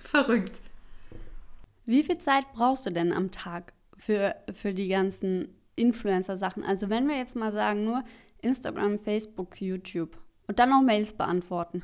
Verrückt. 0.02 0.58
Wie 1.84 2.02
viel 2.02 2.18
Zeit 2.18 2.44
brauchst 2.54 2.86
du 2.86 2.90
denn 2.90 3.12
am 3.12 3.30
Tag 3.30 3.72
für, 3.96 4.34
für 4.54 4.72
die 4.72 4.88
ganzen 4.88 5.48
Influencer-Sachen? 5.76 6.64
Also 6.64 6.88
wenn 6.88 7.06
wir 7.08 7.16
jetzt 7.16 7.36
mal 7.36 7.52
sagen, 7.52 7.84
nur 7.84 8.02
Instagram, 8.40 8.98
Facebook, 8.98 9.60
YouTube 9.60 10.16
und 10.46 10.58
dann 10.58 10.70
noch 10.70 10.82
Mails 10.82 11.12
beantworten. 11.12 11.82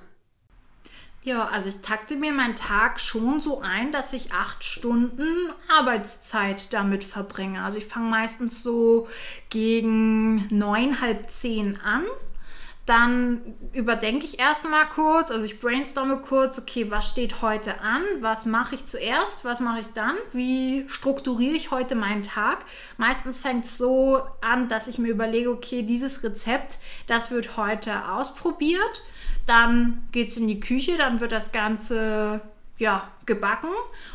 Ja, 1.22 1.46
also 1.48 1.68
ich 1.68 1.80
takte 1.82 2.16
mir 2.16 2.32
meinen 2.32 2.54
Tag 2.54 3.00
schon 3.00 3.40
so 3.40 3.60
ein, 3.60 3.92
dass 3.92 4.12
ich 4.12 4.32
acht 4.32 4.64
Stunden 4.64 5.50
Arbeitszeit 5.68 6.72
damit 6.72 7.04
verbringe. 7.04 7.62
Also 7.62 7.76
ich 7.76 7.86
fange 7.86 8.08
meistens 8.08 8.62
so 8.62 9.08
gegen 9.50 10.46
neun, 10.48 11.00
halb 11.00 11.28
zehn 11.28 11.78
an 11.80 12.04
dann 12.88 13.54
überdenke 13.74 14.24
ich 14.24 14.40
erstmal 14.40 14.88
kurz, 14.88 15.30
also 15.30 15.44
ich 15.44 15.60
brainstorme 15.60 16.18
kurz, 16.18 16.58
okay, 16.58 16.90
was 16.90 17.10
steht 17.10 17.42
heute 17.42 17.80
an, 17.80 18.02
was 18.20 18.46
mache 18.46 18.76
ich 18.76 18.86
zuerst, 18.86 19.44
was 19.44 19.60
mache 19.60 19.80
ich 19.80 19.88
dann, 19.92 20.16
wie 20.32 20.86
strukturiere 20.88 21.54
ich 21.54 21.70
heute 21.70 21.94
meinen 21.94 22.22
Tag. 22.22 22.64
Meistens 22.96 23.42
fängt 23.42 23.66
es 23.66 23.76
so 23.76 24.22
an, 24.40 24.68
dass 24.68 24.88
ich 24.88 24.98
mir 24.98 25.08
überlege, 25.08 25.50
okay, 25.50 25.82
dieses 25.82 26.22
Rezept, 26.22 26.78
das 27.06 27.30
wird 27.30 27.58
heute 27.58 28.08
ausprobiert. 28.10 29.02
Dann 29.44 30.08
geht 30.12 30.30
es 30.30 30.38
in 30.38 30.48
die 30.48 30.60
Küche, 30.60 30.96
dann 30.96 31.20
wird 31.20 31.32
das 31.32 31.52
Ganze 31.52 32.40
ja, 32.78 33.08
gebacken 33.26 33.70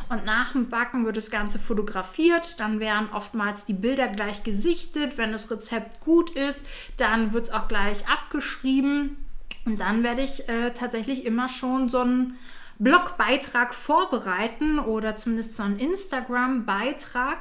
und 0.08 0.24
nach 0.24 0.52
dem 0.52 0.70
Backen 0.70 1.04
wird 1.04 1.16
das 1.16 1.30
Ganze 1.30 1.58
fotografiert. 1.58 2.58
Dann 2.58 2.80
werden 2.80 3.08
oftmals 3.12 3.64
die 3.66 3.74
Bilder 3.74 4.08
gleich 4.08 4.42
gesichtet. 4.42 5.18
Wenn 5.18 5.32
das 5.32 5.50
Rezept 5.50 6.00
gut 6.00 6.30
ist, 6.30 6.64
dann 6.96 7.32
wird 7.32 7.44
es 7.44 7.52
auch 7.52 7.68
gleich 7.68 8.08
abgeschrieben. 8.08 9.18
Und 9.66 9.80
dann 9.80 10.02
werde 10.02 10.22
ich 10.22 10.48
äh, 10.48 10.70
tatsächlich 10.70 11.26
immer 11.26 11.48
schon 11.48 11.88
so 11.88 12.00
einen 12.00 12.38
Blogbeitrag 12.78 13.74
vorbereiten 13.74 14.78
oder 14.78 15.16
zumindest 15.16 15.56
so 15.56 15.62
einen 15.62 15.78
Instagram-Beitrag. 15.78 17.38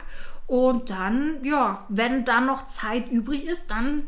Und 0.47 0.89
dann, 0.89 1.43
ja, 1.43 1.85
wenn 1.87 2.25
dann 2.25 2.45
noch 2.45 2.67
Zeit 2.67 3.09
übrig 3.09 3.45
ist, 3.45 3.71
dann 3.71 4.05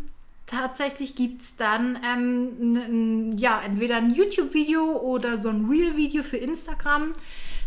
tatsächlich 0.48 1.16
gibt 1.16 1.41
es 1.41 1.56
dann 1.56 2.00
ähm, 2.04 3.38
ja, 3.38 3.62
entweder 3.62 3.98
ein 3.98 4.12
YouTube-Video 4.12 4.98
oder 4.98 5.38
so 5.38 5.50
ein 5.50 5.66
Real-Video 5.70 6.24
für 6.24 6.38
Instagram. 6.38 7.14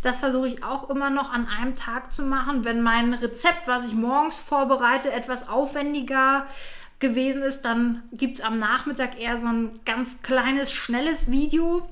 Das 0.02 0.20
versuche 0.20 0.48
ich 0.48 0.62
auch 0.62 0.90
immer 0.90 1.10
noch 1.10 1.32
an 1.32 1.48
einem 1.48 1.74
Tag 1.74 2.12
zu 2.12 2.22
machen. 2.22 2.64
Wenn 2.64 2.82
mein 2.82 3.14
Rezept, 3.14 3.66
was 3.66 3.86
ich 3.86 3.94
morgens 3.94 4.38
vorbereite, 4.38 5.12
etwas 5.12 5.48
aufwendiger 5.48 6.46
gewesen 7.00 7.42
ist, 7.42 7.62
dann 7.62 8.02
gibt 8.12 8.38
es 8.38 8.44
am 8.44 8.58
Nachmittag 8.58 9.20
eher 9.20 9.38
so 9.38 9.46
ein 9.46 9.80
ganz 9.84 10.20
kleines, 10.22 10.72
schnelles 10.72 11.30
Video. 11.30 11.88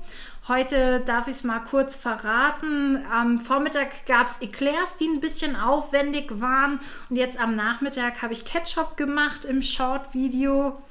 Heute 0.47 1.01
darf 1.01 1.27
ich 1.27 1.33
es 1.33 1.43
mal 1.43 1.59
kurz 1.59 1.97
verraten. 1.97 3.05
Am 3.11 3.41
Vormittag 3.41 4.05
gab 4.05 4.27
es 4.27 4.41
Eclairs, 4.41 4.95
die 4.97 5.05
ein 5.05 5.19
bisschen 5.19 5.57
aufwendig 5.57 6.39
waren. 6.39 6.79
Und 7.09 7.17
jetzt 7.17 7.37
am 7.37 7.57
Nachmittag 7.57 8.21
habe 8.21 8.31
ich 8.31 8.45
Ketchup 8.45 8.95
gemacht 8.95 9.43
im 9.43 9.61
Short-Video. 9.61 10.81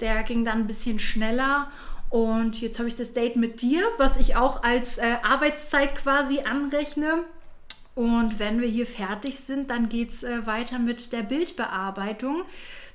Der 0.00 0.24
ging 0.24 0.44
dann 0.44 0.62
ein 0.62 0.66
bisschen 0.66 0.98
schneller. 0.98 1.70
Und 2.10 2.60
jetzt 2.60 2.80
habe 2.80 2.88
ich 2.88 2.96
das 2.96 3.12
Date 3.12 3.36
mit 3.36 3.62
dir, 3.62 3.84
was 3.98 4.16
ich 4.16 4.34
auch 4.34 4.64
als 4.64 4.98
äh, 4.98 5.14
Arbeitszeit 5.22 5.94
quasi 5.94 6.40
anrechne. 6.40 7.22
Und 7.94 8.40
wenn 8.40 8.60
wir 8.60 8.68
hier 8.68 8.86
fertig 8.86 9.38
sind, 9.38 9.70
dann 9.70 9.88
geht 9.88 10.12
es 10.12 10.24
äh, 10.24 10.44
weiter 10.44 10.80
mit 10.80 11.12
der 11.12 11.22
Bildbearbeitung 11.22 12.42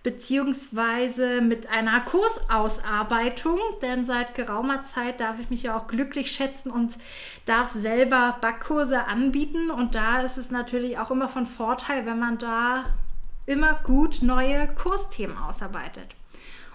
beziehungsweise 0.03 1.41
mit 1.41 1.69
einer 1.69 1.99
Kursausarbeitung, 2.01 3.59
denn 3.81 4.05
seit 4.05 4.33
geraumer 4.33 4.83
Zeit 4.85 5.19
darf 5.19 5.39
ich 5.39 5.49
mich 5.49 5.63
ja 5.63 5.77
auch 5.77 5.87
glücklich 5.87 6.31
schätzen 6.31 6.71
und 6.71 6.97
darf 7.45 7.69
selber 7.69 8.37
Backkurse 8.39 9.05
anbieten 9.05 9.69
und 9.69 9.95
da 9.95 10.21
ist 10.21 10.37
es 10.37 10.51
natürlich 10.51 10.97
auch 10.97 11.11
immer 11.11 11.27
von 11.27 11.45
Vorteil, 11.45 12.05
wenn 12.05 12.19
man 12.19 12.37
da 12.37 12.85
immer 13.45 13.79
gut 13.83 14.21
neue 14.21 14.67
Kursthemen 14.75 15.37
ausarbeitet. 15.37 16.15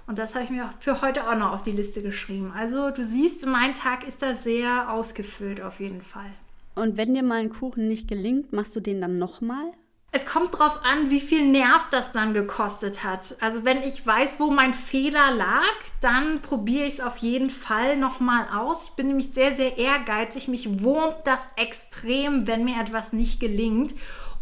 Und 0.07 0.19
das 0.19 0.35
habe 0.35 0.45
ich 0.45 0.51
mir 0.51 0.69
für 0.81 1.01
heute 1.01 1.27
auch 1.29 1.37
noch 1.37 1.53
auf 1.53 1.63
die 1.63 1.73
Liste 1.73 2.03
geschrieben. 2.03 2.53
Also 2.55 2.91
du 2.91 3.03
siehst, 3.03 3.47
mein 3.47 3.75
Tag 3.75 4.07
ist 4.07 4.21
da 4.21 4.35
sehr 4.35 4.93
ausgefüllt 4.93 5.63
auf 5.63 5.81
jeden 5.81 6.03
Fall. 6.03 6.31
Und 6.75 6.97
wenn 6.97 7.15
dir 7.15 7.23
mal 7.23 7.41
ein 7.41 7.51
Kuchen 7.51 7.89
nicht 7.89 8.09
gelingt, 8.09 8.53
machst 8.53 8.77
du 8.77 8.81
den 8.81 9.01
dann 9.01 9.19
nochmal? 9.19 9.73
Es 10.17 10.25
kommt 10.27 10.57
drauf 10.57 10.79
an, 10.85 11.11
wie 11.11 11.19
viel 11.19 11.45
Nerv 11.45 11.89
das 11.91 12.13
dann 12.13 12.35
gekostet 12.35 13.03
hat. 13.03 13.35
Also 13.41 13.65
wenn 13.65 13.83
ich 13.83 14.07
weiß, 14.07 14.39
wo 14.39 14.49
mein 14.49 14.73
Fehler 14.73 15.33
lag, 15.33 15.75
dann 16.01 16.41
probiere 16.41 16.85
ich 16.85 16.95
es 16.95 17.01
auf 17.01 17.17
jeden 17.17 17.51
Fall 17.51 17.97
nochmal 17.97 18.47
aus. 18.49 18.85
Ich 18.85 18.91
bin 18.93 19.09
nämlich 19.09 19.31
sehr, 19.35 19.57
sehr 19.57 19.77
ehrgeizig. 19.77 20.47
Mich 20.47 20.85
wurmt 20.85 21.17
das 21.25 21.49
extrem, 21.57 22.47
wenn 22.47 22.65
mir 22.65 22.81
etwas 22.81 23.13
nicht 23.13 23.41
gelingt. 23.41 23.93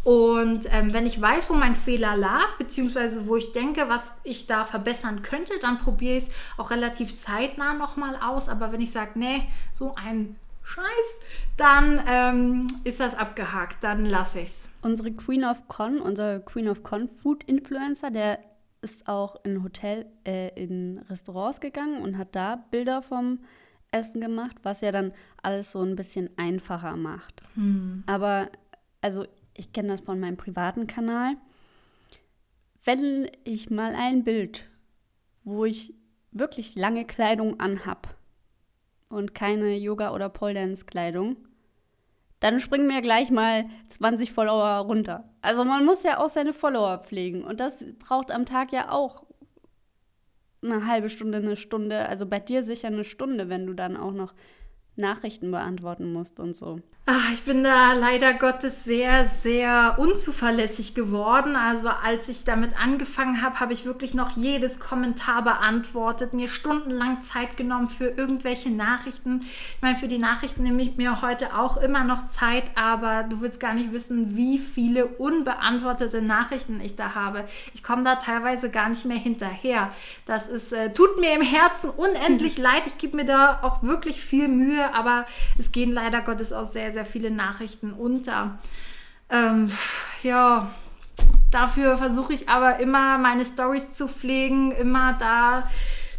Und 0.03 0.67
ähm, 0.71 0.93
wenn 0.93 1.07
ich 1.07 1.19
weiß, 1.19 1.49
wo 1.49 1.55
mein 1.55 1.75
Fehler 1.75 2.17
lag, 2.17 2.55
beziehungsweise 2.59 3.25
wo 3.25 3.35
ich 3.35 3.51
denke, 3.53 3.89
was 3.89 4.11
ich 4.23 4.45
da 4.45 4.65
verbessern 4.65 5.23
könnte, 5.23 5.53
dann 5.59 5.79
probiere 5.79 6.17
ich 6.17 6.25
es 6.25 6.31
auch 6.55 6.69
relativ 6.69 7.17
zeitnah 7.17 7.73
nochmal 7.73 8.15
aus. 8.23 8.47
Aber 8.47 8.71
wenn 8.71 8.81
ich 8.81 8.91
sage, 8.91 9.13
nee, 9.15 9.49
so 9.73 9.95
ein 9.95 10.35
Scheiß, 10.63 10.85
dann 11.57 12.01
ähm, 12.07 12.67
ist 12.83 12.99
das 12.99 13.15
abgehakt, 13.15 13.83
dann 13.83 14.05
lasse 14.05 14.39
ich 14.39 14.49
es. 14.49 14.69
Unsere 14.81 15.11
Queen 15.11 15.43
of 15.43 15.67
Con, 15.67 15.99
unser 15.99 16.39
Queen 16.39 16.67
of 16.67 16.83
Con 16.83 17.07
Food 17.07 17.43
Influencer, 17.43 18.11
der 18.11 18.39
ist 18.81 19.07
auch 19.07 19.43
in 19.45 19.63
Hotel, 19.63 20.05
äh, 20.25 20.49
in 20.61 20.99
Restaurants 21.09 21.61
gegangen 21.61 22.01
und 22.01 22.17
hat 22.17 22.35
da 22.35 22.57
Bilder 22.71 23.01
vom 23.01 23.39
Essen 23.91 24.21
gemacht, 24.21 24.57
was 24.63 24.81
ja 24.81 24.91
dann 24.91 25.13
alles 25.41 25.71
so 25.71 25.81
ein 25.81 25.95
bisschen 25.95 26.29
einfacher 26.37 26.97
macht. 26.97 27.43
Hm. 27.55 28.03
Aber 28.07 28.49
also 29.01 29.25
ich 29.53 29.71
kenne 29.71 29.89
das 29.89 30.01
von 30.01 30.19
meinem 30.19 30.37
privaten 30.37 30.87
Kanal. 30.87 31.35
Wenn 32.83 33.29
ich 33.43 33.69
mal 33.69 33.95
ein 33.95 34.23
Bild, 34.23 34.69
wo 35.43 35.65
ich 35.65 35.93
wirklich 36.31 36.75
lange 36.75 37.05
Kleidung 37.05 37.59
anhab 37.59 38.15
und 39.13 39.35
keine 39.35 39.75
Yoga- 39.75 40.13
oder 40.13 40.29
Pole-Dance-Kleidung, 40.29 41.37
dann 42.39 42.59
springen 42.59 42.87
mir 42.87 43.01
gleich 43.01 43.31
mal 43.31 43.65
20 43.87 44.33
Follower 44.33 44.79
runter. 44.79 45.29
Also 45.41 45.63
man 45.63 45.85
muss 45.85 46.03
ja 46.03 46.19
auch 46.19 46.27
seine 46.27 46.53
Follower 46.53 46.97
pflegen 46.97 47.43
und 47.43 47.59
das 47.59 47.83
braucht 47.99 48.31
am 48.31 48.45
Tag 48.45 48.73
ja 48.73 48.91
auch 48.91 49.23
eine 50.61 50.87
halbe 50.87 51.09
Stunde, 51.09 51.37
eine 51.37 51.55
Stunde. 51.55 52.07
Also 52.07 52.25
bei 52.25 52.39
dir 52.39 52.63
sicher 52.63 52.87
eine 52.87 53.03
Stunde, 53.03 53.49
wenn 53.49 53.65
du 53.65 53.73
dann 53.73 53.97
auch 53.97 54.11
noch 54.11 54.33
Nachrichten 54.95 55.51
beantworten 55.51 56.13
musst 56.13 56.39
und 56.39 56.55
so. 56.55 56.79
Ach, 57.05 57.33
ich 57.33 57.43
bin 57.43 57.65
da 57.65 57.91
leider 57.91 58.33
Gottes 58.33 58.85
sehr, 58.85 59.25
sehr 59.41 59.95
unzuverlässig 59.97 60.95
geworden. 60.95 61.57
Also 61.57 61.89
als 61.89 62.29
ich 62.29 62.45
damit 62.45 62.79
angefangen 62.79 63.41
habe, 63.41 63.59
habe 63.59 63.73
ich 63.73 63.85
wirklich 63.85 64.13
noch 64.13 64.37
jedes 64.37 64.79
Kommentar 64.79 65.43
beantwortet, 65.43 66.31
mir 66.31 66.47
stundenlang 66.47 67.21
Zeit 67.23 67.57
genommen 67.57 67.89
für 67.89 68.05
irgendwelche 68.05 68.69
Nachrichten. 68.69 69.41
Ich 69.41 69.81
meine, 69.81 69.97
für 69.97 70.07
die 70.07 70.17
Nachrichten 70.17 70.63
nehme 70.63 70.81
ich 70.81 70.95
mir 70.95 71.21
heute 71.21 71.57
auch 71.57 71.75
immer 71.75 72.05
noch 72.05 72.29
Zeit, 72.29 72.63
aber 72.75 73.23
du 73.23 73.41
willst 73.41 73.59
gar 73.59 73.73
nicht 73.73 73.91
wissen, 73.91 74.37
wie 74.37 74.57
viele 74.57 75.07
unbeantwortete 75.07 76.21
Nachrichten 76.21 76.79
ich 76.79 76.95
da 76.95 77.15
habe. 77.15 77.43
Ich 77.73 77.83
komme 77.83 78.05
da 78.05 78.15
teilweise 78.15 78.69
gar 78.69 78.87
nicht 78.87 79.03
mehr 79.03 79.17
hinterher. 79.17 79.91
Das 80.25 80.47
ist, 80.47 80.71
äh, 80.71 80.93
tut 80.93 81.19
mir 81.19 81.35
im 81.35 81.41
Herzen 81.41 81.89
unendlich 81.89 82.57
leid. 82.57 82.83
Ich 82.85 82.97
gebe 82.97 83.17
mir 83.17 83.25
da 83.25 83.59
auch 83.61 83.83
wirklich 83.83 84.21
viel 84.21 84.47
Mühe, 84.47 84.82
aber 84.93 85.25
es 85.59 85.71
gehen 85.71 85.91
leider 85.91 86.21
Gottes 86.21 86.51
auch 86.53 86.71
sehr, 86.71 86.91
sehr 86.91 87.05
viele 87.05 87.31
Nachrichten 87.31 87.93
unter. 87.93 88.59
Ähm, 89.29 89.71
ja, 90.23 90.71
dafür 91.51 91.97
versuche 91.97 92.33
ich 92.33 92.49
aber 92.49 92.79
immer 92.79 93.17
meine 93.17 93.45
Stories 93.45 93.93
zu 93.93 94.07
pflegen, 94.07 94.71
immer 94.71 95.13
da 95.13 95.63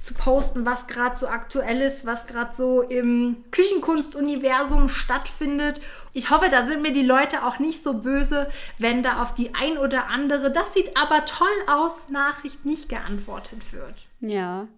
zu 0.05 0.15
posten, 0.15 0.67
was 0.67 0.87
gerade 0.87 1.17
so 1.17 1.27
aktuell 1.27 1.81
ist, 1.81 2.05
was 2.05 2.27
gerade 2.27 2.55
so 2.55 2.83
im 2.83 3.39
Küchenkunstuniversum 3.51 4.89
stattfindet. 4.89 5.81
Ich 6.13 6.31
hoffe, 6.31 6.51
da 6.51 6.67
sind 6.67 6.83
mir 6.83 6.93
die 6.93 7.03
Leute 7.03 7.45
auch 7.45 7.59
nicht 7.59 7.83
so 7.83 7.95
böse, 7.95 8.49
wenn 8.79 9.03
da 9.03 9.23
auf 9.23 9.35
die 9.35 9.55
ein 9.55 9.79
oder 9.79 10.09
andere, 10.09 10.51
das 10.51 10.75
sieht 10.75 10.95
aber 10.97 11.25
toll 11.25 11.49
aus, 11.67 12.09
Nachricht 12.11 12.67
nicht 12.67 12.89
geantwortet 12.89 13.73
wird. 13.73 13.95
Ja. 14.21 14.69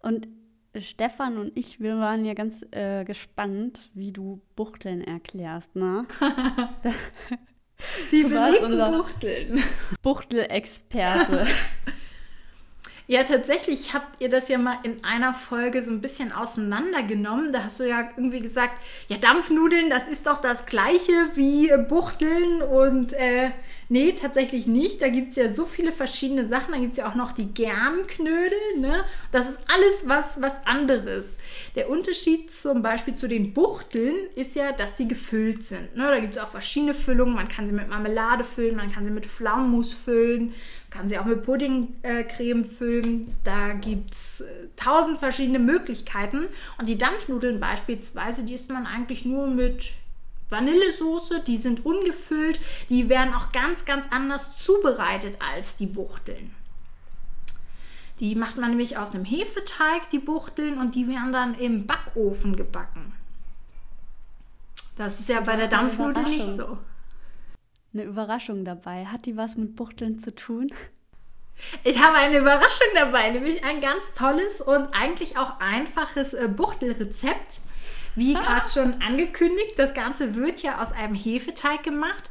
Und 0.00 0.26
Stefan 0.80 1.38
und 1.38 1.52
ich, 1.56 1.80
wir 1.80 1.98
waren 1.98 2.24
ja 2.24 2.34
ganz 2.34 2.64
äh, 2.70 3.04
gespannt, 3.04 3.90
wie 3.94 4.12
du 4.12 4.40
Buchteln 4.54 5.02
erklärst, 5.02 5.74
ne? 5.76 6.06
Die 8.10 8.22
beliebten 8.22 8.78
Buchteln. 8.78 9.62
Buchtelexperte. 10.02 11.46
Ja, 13.08 13.22
tatsächlich 13.22 13.94
habt 13.94 14.20
ihr 14.20 14.28
das 14.28 14.48
ja 14.48 14.58
mal 14.58 14.78
in 14.82 15.04
einer 15.04 15.32
Folge 15.32 15.80
so 15.84 15.92
ein 15.92 16.00
bisschen 16.00 16.32
auseinandergenommen. 16.32 17.52
Da 17.52 17.62
hast 17.62 17.78
du 17.78 17.84
ja 17.84 18.08
irgendwie 18.16 18.40
gesagt, 18.40 18.74
ja, 19.06 19.16
Dampfnudeln, 19.16 19.90
das 19.90 20.08
ist 20.08 20.26
doch 20.26 20.40
das 20.40 20.66
gleiche 20.66 21.12
wie 21.36 21.70
Buchteln. 21.88 22.62
Und 22.62 23.12
äh, 23.12 23.50
nee, 23.88 24.10
tatsächlich 24.10 24.66
nicht. 24.66 25.02
Da 25.02 25.08
gibt 25.08 25.30
es 25.30 25.36
ja 25.36 25.54
so 25.54 25.66
viele 25.66 25.92
verschiedene 25.92 26.48
Sachen. 26.48 26.72
Da 26.72 26.80
gibt 26.80 26.92
es 26.92 26.98
ja 26.98 27.08
auch 27.08 27.14
noch 27.14 27.30
die 27.30 27.54
Gernknödel. 27.54 28.58
Ne? 28.78 29.04
Das 29.30 29.50
ist 29.50 29.58
alles 29.68 30.08
was, 30.08 30.42
was 30.42 30.54
anderes. 30.64 31.26
Der 31.74 31.90
Unterschied 31.90 32.50
zum 32.50 32.82
Beispiel 32.82 33.16
zu 33.16 33.28
den 33.28 33.52
Buchteln 33.52 34.14
ist 34.34 34.54
ja, 34.54 34.72
dass 34.72 34.96
sie 34.96 35.08
gefüllt 35.08 35.64
sind. 35.64 35.96
Ne? 35.96 36.04
Da 36.08 36.18
gibt 36.20 36.36
es 36.36 36.42
auch 36.42 36.48
verschiedene 36.48 36.94
Füllungen. 36.94 37.34
Man 37.34 37.48
kann 37.48 37.66
sie 37.66 37.74
mit 37.74 37.88
Marmelade 37.88 38.44
füllen, 38.44 38.76
man 38.76 38.90
kann 38.90 39.04
sie 39.04 39.10
mit 39.10 39.26
Pflaumenmus 39.26 39.94
füllen, 39.94 40.54
kann 40.90 41.08
sie 41.08 41.18
auch 41.18 41.24
mit 41.24 41.42
Puddingcreme 41.42 42.62
äh, 42.62 42.64
füllen. 42.64 43.34
Da 43.44 43.72
gibt 43.72 44.14
es 44.14 44.40
äh, 44.40 44.68
tausend 44.76 45.18
verschiedene 45.18 45.58
Möglichkeiten. 45.58 46.46
Und 46.78 46.88
die 46.88 46.98
Dampfnudeln 46.98 47.60
beispielsweise, 47.60 48.44
die 48.44 48.54
isst 48.54 48.70
man 48.70 48.86
eigentlich 48.86 49.24
nur 49.24 49.46
mit 49.46 49.92
Vanillesoße, 50.48 51.42
die 51.46 51.56
sind 51.56 51.84
ungefüllt, 51.84 52.60
die 52.88 53.08
werden 53.08 53.34
auch 53.34 53.50
ganz, 53.52 53.84
ganz 53.84 54.06
anders 54.10 54.56
zubereitet 54.56 55.36
als 55.40 55.76
die 55.76 55.86
Buchteln. 55.86 56.54
Die 58.20 58.34
macht 58.34 58.56
man 58.56 58.70
nämlich 58.70 58.96
aus 58.96 59.14
einem 59.14 59.24
Hefeteig, 59.24 60.08
die 60.10 60.18
Buchteln, 60.18 60.78
und 60.78 60.94
die 60.94 61.06
werden 61.08 61.32
dann 61.32 61.54
im 61.54 61.86
Backofen 61.86 62.56
gebacken. 62.56 63.12
Das 64.96 65.20
ist 65.20 65.28
ja 65.28 65.40
bei 65.40 65.56
der 65.56 65.68
Dampfnudel 65.68 66.22
nicht 66.24 66.56
so 66.56 66.78
eine 67.96 68.04
Überraschung 68.04 68.64
dabei. 68.64 69.06
Hat 69.06 69.26
die 69.26 69.36
was 69.36 69.56
mit 69.56 69.76
Buchteln 69.76 70.18
zu 70.18 70.34
tun? 70.34 70.72
Ich 71.84 72.02
habe 72.02 72.16
eine 72.18 72.38
Überraschung 72.38 72.88
dabei, 72.94 73.30
nämlich 73.30 73.64
ein 73.64 73.80
ganz 73.80 74.02
tolles 74.14 74.60
und 74.60 74.88
eigentlich 74.92 75.38
auch 75.38 75.58
einfaches 75.58 76.34
äh, 76.34 76.48
Buchtelrezept. 76.48 77.60
Wie 78.14 78.36
ah. 78.36 78.40
gerade 78.40 78.68
schon 78.68 79.00
angekündigt, 79.00 79.74
das 79.78 79.94
Ganze 79.94 80.34
wird 80.34 80.62
ja 80.62 80.82
aus 80.82 80.92
einem 80.92 81.14
Hefeteig 81.14 81.82
gemacht. 81.82 82.30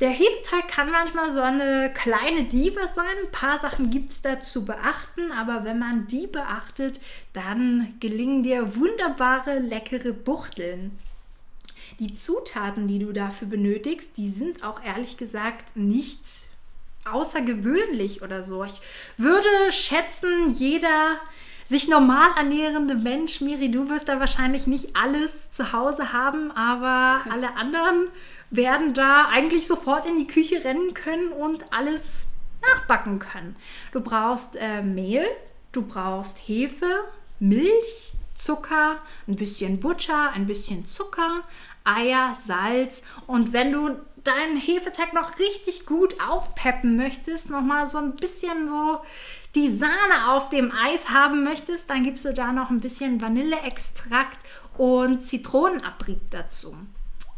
Der 0.00 0.10
Hefeteig 0.10 0.68
kann 0.68 0.92
manchmal 0.92 1.32
so 1.32 1.40
eine 1.40 1.92
kleine 1.92 2.44
Diva 2.44 2.86
sein. 2.94 3.16
Ein 3.24 3.32
paar 3.32 3.58
Sachen 3.58 3.90
gibt 3.90 4.12
es 4.12 4.22
da 4.22 4.40
zu 4.40 4.64
beachten, 4.64 5.32
aber 5.32 5.64
wenn 5.64 5.80
man 5.80 6.06
die 6.06 6.28
beachtet, 6.28 7.00
dann 7.32 7.94
gelingen 7.98 8.44
dir 8.44 8.76
wunderbare, 8.76 9.58
leckere 9.58 10.12
Buchteln. 10.12 10.96
Die 11.98 12.14
Zutaten, 12.14 12.86
die 12.86 13.00
du 13.00 13.12
dafür 13.12 13.48
benötigst, 13.48 14.16
die 14.16 14.30
sind 14.30 14.62
auch 14.62 14.84
ehrlich 14.84 15.16
gesagt 15.16 15.76
nicht 15.76 16.20
außergewöhnlich 17.04 18.22
oder 18.22 18.44
so. 18.44 18.62
Ich 18.62 18.80
würde 19.16 19.48
schätzen, 19.70 20.52
jeder 20.52 21.18
sich 21.66 21.88
normal 21.88 22.28
ernährende 22.36 22.94
Mensch, 22.94 23.40
Miri, 23.40 23.70
du 23.70 23.90
wirst 23.90 24.08
da 24.08 24.20
wahrscheinlich 24.20 24.66
nicht 24.66 24.96
alles 24.96 25.50
zu 25.50 25.72
Hause 25.72 26.12
haben, 26.12 26.50
aber 26.52 27.20
alle 27.30 27.56
anderen 27.56 28.08
werden 28.50 28.94
da 28.94 29.28
eigentlich 29.28 29.66
sofort 29.66 30.06
in 30.06 30.16
die 30.16 30.26
Küche 30.26 30.64
rennen 30.64 30.94
können 30.94 31.32
und 31.32 31.72
alles 31.72 32.02
nachbacken 32.62 33.18
können. 33.18 33.56
Du 33.92 34.00
brauchst 34.00 34.56
äh, 34.56 34.82
Mehl, 34.82 35.26
du 35.72 35.82
brauchst 35.82 36.38
Hefe, 36.46 37.04
Milch, 37.38 38.12
Zucker, 38.36 38.98
ein 39.26 39.36
bisschen 39.36 39.80
Butter, 39.80 40.30
ein 40.32 40.46
bisschen 40.46 40.86
Zucker, 40.86 41.42
Eier, 41.84 42.34
Salz 42.34 43.02
und 43.26 43.52
wenn 43.52 43.72
du 43.72 43.96
deinen 44.24 44.56
Hefeteig 44.56 45.14
noch 45.14 45.38
richtig 45.38 45.86
gut 45.86 46.16
aufpeppen 46.20 46.96
möchtest, 46.96 47.50
noch 47.50 47.62
mal 47.62 47.86
so 47.86 47.98
ein 47.98 48.14
bisschen 48.14 48.68
so 48.68 49.00
die 49.54 49.74
Sahne 49.74 50.28
auf 50.28 50.50
dem 50.50 50.70
Eis 50.70 51.08
haben 51.08 51.44
möchtest, 51.44 51.88
dann 51.88 52.04
gibst 52.04 52.24
du 52.24 52.34
da 52.34 52.52
noch 52.52 52.70
ein 52.70 52.80
bisschen 52.80 53.22
Vanilleextrakt 53.22 54.38
und 54.76 55.22
Zitronenabrieb 55.24 56.30
dazu. 56.30 56.76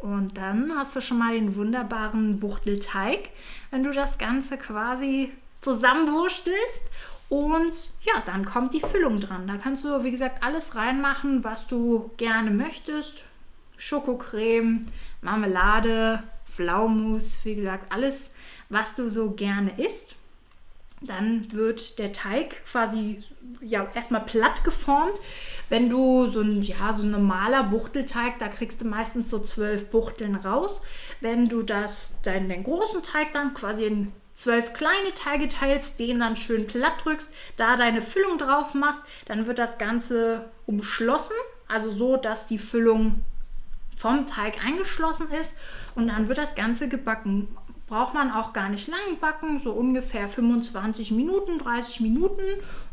Und 0.01 0.37
dann 0.39 0.73
hast 0.77 0.97
du 0.97 1.03
schon 1.03 1.19
mal 1.19 1.35
den 1.35 1.57
wunderbaren 1.57 2.41
Buchtelteig, 2.41 3.31
wenn 3.71 3.83
du 3.83 3.91
das 3.91 4.17
Ganze 4.19 4.57
quasi 4.57 5.31
zusammenwurstelst. 5.61 6.83
Und 7.29 7.93
ja, 8.03 8.23
dann 8.25 8.45
kommt 8.45 8.75
die 8.75 8.81
Füllung 8.81 9.21
dran. 9.21 9.47
Da 9.47 9.57
kannst 9.57 9.85
du, 9.85 10.03
wie 10.03 10.11
gesagt, 10.11 10.43
alles 10.43 10.75
reinmachen, 10.75 11.45
was 11.45 11.67
du 11.67 12.11
gerne 12.17 12.51
möchtest. 12.51 13.23
Schokocreme, 13.77 14.87
Marmelade, 15.23 16.23
Pflaumus, 16.51 17.41
wie 17.45 17.55
gesagt, 17.55 17.93
alles, 17.93 18.33
was 18.69 18.95
du 18.95 19.09
so 19.11 19.33
gerne 19.33 19.73
isst. 19.79 20.17
Dann 21.03 21.51
wird 21.53 21.99
der 21.99 22.13
Teig 22.13 22.65
quasi 22.67 23.23
ja, 23.61 23.89
erstmal 23.95 24.23
platt 24.23 24.65
geformt. 24.65 25.15
Wenn 25.69 25.89
du 25.89 26.27
so 26.27 26.41
ein, 26.41 26.63
ja, 26.63 26.93
so 26.93 27.03
ein 27.03 27.11
normaler 27.11 27.65
Buchtelteig, 27.65 28.39
da 28.39 28.49
kriegst 28.49 28.81
du 28.81 28.87
meistens 28.87 29.31
so 29.31 29.39
zwölf 29.39 29.87
Buchteln 29.91 30.35
raus. 30.35 30.83
Wenn 31.21 31.49
du 31.49 31.63
das, 31.63 32.15
deinen, 32.23 32.49
den 32.49 32.65
großen 32.65 33.03
Teig 33.03 33.33
dann 33.33 33.55
quasi 33.55 33.85
in 33.85 34.13
zwölf 34.33 34.73
kleine 34.73 35.15
Teige 35.15 35.49
teilst, 35.49 36.01
den 36.01 36.21
dann 36.21 36.37
schön 36.37 36.67
platt 36.67 37.05
drückst, 37.05 37.31
da 37.57 37.77
deine 37.77 38.03
Füllung 38.03 38.39
drauf 38.39 38.75
machst, 38.75 39.03
dann 39.27 39.47
wird 39.47 39.59
das 39.59 39.79
Ganze 39.79 40.51
umschlossen, 40.67 41.37
also 41.69 41.91
so, 41.91 42.17
dass 42.17 42.47
die 42.47 42.59
Füllung 42.59 43.21
vom 43.97 44.27
Teig 44.27 44.65
eingeschlossen 44.65 45.31
ist 45.31 45.55
und 45.95 46.09
dann 46.09 46.27
wird 46.27 46.39
das 46.39 46.55
Ganze 46.55 46.89
gebacken 46.89 47.49
braucht 47.91 48.15
man 48.15 48.31
auch 48.31 48.53
gar 48.53 48.69
nicht 48.69 48.89
lang 48.89 49.19
backen, 49.21 49.59
so 49.59 49.73
ungefähr 49.73 50.29
25 50.29 51.11
Minuten, 51.11 51.59
30 51.59 52.01
Minuten 52.01 52.43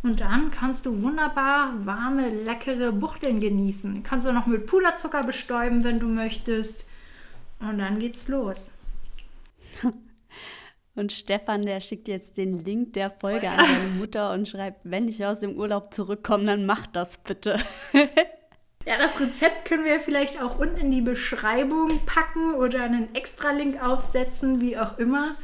und 0.01 0.21
dann 0.21 0.49
kannst 0.49 0.87
du 0.87 1.03
wunderbar 1.03 1.73
warme, 1.85 2.29
leckere 2.29 2.91
Buchteln 2.91 3.39
genießen. 3.39 4.01
Kannst 4.01 4.27
du 4.27 4.33
noch 4.33 4.47
mit 4.47 4.65
Puderzucker 4.65 5.23
bestäuben, 5.23 5.83
wenn 5.83 5.99
du 5.99 6.07
möchtest 6.07 6.89
und 7.59 7.77
dann 7.77 7.99
geht's 7.99 8.27
los. 8.27 8.73
Und 10.95 11.11
Stefan, 11.11 11.63
der 11.63 11.79
schickt 11.79 12.07
jetzt 12.07 12.37
den 12.37 12.65
Link 12.65 12.93
der 12.93 13.11
Folge 13.11 13.51
an 13.51 13.63
seine 13.63 13.89
Mutter 13.99 14.33
und 14.33 14.47
schreibt, 14.47 14.79
wenn 14.83 15.07
ich 15.07 15.23
aus 15.23 15.37
dem 15.37 15.55
Urlaub 15.55 15.93
zurückkomme, 15.93 16.45
dann 16.45 16.65
mach 16.65 16.87
das 16.87 17.19
bitte. 17.19 17.59
Ja, 18.87 18.97
das 18.97 19.19
Rezept 19.19 19.65
können 19.65 19.83
wir 19.83 19.99
vielleicht 19.99 20.41
auch 20.41 20.59
unten 20.59 20.77
in 20.77 20.91
die 20.91 21.01
Beschreibung 21.01 21.99
packen 22.05 22.53
oder 22.53 22.83
einen 22.83 23.13
Extra-Link 23.13 23.83
aufsetzen, 23.83 24.61
wie 24.61 24.77
auch 24.77 24.97
immer. 24.97 25.35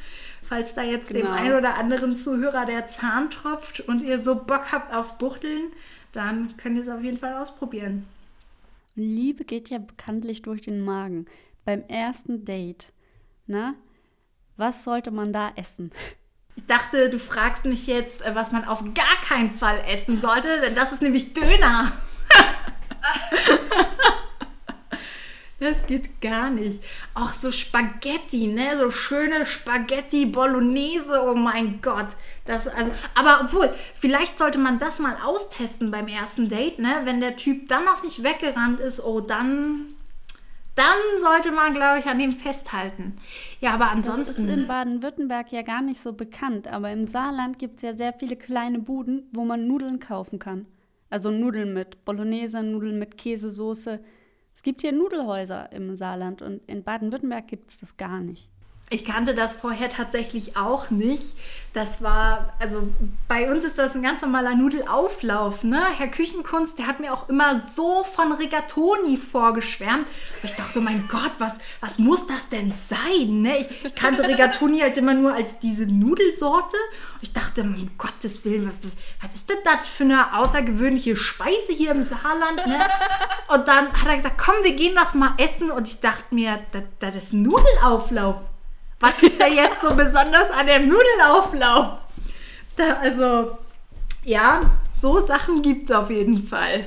Falls 0.44 0.74
da 0.76 0.82
jetzt 0.82 1.10
genau. 1.10 1.26
dem 1.26 1.32
einen 1.34 1.54
oder 1.54 1.76
anderen 1.76 2.16
Zuhörer 2.16 2.66
der 2.66 2.88
Zahn 2.88 3.30
tropft 3.30 3.82
und 3.82 4.02
ihr 4.02 4.22
so 4.22 4.36
Bock 4.36 4.72
habt 4.72 4.94
auf 4.94 5.18
Buchteln, 5.18 5.74
dann 6.14 6.56
könnt 6.56 6.78
ihr 6.78 6.84
es 6.84 6.88
auf 6.88 7.04
jeden 7.04 7.18
Fall 7.18 7.34
ausprobieren. 7.34 8.08
Liebe 8.96 9.44
geht 9.44 9.70
ja 9.70 9.80
bekanntlich 9.80 10.42
durch 10.42 10.62
den 10.62 10.80
Magen. 10.80 11.26
Beim 11.66 11.84
ersten 11.90 12.46
Date, 12.46 12.94
na, 13.46 13.74
was 14.56 14.86
sollte 14.86 15.12
man 15.12 15.34
da 15.34 15.52
essen? 15.58 15.92
Ich 16.56 16.66
dachte, 16.68 17.10
du 17.10 17.20
fragst 17.20 17.66
mich 17.66 17.88
jetzt, 17.88 18.22
äh, 18.22 18.36
was 18.36 18.54
man 18.54 18.64
auf 18.64 18.86
gar 18.94 19.22
keinen 19.28 19.52
Fall 19.52 19.82
essen 19.92 20.22
sollte, 20.22 20.62
denn 20.62 20.76
das 20.76 20.94
ist 20.94 21.02
nämlich 21.02 21.34
Döner. 21.34 21.92
Das 25.64 25.86
geht 25.88 26.20
gar 26.20 26.50
nicht. 26.50 26.84
Auch 27.14 27.32
so 27.32 27.50
Spaghetti, 27.50 28.48
ne? 28.48 28.78
So 28.78 28.92
schöne 28.92 29.46
Spaghetti 29.46 30.26
Bolognese, 30.26 31.24
oh 31.26 31.36
mein 31.36 31.82
Gott. 31.82 32.08
Das, 32.46 32.68
also, 32.68 32.92
aber 33.16 33.42
obwohl, 33.46 33.74
vielleicht 33.94 34.38
sollte 34.38 34.58
man 34.58 34.78
das 34.78 35.00
mal 35.00 35.16
austesten 35.24 35.90
beim 35.90 36.08
ersten 36.08 36.50
Date, 36.50 36.80
ne? 36.80 37.02
Wenn 37.06 37.22
der 37.22 37.38
Typ 37.38 37.70
dann 37.70 37.86
noch 37.86 38.04
nicht 38.04 38.24
weggerannt 38.24 38.80
ist, 38.80 39.04
oh, 39.04 39.22
dann. 39.22 39.86
Dann 40.76 40.98
sollte 41.22 41.52
man, 41.52 41.76
glaube 41.76 42.00
ich, 42.00 42.08
an 42.08 42.18
dem 42.18 42.36
festhalten. 42.36 43.18
Ja, 43.60 43.76
aber 43.76 43.92
ansonsten. 43.92 44.26
Das 44.26 44.40
ist 44.40 44.50
in 44.50 44.68
Baden-Württemberg 44.68 45.52
ja 45.52 45.62
gar 45.62 45.84
nicht 45.84 46.02
so 46.02 46.14
bekannt, 46.14 46.68
aber 46.68 46.90
im 46.90 47.06
Saarland 47.06 47.60
gibt 47.60 47.76
es 47.76 47.84
ja 47.84 47.94
sehr 47.94 48.12
viele 48.12 48.36
kleine 48.36 48.80
Buden, 48.80 49.30
wo 49.32 49.46
man 49.46 49.68
Nudeln 49.68 50.00
kaufen 50.00 50.40
kann. 50.40 50.66
Also 51.14 51.30
Nudeln 51.30 51.74
mit 51.74 52.06
Bolognese, 52.06 52.64
Nudeln 52.64 52.98
mit 52.98 53.20
Käsesoße. 53.20 54.00
Es 54.56 54.64
gibt 54.64 54.82
hier 54.82 54.92
Nudelhäuser 54.94 55.72
im 55.72 55.96
Saarland 55.96 56.42
und 56.42 56.68
in 56.68 56.84
Baden-Württemberg 56.84 57.48
gibt 57.48 57.70
es 57.70 57.82
das 57.82 57.98
gar 57.98 58.20
nicht. 58.20 58.50
Ich 58.94 59.06
kannte 59.06 59.34
das 59.34 59.56
vorher 59.56 59.90
tatsächlich 59.90 60.56
auch 60.56 60.92
nicht. 60.92 61.36
Das 61.74 62.04
war, 62.04 62.54
also 62.60 62.88
bei 63.28 63.52
uns 63.52 63.66
ist 63.66 63.80
das 63.80 63.96
ein 63.96 64.04
ganz 64.04 64.22
normaler 64.22 64.54
Nudelauflauf. 64.54 65.64
Ne? 65.64 65.84
Herr 65.98 66.10
Küchenkunst, 66.10 66.78
der 66.78 66.86
hat 66.86 67.00
mir 67.00 67.12
auch 67.12 67.28
immer 67.28 67.60
so 67.76 68.04
von 68.04 68.32
Rigatoni 68.32 69.18
vorgeschwärmt. 69.18 70.08
Ich 70.44 70.54
dachte, 70.54 70.80
mein 70.80 71.08
Gott, 71.08 71.32
was, 71.40 71.54
was 71.82 71.98
muss 71.98 72.28
das 72.28 72.50
denn 72.50 72.72
sein? 72.88 73.42
Ne? 73.42 73.66
Ich, 73.84 73.96
kannte 73.96 74.28
Rigatoni 74.28 74.82
halt 74.82 74.96
immer 75.00 75.16
nur 75.16 75.34
als 75.34 75.58
diese 75.58 75.88
Nudelsorte. 75.88 76.78
Ich 77.22 77.34
dachte, 77.34 77.62
um 77.62 77.90
Gottes 77.98 78.46
Willen, 78.46 78.72
was, 79.22 79.34
ist 79.34 79.50
denn 79.50 79.58
das 79.64 79.88
für 79.88 80.04
eine 80.04 80.38
außergewöhnliche 80.38 81.18
Speise 81.18 81.74
hier 81.76 81.94
im 81.94 82.04
Saarland? 82.04 82.68
Ne? 82.68 82.80
Und 83.48 83.68
dann 83.68 83.92
hat 83.92 84.08
er 84.08 84.18
gesagt, 84.18 84.38
komm, 84.38 84.64
wir 84.64 84.76
gehen 84.76 84.94
das 84.94 85.16
mal 85.16 85.34
essen. 85.40 85.72
Und 85.72 85.88
ich 85.88 86.00
dachte 86.00 86.36
mir, 86.36 86.60
das 87.00 87.16
ist 87.16 87.34
Nudelauflauf. 87.34 88.36
Was 89.04 89.22
ist 89.22 89.38
da 89.38 89.48
jetzt 89.48 89.82
so 89.82 89.94
besonders 89.94 90.50
an 90.50 90.66
dem 90.66 90.88
Nudelauflauf? 90.88 92.00
Da, 92.78 92.94
also, 93.02 93.58
ja, 94.24 94.62
so 95.02 95.28
Sachen 95.28 95.62
gibt 95.62 95.90
es 95.90 95.96
auf 95.96 96.10
jeden 96.10 96.48
Fall. 96.48 96.86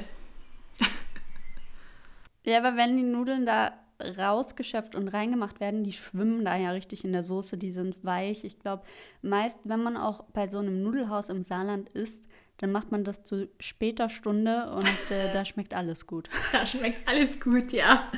Ja, 2.42 2.56
aber 2.56 2.74
wenn 2.74 2.96
die 2.96 3.02
Nudeln 3.02 3.44
da 3.44 3.72
rausgeschöpft 4.00 4.94
und 4.94 5.08
reingemacht 5.08 5.60
werden, 5.60 5.84
die 5.84 5.92
schwimmen 5.92 6.46
da 6.46 6.56
ja 6.56 6.70
richtig 6.70 7.04
in 7.04 7.12
der 7.12 7.22
Soße, 7.22 7.58
die 7.58 7.70
sind 7.70 8.02
weich. 8.02 8.44
Ich 8.44 8.58
glaube, 8.60 8.84
meist, 9.20 9.58
wenn 9.64 9.82
man 9.82 9.98
auch 9.98 10.24
bei 10.32 10.48
so 10.48 10.60
einem 10.60 10.82
Nudelhaus 10.82 11.28
im 11.28 11.42
Saarland 11.42 11.90
isst, 11.90 12.24
dann 12.56 12.72
macht 12.72 12.92
man 12.92 13.04
das 13.04 13.24
zu 13.24 13.50
später 13.60 14.08
Stunde 14.08 14.70
und 14.70 15.10
äh, 15.10 15.34
da 15.34 15.44
schmeckt 15.44 15.74
alles 15.74 16.06
gut. 16.06 16.30
Da 16.52 16.66
schmeckt 16.66 17.06
alles 17.06 17.38
gut, 17.38 17.72
ja. 17.72 18.10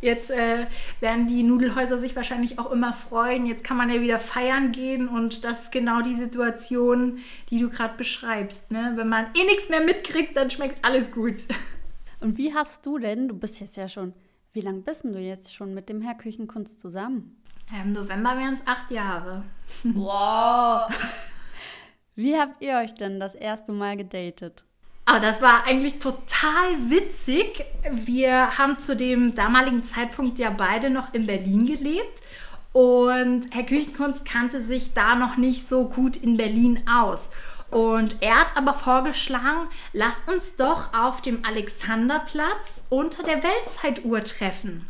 Jetzt 0.00 0.30
äh, 0.30 0.66
werden 1.00 1.26
die 1.26 1.42
Nudelhäuser 1.42 1.96
sich 1.96 2.14
wahrscheinlich 2.14 2.58
auch 2.58 2.70
immer 2.70 2.92
freuen. 2.92 3.46
Jetzt 3.46 3.64
kann 3.64 3.78
man 3.78 3.88
ja 3.88 4.00
wieder 4.02 4.18
feiern 4.18 4.72
gehen 4.72 5.08
und 5.08 5.44
das 5.44 5.64
ist 5.64 5.72
genau 5.72 6.02
die 6.02 6.14
Situation, 6.14 7.18
die 7.48 7.58
du 7.58 7.70
gerade 7.70 7.96
beschreibst. 7.96 8.70
Ne? 8.70 8.92
Wenn 8.96 9.08
man 9.08 9.26
eh 9.34 9.44
nichts 9.44 9.70
mehr 9.70 9.80
mitkriegt, 9.80 10.36
dann 10.36 10.50
schmeckt 10.50 10.84
alles 10.84 11.10
gut. 11.10 11.46
Und 12.22 12.38
wie 12.38 12.54
hast 12.54 12.86
du 12.86 12.96
denn, 12.96 13.28
du 13.28 13.38
bist 13.38 13.60
jetzt 13.60 13.76
ja 13.76 13.90
schon, 13.90 14.14
wie 14.54 14.62
lange 14.62 14.80
bist 14.80 15.04
du 15.04 15.18
jetzt 15.18 15.54
schon 15.54 15.74
mit 15.74 15.90
dem 15.90 16.00
Herr 16.00 16.14
Küchenkunst 16.14 16.80
zusammen? 16.80 17.36
Im 17.70 17.92
November 17.92 18.38
wären 18.38 18.54
es 18.54 18.66
acht 18.66 18.90
Jahre. 18.90 19.44
Wow! 19.84 20.88
wie 22.14 22.38
habt 22.38 22.62
ihr 22.62 22.78
euch 22.78 22.94
denn 22.94 23.20
das 23.20 23.34
erste 23.34 23.72
Mal 23.72 23.98
gedatet? 23.98 24.64
Aber 25.08 25.20
das 25.20 25.40
war 25.40 25.64
eigentlich 25.66 25.98
total 25.98 26.90
witzig. 26.90 27.64
Wir 27.92 28.58
haben 28.58 28.78
zu 28.78 28.96
dem 28.96 29.36
damaligen 29.36 29.84
Zeitpunkt 29.84 30.40
ja 30.40 30.50
beide 30.50 30.90
noch 30.90 31.14
in 31.14 31.26
Berlin 31.26 31.64
gelebt. 31.64 32.22
Und 32.72 33.46
Herr 33.52 33.62
Küchenkunst 33.62 34.24
kannte 34.24 34.62
sich 34.62 34.92
da 34.94 35.14
noch 35.14 35.36
nicht 35.36 35.68
so 35.68 35.88
gut 35.88 36.16
in 36.16 36.36
Berlin 36.36 36.80
aus. 36.90 37.30
Und 37.70 38.16
er 38.20 38.40
hat 38.40 38.56
aber 38.56 38.74
vorgeschlagen, 38.74 39.68
lass 39.92 40.28
uns 40.28 40.56
doch 40.56 40.92
auf 40.92 41.22
dem 41.22 41.44
Alexanderplatz 41.44 42.82
unter 42.90 43.22
der 43.22 43.42
Weltzeituhr 43.42 44.24
treffen. 44.24 44.88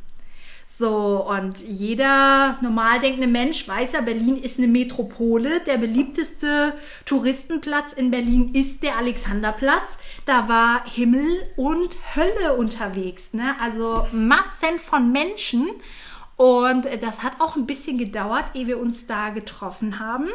So, 0.78 1.26
und 1.26 1.58
jeder 1.60 2.58
normal 2.60 3.00
denkende 3.00 3.26
Mensch 3.26 3.66
weiß 3.66 3.92
ja, 3.92 4.02
Berlin 4.02 4.36
ist 4.36 4.58
eine 4.58 4.68
Metropole. 4.68 5.60
Der 5.60 5.78
beliebteste 5.78 6.74
Touristenplatz 7.06 7.94
in 7.94 8.10
Berlin 8.10 8.52
ist 8.52 8.82
der 8.82 8.98
Alexanderplatz. 8.98 9.96
Da 10.26 10.48
war 10.48 10.84
Himmel 10.84 11.48
und 11.56 11.96
Hölle 12.14 12.56
unterwegs. 12.56 13.32
Ne? 13.32 13.54
Also 13.58 14.06
Massen 14.12 14.78
von 14.78 15.12
Menschen. 15.12 15.66
Und 16.36 16.86
das 17.00 17.22
hat 17.22 17.40
auch 17.40 17.56
ein 17.56 17.66
bisschen 17.66 17.96
gedauert, 17.96 18.44
ehe 18.52 18.66
wir 18.66 18.78
uns 18.78 19.06
da 19.06 19.30
getroffen 19.30 19.98
haben, 19.98 20.28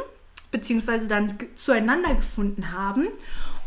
beziehungsweise 0.50 1.08
dann 1.08 1.38
zueinander 1.56 2.16
gefunden 2.16 2.72
haben. 2.72 3.08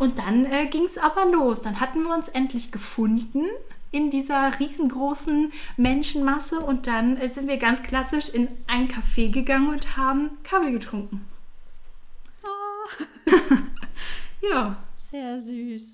Und 0.01 0.19
dann 0.19 0.45
äh, 0.45 0.67
ging 0.67 0.87
es 0.87 0.99
aber 0.99 1.27
los. 1.27 1.63
Dann 1.63 1.79
hatten 1.79 2.03
wir 2.03 2.13
uns 2.13 2.27
endlich 2.27 2.73
gefunden 2.73 3.45
in 3.95 4.11
dieser 4.11 4.59
riesengroßen 4.59 5.53
Menschenmasse 5.77 6.59
und 6.59 6.89
dann 6.89 7.17
äh, 7.17 7.29
sind 7.29 7.47
wir 7.47 7.59
ganz 7.59 7.83
klassisch 7.83 8.29
in 8.29 8.49
ein 8.67 8.89
Café 8.89 9.31
gegangen 9.31 9.69
und 9.69 9.97
haben 9.97 10.31
Kaffee 10.43 10.73
getrunken. 10.73 11.25
Oh. 12.45 13.31
ja. 14.51 14.77
Sehr 15.13 15.41
süß. 15.41 15.93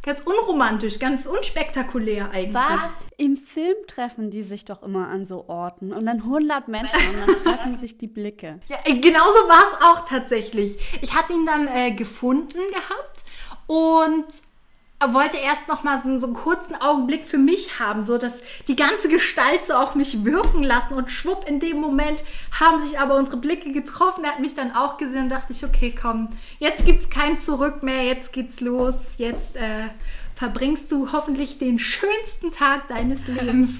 Ganz 0.00 0.22
unromantisch, 0.22 0.98
ganz 0.98 1.26
unspektakulär 1.26 2.30
eigentlich. 2.30 2.54
Was? 2.54 3.04
Im 3.18 3.36
Film 3.36 3.76
treffen 3.86 4.30
die 4.30 4.42
sich 4.42 4.64
doch 4.64 4.82
immer 4.82 5.08
an 5.08 5.26
so 5.26 5.48
Orten 5.48 5.92
und 5.92 6.06
dann 6.06 6.22
100 6.22 6.66
Menschen 6.68 6.96
und 6.96 7.28
dann 7.28 7.44
treffen 7.44 7.78
sich 7.78 7.98
die 7.98 8.06
Blicke. 8.06 8.60
Ja, 8.68 8.78
äh, 8.84 8.98
genauso 9.00 9.38
war 9.48 9.64
es 9.70 9.84
auch 9.84 10.08
tatsächlich. 10.08 10.78
Ich 11.02 11.14
hatte 11.14 11.34
ihn 11.34 11.44
dann 11.44 11.68
äh, 11.68 11.90
gefunden 11.90 12.58
gehabt 12.72 13.24
und 13.66 14.24
wollte 15.00 15.36
erst 15.36 15.68
noch 15.68 15.84
mal 15.84 15.98
so, 15.98 16.18
so 16.18 16.26
einen 16.26 16.34
kurzen 16.34 16.74
Augenblick 16.74 17.26
für 17.26 17.38
mich 17.38 17.78
haben, 17.78 18.04
so 18.04 18.18
dass 18.18 18.34
die 18.66 18.74
ganze 18.74 19.08
Gestalt 19.08 19.64
so 19.64 19.74
auf 19.74 19.94
mich 19.94 20.24
wirken 20.24 20.64
lassen 20.64 20.94
und 20.94 21.10
schwupp 21.10 21.48
in 21.48 21.60
dem 21.60 21.80
Moment 21.80 22.24
haben 22.50 22.82
sich 22.82 22.98
aber 22.98 23.16
unsere 23.16 23.36
Blicke 23.36 23.72
getroffen. 23.72 24.24
Er 24.24 24.32
hat 24.32 24.40
mich 24.40 24.56
dann 24.56 24.74
auch 24.74 24.98
gesehen 24.98 25.24
und 25.24 25.28
dachte 25.28 25.52
ich, 25.52 25.64
okay, 25.64 25.94
komm, 26.00 26.28
jetzt 26.58 26.84
gibt's 26.84 27.10
kein 27.10 27.38
Zurück 27.38 27.82
mehr, 27.82 28.04
jetzt 28.04 28.32
geht's 28.32 28.60
los, 28.60 28.96
jetzt 29.18 29.54
äh, 29.56 29.88
verbringst 30.34 30.90
du 30.90 31.12
hoffentlich 31.12 31.58
den 31.58 31.78
schönsten 31.78 32.50
Tag 32.50 32.88
deines 32.88 33.26
Lebens. 33.26 33.78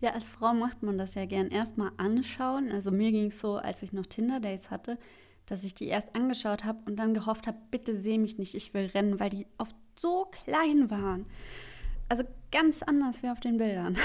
Ja, 0.00 0.10
als 0.10 0.26
Frau 0.26 0.52
macht 0.52 0.82
man 0.82 0.98
das 0.98 1.14
ja 1.14 1.24
gern 1.24 1.48
erstmal 1.48 1.90
anschauen. 1.96 2.70
Also 2.70 2.90
mir 2.90 3.12
ging 3.12 3.28
es 3.28 3.40
so, 3.40 3.56
als 3.56 3.82
ich 3.82 3.92
noch 3.92 4.06
Tinder-Dates 4.06 4.70
hatte, 4.70 4.98
dass 5.46 5.64
ich 5.64 5.74
die 5.74 5.86
erst 5.86 6.14
angeschaut 6.14 6.64
habe 6.64 6.80
und 6.86 6.96
dann 6.96 7.14
gehofft 7.14 7.46
habe, 7.46 7.58
bitte 7.70 7.96
seh 7.96 8.18
mich 8.18 8.38
nicht, 8.38 8.54
ich 8.54 8.74
will 8.74 8.86
rennen, 8.86 9.20
weil 9.20 9.30
die 9.30 9.46
oft 9.58 9.76
so 9.98 10.26
klein 10.44 10.90
waren. 10.90 11.26
Also 12.08 12.24
ganz 12.52 12.82
anders 12.82 13.22
wie 13.22 13.30
auf 13.30 13.40
den 13.40 13.56
Bildern. 13.56 13.96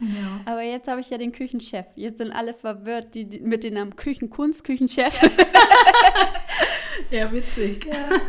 Ja. 0.00 0.40
Aber 0.44 0.62
jetzt 0.62 0.88
habe 0.88 1.00
ich 1.00 1.10
ja 1.10 1.18
den 1.18 1.32
Küchenchef. 1.32 1.86
Jetzt 1.96 2.18
sind 2.18 2.32
alle 2.32 2.54
verwirrt, 2.54 3.14
die, 3.14 3.24
die 3.24 3.40
mit 3.40 3.64
dem 3.64 3.74
Namen 3.74 3.96
Küchenkunst, 3.96 4.64
Küchenchef. 4.64 5.20
ja, 7.10 7.30
witzig. 7.32 7.86
Ja. 7.86 8.20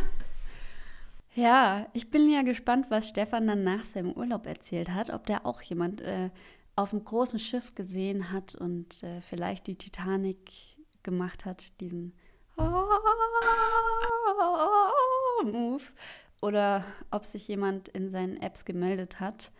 ja. 1.34 1.86
ich 1.92 2.10
bin 2.10 2.30
ja 2.30 2.42
gespannt, 2.42 2.86
was 2.90 3.08
Stefan 3.08 3.46
dann 3.46 3.64
nach 3.64 3.84
seinem 3.84 4.12
Urlaub 4.12 4.46
erzählt 4.46 4.90
hat. 4.90 5.10
Ob 5.10 5.26
der 5.26 5.46
auch 5.46 5.62
jemand 5.62 6.00
äh, 6.02 6.30
auf 6.76 6.92
einem 6.92 7.04
großen 7.04 7.38
Schiff 7.38 7.74
gesehen 7.74 8.30
hat 8.30 8.54
und 8.54 9.02
äh, 9.02 9.20
vielleicht 9.22 9.66
die 9.66 9.76
Titanic 9.76 10.75
gemacht 11.06 11.46
hat, 11.46 11.80
diesen 11.80 12.12
Move. 15.44 15.82
Oder 16.42 16.84
ob 17.10 17.24
sich 17.24 17.48
jemand 17.48 17.88
in 17.88 18.10
seinen 18.10 18.36
Apps 18.36 18.66
gemeldet 18.66 19.20
hat. 19.20 19.50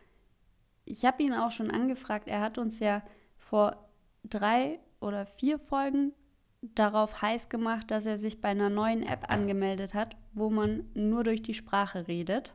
Ich 0.84 1.06
habe 1.06 1.22
ihn 1.22 1.32
auch 1.32 1.52
schon 1.52 1.70
angefragt. 1.70 2.28
Er 2.28 2.40
hat 2.40 2.58
uns 2.58 2.78
ja 2.80 3.02
vor 3.38 3.88
drei 4.24 4.78
oder 5.00 5.24
vier 5.24 5.58
Folgen 5.58 6.12
darauf 6.60 7.22
heiß 7.22 7.48
gemacht, 7.48 7.90
dass 7.90 8.06
er 8.06 8.18
sich 8.18 8.40
bei 8.40 8.48
einer 8.50 8.68
neuen 8.68 9.02
App 9.02 9.32
angemeldet 9.32 9.94
hat, 9.94 10.16
wo 10.32 10.50
man 10.50 10.90
nur 10.94 11.24
durch 11.24 11.42
die 11.42 11.54
Sprache 11.54 12.08
redet, 12.08 12.54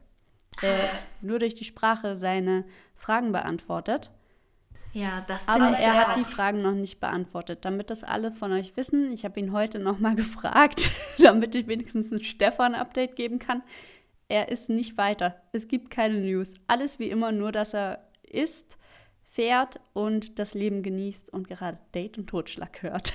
äh, 0.62 0.88
nur 1.22 1.39
durch 1.39 1.56
die 1.56 1.64
Sprache 1.64 2.18
seine 2.18 2.66
Fragen 2.96 3.32
beantwortet. 3.32 4.12
Ja, 4.94 5.24
das 5.28 5.48
Aber 5.48 5.72
ich 5.72 5.80
er 5.80 6.08
hat 6.08 6.18
die 6.18 6.26
Fragen 6.26 6.62
noch 6.62 6.74
nicht 6.74 7.00
beantwortet. 7.00 7.60
Damit 7.64 7.89
das 7.89 8.04
alle 8.04 8.32
von 8.32 8.52
euch 8.52 8.76
wissen, 8.76 9.12
ich 9.14 9.24
habe 9.24 9.39
ihn 9.39 9.54
heute 9.54 9.80
nochmal 9.80 10.16
gefragt, 10.18 10.92
damit 11.20 11.56
ich 11.56 11.68
wenigstens 11.68 12.12
ein 12.12 12.24
Stefan-Update 12.24 13.16
geben 13.16 13.39
kann. 13.39 13.64
Er 14.28 14.50
ist 14.50 14.70
nicht 14.70 14.98
weiter. 14.98 15.42
Es 15.52 15.68
gibt 15.68 15.89
keine 15.89 16.16
News. 16.16 16.54
Alles 16.68 17.00
wie 17.00 17.10
immer, 17.10 17.32
nur 17.32 17.52
dass 17.52 17.74
er 17.74 18.00
isst, 18.24 18.78
fährt 19.24 19.80
und 19.94 20.39
das 20.39 20.54
Leben 20.54 20.84
genießt 20.84 21.32
und 21.32 21.48
gerade 21.48 21.80
Date 21.94 22.18
und 22.18 22.28
Totschlag 22.28 22.82
hört. 22.82 23.14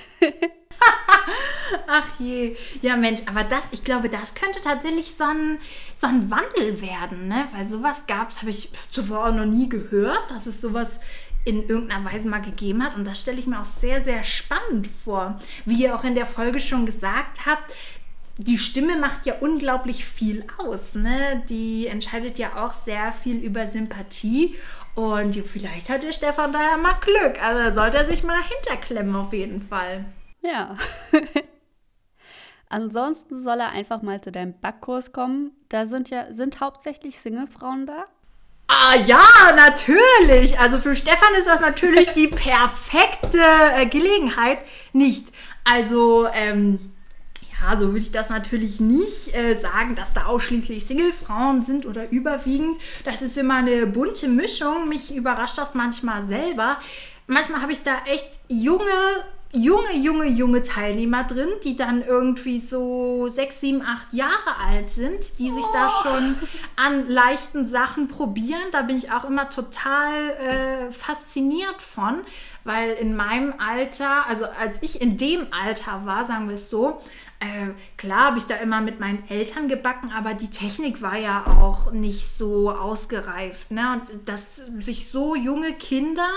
Ach 1.86 2.06
je. 2.18 2.56
Ja, 2.82 2.96
Mensch, 2.96 3.20
aber 3.26 3.44
das, 3.44 3.64
ich 3.70 3.82
glaube, 3.84 4.08
das 4.08 4.34
könnte 4.34 4.60
tatsächlich 4.62 5.14
so 5.14 5.24
ein, 5.24 5.58
so 5.94 6.06
ein 6.06 6.30
Wandel 6.30 6.80
werden, 6.80 7.28
ne? 7.28 7.48
Weil 7.52 7.66
sowas 7.66 8.02
gab 8.06 8.30
es, 8.30 8.40
habe 8.40 8.50
ich 8.50 8.70
zuvor 8.90 9.26
auch 9.26 9.34
noch 9.34 9.46
nie 9.46 9.68
gehört, 9.68 10.30
dass 10.30 10.46
es 10.46 10.60
sowas 10.60 11.00
in 11.46 11.68
irgendeiner 11.68 12.12
Weise 12.12 12.28
mal 12.28 12.42
gegeben 12.42 12.84
hat. 12.84 12.96
Und 12.96 13.06
das 13.06 13.20
stelle 13.20 13.38
ich 13.38 13.46
mir 13.46 13.60
auch 13.60 13.64
sehr, 13.64 14.02
sehr 14.02 14.24
spannend 14.24 14.86
vor. 14.86 15.38
Wie 15.64 15.82
ihr 15.82 15.94
auch 15.94 16.04
in 16.04 16.16
der 16.16 16.26
Folge 16.26 16.58
schon 16.60 16.84
gesagt 16.84 17.46
habt, 17.46 17.72
die 18.36 18.58
Stimme 18.58 18.98
macht 18.98 19.24
ja 19.24 19.34
unglaublich 19.40 20.04
viel 20.04 20.44
aus. 20.58 20.94
Ne? 20.94 21.44
Die 21.48 21.86
entscheidet 21.86 22.38
ja 22.38 22.64
auch 22.66 22.72
sehr 22.72 23.12
viel 23.12 23.36
über 23.36 23.66
Sympathie. 23.66 24.56
Und 24.96 25.36
vielleicht 25.36 25.88
hat 25.88 26.02
der 26.02 26.12
Stefan 26.12 26.52
da 26.52 26.62
ja 26.72 26.76
mal 26.76 26.96
Glück. 27.00 27.42
Also 27.42 27.76
sollte 27.76 27.98
er 27.98 28.06
sich 28.06 28.24
mal 28.24 28.42
hinterklemmen 28.42 29.14
auf 29.14 29.32
jeden 29.32 29.62
Fall. 29.62 30.04
Ja. 30.42 30.76
Ansonsten 32.68 33.40
soll 33.40 33.60
er 33.60 33.70
einfach 33.70 34.02
mal 34.02 34.20
zu 34.20 34.32
deinem 34.32 34.58
Backkurs 34.58 35.12
kommen. 35.12 35.52
Da 35.68 35.86
sind 35.86 36.10
ja 36.10 36.32
sind 36.32 36.60
hauptsächlich 36.60 37.20
Singlefrauen 37.20 37.86
da. 37.86 38.04
Ah 38.68 38.96
ja, 39.06 39.24
natürlich. 39.54 40.58
Also 40.58 40.78
für 40.78 40.96
Stefan 40.96 41.34
ist 41.38 41.46
das 41.46 41.60
natürlich 41.60 42.08
die 42.12 42.28
perfekte 42.28 43.40
äh, 43.76 43.86
Gelegenheit. 43.86 44.58
Nicht. 44.92 45.28
Also, 45.64 46.26
ähm, 46.32 46.92
ja, 47.60 47.76
so 47.76 47.88
würde 47.88 48.00
ich 48.00 48.12
das 48.12 48.28
natürlich 48.28 48.80
nicht 48.80 49.34
äh, 49.34 49.58
sagen, 49.60 49.94
dass 49.94 50.12
da 50.12 50.26
ausschließlich 50.26 50.84
Singlefrauen 50.84 51.62
sind 51.62 51.86
oder 51.86 52.10
überwiegend. 52.10 52.78
Das 53.04 53.22
ist 53.22 53.38
immer 53.38 53.56
eine 53.56 53.86
bunte 53.86 54.28
Mischung. 54.28 54.88
Mich 54.88 55.14
überrascht 55.14 55.58
das 55.58 55.74
manchmal 55.74 56.22
selber. 56.22 56.78
Manchmal 57.26 57.62
habe 57.62 57.72
ich 57.72 57.82
da 57.82 57.96
echt 58.06 58.28
junge 58.48 58.84
junge, 59.56 59.96
junge, 59.96 60.26
junge 60.26 60.62
Teilnehmer 60.62 61.24
drin, 61.24 61.48
die 61.64 61.76
dann 61.76 62.02
irgendwie 62.02 62.60
so 62.60 63.28
sechs, 63.28 63.60
sieben, 63.60 63.82
acht 63.82 64.12
Jahre 64.12 64.56
alt 64.64 64.90
sind, 64.90 65.38
die 65.38 65.50
sich 65.50 65.64
oh. 65.64 65.72
da 65.72 65.88
schon 66.02 66.36
an 66.76 67.08
leichten 67.08 67.66
Sachen 67.66 68.08
probieren. 68.08 68.60
Da 68.72 68.82
bin 68.82 68.96
ich 68.96 69.10
auch 69.10 69.24
immer 69.24 69.48
total 69.48 70.30
äh, 70.30 70.92
fasziniert 70.92 71.80
von, 71.80 72.20
weil 72.64 72.92
in 72.92 73.16
meinem 73.16 73.54
Alter, 73.58 74.26
also 74.26 74.44
als 74.60 74.82
ich 74.82 75.00
in 75.00 75.16
dem 75.16 75.46
Alter 75.50 76.02
war, 76.04 76.24
sagen 76.24 76.48
wir 76.48 76.54
es 76.54 76.70
so, 76.70 77.00
äh, 77.38 77.74
klar 77.98 78.26
habe 78.26 78.38
ich 78.38 78.44
da 78.44 78.54
immer 78.56 78.80
mit 78.80 78.98
meinen 78.98 79.28
Eltern 79.28 79.68
gebacken, 79.68 80.10
aber 80.16 80.32
die 80.32 80.50
Technik 80.50 81.02
war 81.02 81.18
ja 81.18 81.44
auch 81.46 81.92
nicht 81.92 82.28
so 82.28 82.70
ausgereift. 82.70 83.70
Ne? 83.70 83.92
Und 83.92 84.28
dass 84.28 84.56
sich 84.80 85.10
so 85.10 85.34
junge 85.34 85.74
Kinder 85.74 86.28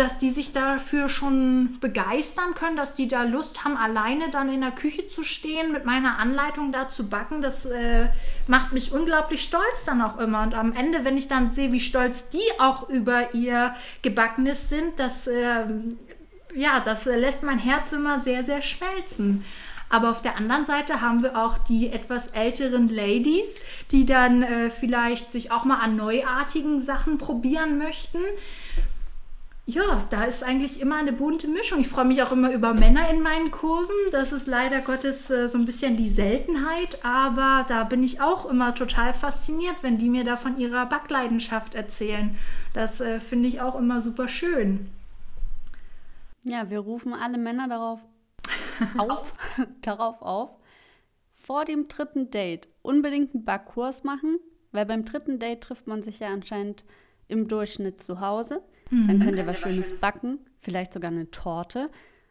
dass 0.00 0.16
die 0.16 0.30
sich 0.30 0.54
dafür 0.54 1.10
schon 1.10 1.76
begeistern 1.80 2.54
können, 2.54 2.76
dass 2.76 2.94
die 2.94 3.06
da 3.06 3.22
Lust 3.22 3.64
haben, 3.64 3.76
alleine 3.76 4.30
dann 4.30 4.48
in 4.48 4.62
der 4.62 4.70
Küche 4.70 5.08
zu 5.08 5.22
stehen, 5.22 5.72
mit 5.72 5.84
meiner 5.84 6.18
Anleitung 6.18 6.72
da 6.72 6.88
zu 6.88 7.10
backen. 7.10 7.42
Das 7.42 7.66
äh, 7.66 8.08
macht 8.46 8.72
mich 8.72 8.92
unglaublich 8.92 9.42
stolz 9.42 9.84
dann 9.84 10.00
auch 10.00 10.16
immer. 10.18 10.42
Und 10.42 10.54
am 10.54 10.72
Ende, 10.72 11.04
wenn 11.04 11.18
ich 11.18 11.28
dann 11.28 11.50
sehe, 11.50 11.70
wie 11.72 11.80
stolz 11.80 12.30
die 12.30 12.38
auch 12.58 12.88
über 12.88 13.34
ihr 13.34 13.74
Gebackenes 14.00 14.70
sind, 14.70 14.98
das, 14.98 15.26
äh, 15.26 15.66
ja, 16.54 16.80
das 16.80 17.04
lässt 17.04 17.42
mein 17.42 17.58
Herz 17.58 17.92
immer 17.92 18.20
sehr, 18.20 18.42
sehr 18.44 18.62
schmelzen. 18.62 19.44
Aber 19.90 20.10
auf 20.10 20.22
der 20.22 20.36
anderen 20.36 20.64
Seite 20.64 21.02
haben 21.02 21.22
wir 21.22 21.36
auch 21.36 21.58
die 21.58 21.92
etwas 21.92 22.28
älteren 22.28 22.88
Ladies, 22.88 23.48
die 23.90 24.06
dann 24.06 24.42
äh, 24.42 24.70
vielleicht 24.70 25.32
sich 25.32 25.52
auch 25.52 25.64
mal 25.64 25.80
an 25.80 25.96
neuartigen 25.96 26.80
Sachen 26.80 27.18
probieren 27.18 27.76
möchten 27.76 28.20
ja, 29.66 30.02
da 30.10 30.24
ist 30.24 30.42
eigentlich 30.42 30.80
immer 30.80 30.96
eine 30.96 31.12
bunte 31.12 31.46
Mischung. 31.46 31.80
Ich 31.80 31.88
freue 31.88 32.04
mich 32.04 32.22
auch 32.22 32.32
immer 32.32 32.50
über 32.52 32.74
Männer 32.74 33.08
in 33.08 33.22
meinen 33.22 33.50
Kursen. 33.50 33.94
Das 34.10 34.32
ist 34.32 34.46
leider 34.46 34.80
Gottes 34.80 35.30
äh, 35.30 35.48
so 35.48 35.58
ein 35.58 35.64
bisschen 35.64 35.96
die 35.96 36.10
Seltenheit, 36.10 37.04
aber 37.04 37.64
da 37.68 37.84
bin 37.84 38.02
ich 38.02 38.20
auch 38.20 38.50
immer 38.50 38.74
total 38.74 39.14
fasziniert, 39.14 39.76
wenn 39.82 39.98
die 39.98 40.08
mir 40.08 40.24
da 40.24 40.36
von 40.36 40.58
ihrer 40.58 40.86
Backleidenschaft 40.86 41.74
erzählen. 41.74 42.36
Das 42.74 43.00
äh, 43.00 43.20
finde 43.20 43.48
ich 43.48 43.60
auch 43.60 43.78
immer 43.78 44.00
super 44.00 44.28
schön. 44.28 44.90
Ja, 46.42 46.70
wir 46.70 46.80
rufen 46.80 47.12
alle 47.12 47.38
Männer 47.38 47.68
darauf 47.68 48.00
auf, 48.98 49.32
darauf 49.82 50.22
auf, 50.22 50.58
vor 51.34 51.64
dem 51.64 51.86
dritten 51.88 52.30
Date 52.30 52.68
unbedingt 52.82 53.34
einen 53.34 53.44
Backkurs 53.44 54.04
machen, 54.04 54.38
weil 54.72 54.86
beim 54.86 55.04
dritten 55.04 55.38
Date 55.38 55.62
trifft 55.62 55.86
man 55.86 56.02
sich 56.02 56.20
ja 56.20 56.28
anscheinend 56.28 56.84
im 57.28 57.46
Durchschnitt 57.46 58.02
zu 58.02 58.20
Hause. 58.20 58.62
Mhm. 58.90 59.06
Dann 59.08 59.20
könnt 59.20 59.36
ihr 59.36 59.46
was 59.46 59.60
Schönes 59.60 60.00
backen, 60.00 60.38
vielleicht 60.60 60.92
sogar 60.92 61.10
eine 61.10 61.30
Torte. 61.30 61.90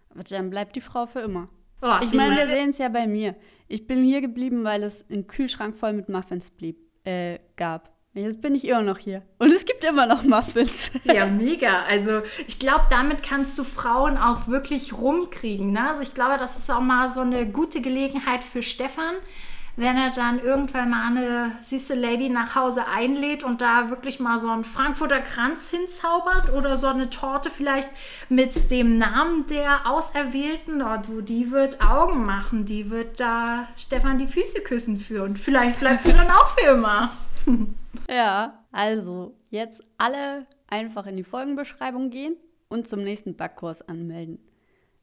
Aber 0.10 0.24
dann 0.24 0.50
bleibt 0.50 0.76
die 0.76 0.82
Frau 0.82 1.06
für 1.06 1.20
immer. 1.20 1.50
Oh, 1.82 1.96
ich 2.02 2.12
meine, 2.14 2.36
wir 2.36 2.48
sehen 2.48 2.72
es 2.72 2.78
ja 2.78 2.90
bei 2.90 3.08
mir. 3.08 3.36
Ich 3.68 3.88
bin 3.88 4.04
hier 4.04 4.22
geblieben, 4.22 4.64
weil 4.64 4.84
es 4.84 5.10
einen 5.10 5.28
Kühlschrank 5.28 5.76
voll 5.76 5.94
mit 5.94 6.10
Muffins 6.10 6.52
blieb, 6.52 6.78
äh, 7.06 7.40
gab. 7.56 7.94
Jetzt 8.14 8.42
bin 8.42 8.56
ich 8.56 8.68
immer 8.68 8.82
noch 8.82 8.98
hier. 8.98 9.22
Und 9.38 9.52
es 9.52 9.66
gibt 9.66 9.84
immer 9.84 10.06
noch 10.06 10.24
Muffins. 10.24 10.92
Ja, 11.06 11.26
mega. 11.26 11.84
Also 11.88 12.22
ich 12.48 12.60
glaube, 12.60 12.86
damit 12.90 13.24
kannst 13.24 13.58
du 13.58 13.64
Frauen 13.64 14.18
auch 14.18 14.48
wirklich 14.48 14.94
rumkriegen. 14.94 15.72
Ne? 15.72 15.88
Also 15.88 16.02
ich 16.02 16.14
glaube, 16.14 16.38
das 16.38 16.58
ist 16.58 16.70
auch 16.70 16.82
mal 16.82 17.10
so 17.10 17.22
eine 17.22 17.48
gute 17.48 17.82
Gelegenheit 17.82 18.44
für 18.44 18.64
Stefan, 18.64 19.16
wenn 19.80 19.96
er 19.96 20.12
dann 20.12 20.40
irgendwann 20.40 20.90
mal 20.90 21.08
eine 21.08 21.54
süße 21.62 21.96
Lady 21.96 22.28
nach 22.28 22.54
Hause 22.54 22.86
einlädt 22.88 23.46
und 23.46 23.62
da 23.62 23.90
wirklich 23.90 24.20
mal 24.20 24.38
so 24.38 24.50
einen 24.50 24.66
Frankfurter 24.66 25.22
Kranz 25.22 25.70
hinzaubert 25.70 26.52
oder 26.54 26.78
so 26.78 26.88
eine 26.88 27.10
Torte 27.10 27.50
vielleicht 27.50 27.90
mit 28.28 28.72
dem 28.72 28.98
Namen 28.98 29.48
der 29.48 29.90
Auserwählten, 29.90 30.82
oh, 30.82 30.98
du, 30.98 31.22
die 31.22 31.52
wird 31.52 31.82
Augen 31.82 32.26
machen, 32.26 32.66
die 32.66 32.90
wird 32.90 33.22
da 33.22 33.70
Stefan 33.78 34.18
die 34.18 34.28
Füße 34.28 34.62
küssen 34.64 35.00
für 35.00 35.24
und 35.24 35.40
vielleicht 35.40 35.80
bleibt 35.80 36.04
sie 36.04 36.12
dann 36.12 36.30
auch 36.30 36.50
für 36.50 36.72
immer. 36.72 37.10
ja, 38.10 38.60
also 38.74 39.34
jetzt 39.50 39.82
alle 39.98 40.46
einfach 40.68 41.06
in 41.06 41.16
die 41.16 41.24
Folgenbeschreibung 41.24 42.10
gehen 42.10 42.36
und 42.68 42.86
zum 42.86 43.02
nächsten 43.02 43.38
Backkurs 43.38 43.82
anmelden. 43.88 44.40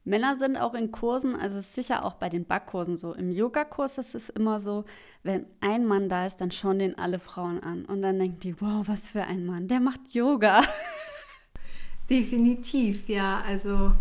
Männer 0.07 0.39
sind 0.39 0.55
auch 0.55 0.73
in 0.73 0.91
Kursen, 0.91 1.35
also 1.35 1.59
sicher 1.59 2.05
auch 2.05 2.13
bei 2.13 2.29
den 2.29 2.45
Backkursen 2.45 2.95
so. 2.95 3.13
Im 3.13 3.29
Yogakurs 3.29 3.97
ist 3.97 4.15
es 4.15 4.29
immer 4.29 4.61
so, 4.61 4.85
wenn 5.23 5.45
ein 5.59 5.85
Mann 5.85 6.07
da 6.07 6.25
ist, 6.25 6.37
dann 6.37 6.49
schauen 6.49 6.79
den 6.79 6.97
alle 6.97 7.19
Frauen 7.19 7.61
an. 7.61 7.83
Und 7.83 8.01
dann 8.01 8.17
denken 8.17 8.39
die, 8.39 8.61
wow, 8.61 8.87
was 8.87 9.09
für 9.09 9.23
ein 9.23 9.45
Mann, 9.45 9.67
der 9.67 9.81
macht 9.81 9.99
Yoga. 10.11 10.61
Definitiv, 12.09 13.09
ja. 13.09 13.43
Also 13.45 13.91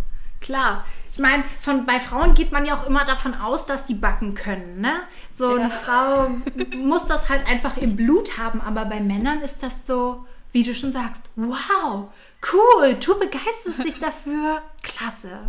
klar. 0.40 0.84
Ich 1.10 1.18
meine, 1.18 1.42
von, 1.60 1.84
bei 1.86 1.98
Frauen 1.98 2.34
geht 2.34 2.52
man 2.52 2.64
ja 2.64 2.76
auch 2.76 2.86
immer 2.86 3.04
davon 3.04 3.34
aus, 3.34 3.66
dass 3.66 3.84
die 3.84 3.94
backen 3.94 4.34
können. 4.34 4.80
Ne? 4.80 4.92
So 5.30 5.56
ja. 5.56 5.64
eine 5.64 5.70
Frau 5.70 6.28
muss 6.76 7.06
das 7.06 7.28
halt 7.28 7.44
einfach 7.48 7.78
im 7.78 7.96
Blut 7.96 8.38
haben, 8.38 8.60
aber 8.60 8.84
bei 8.84 9.00
Männern 9.00 9.40
ist 9.40 9.60
das 9.60 9.84
so, 9.84 10.24
wie 10.52 10.62
du 10.62 10.72
schon 10.72 10.92
sagst, 10.92 11.22
wow, 11.34 12.12
cool, 12.52 12.94
du 12.94 13.18
begeisterst 13.18 13.82
dich 13.82 13.98
dafür, 13.98 14.62
klasse 14.82 15.40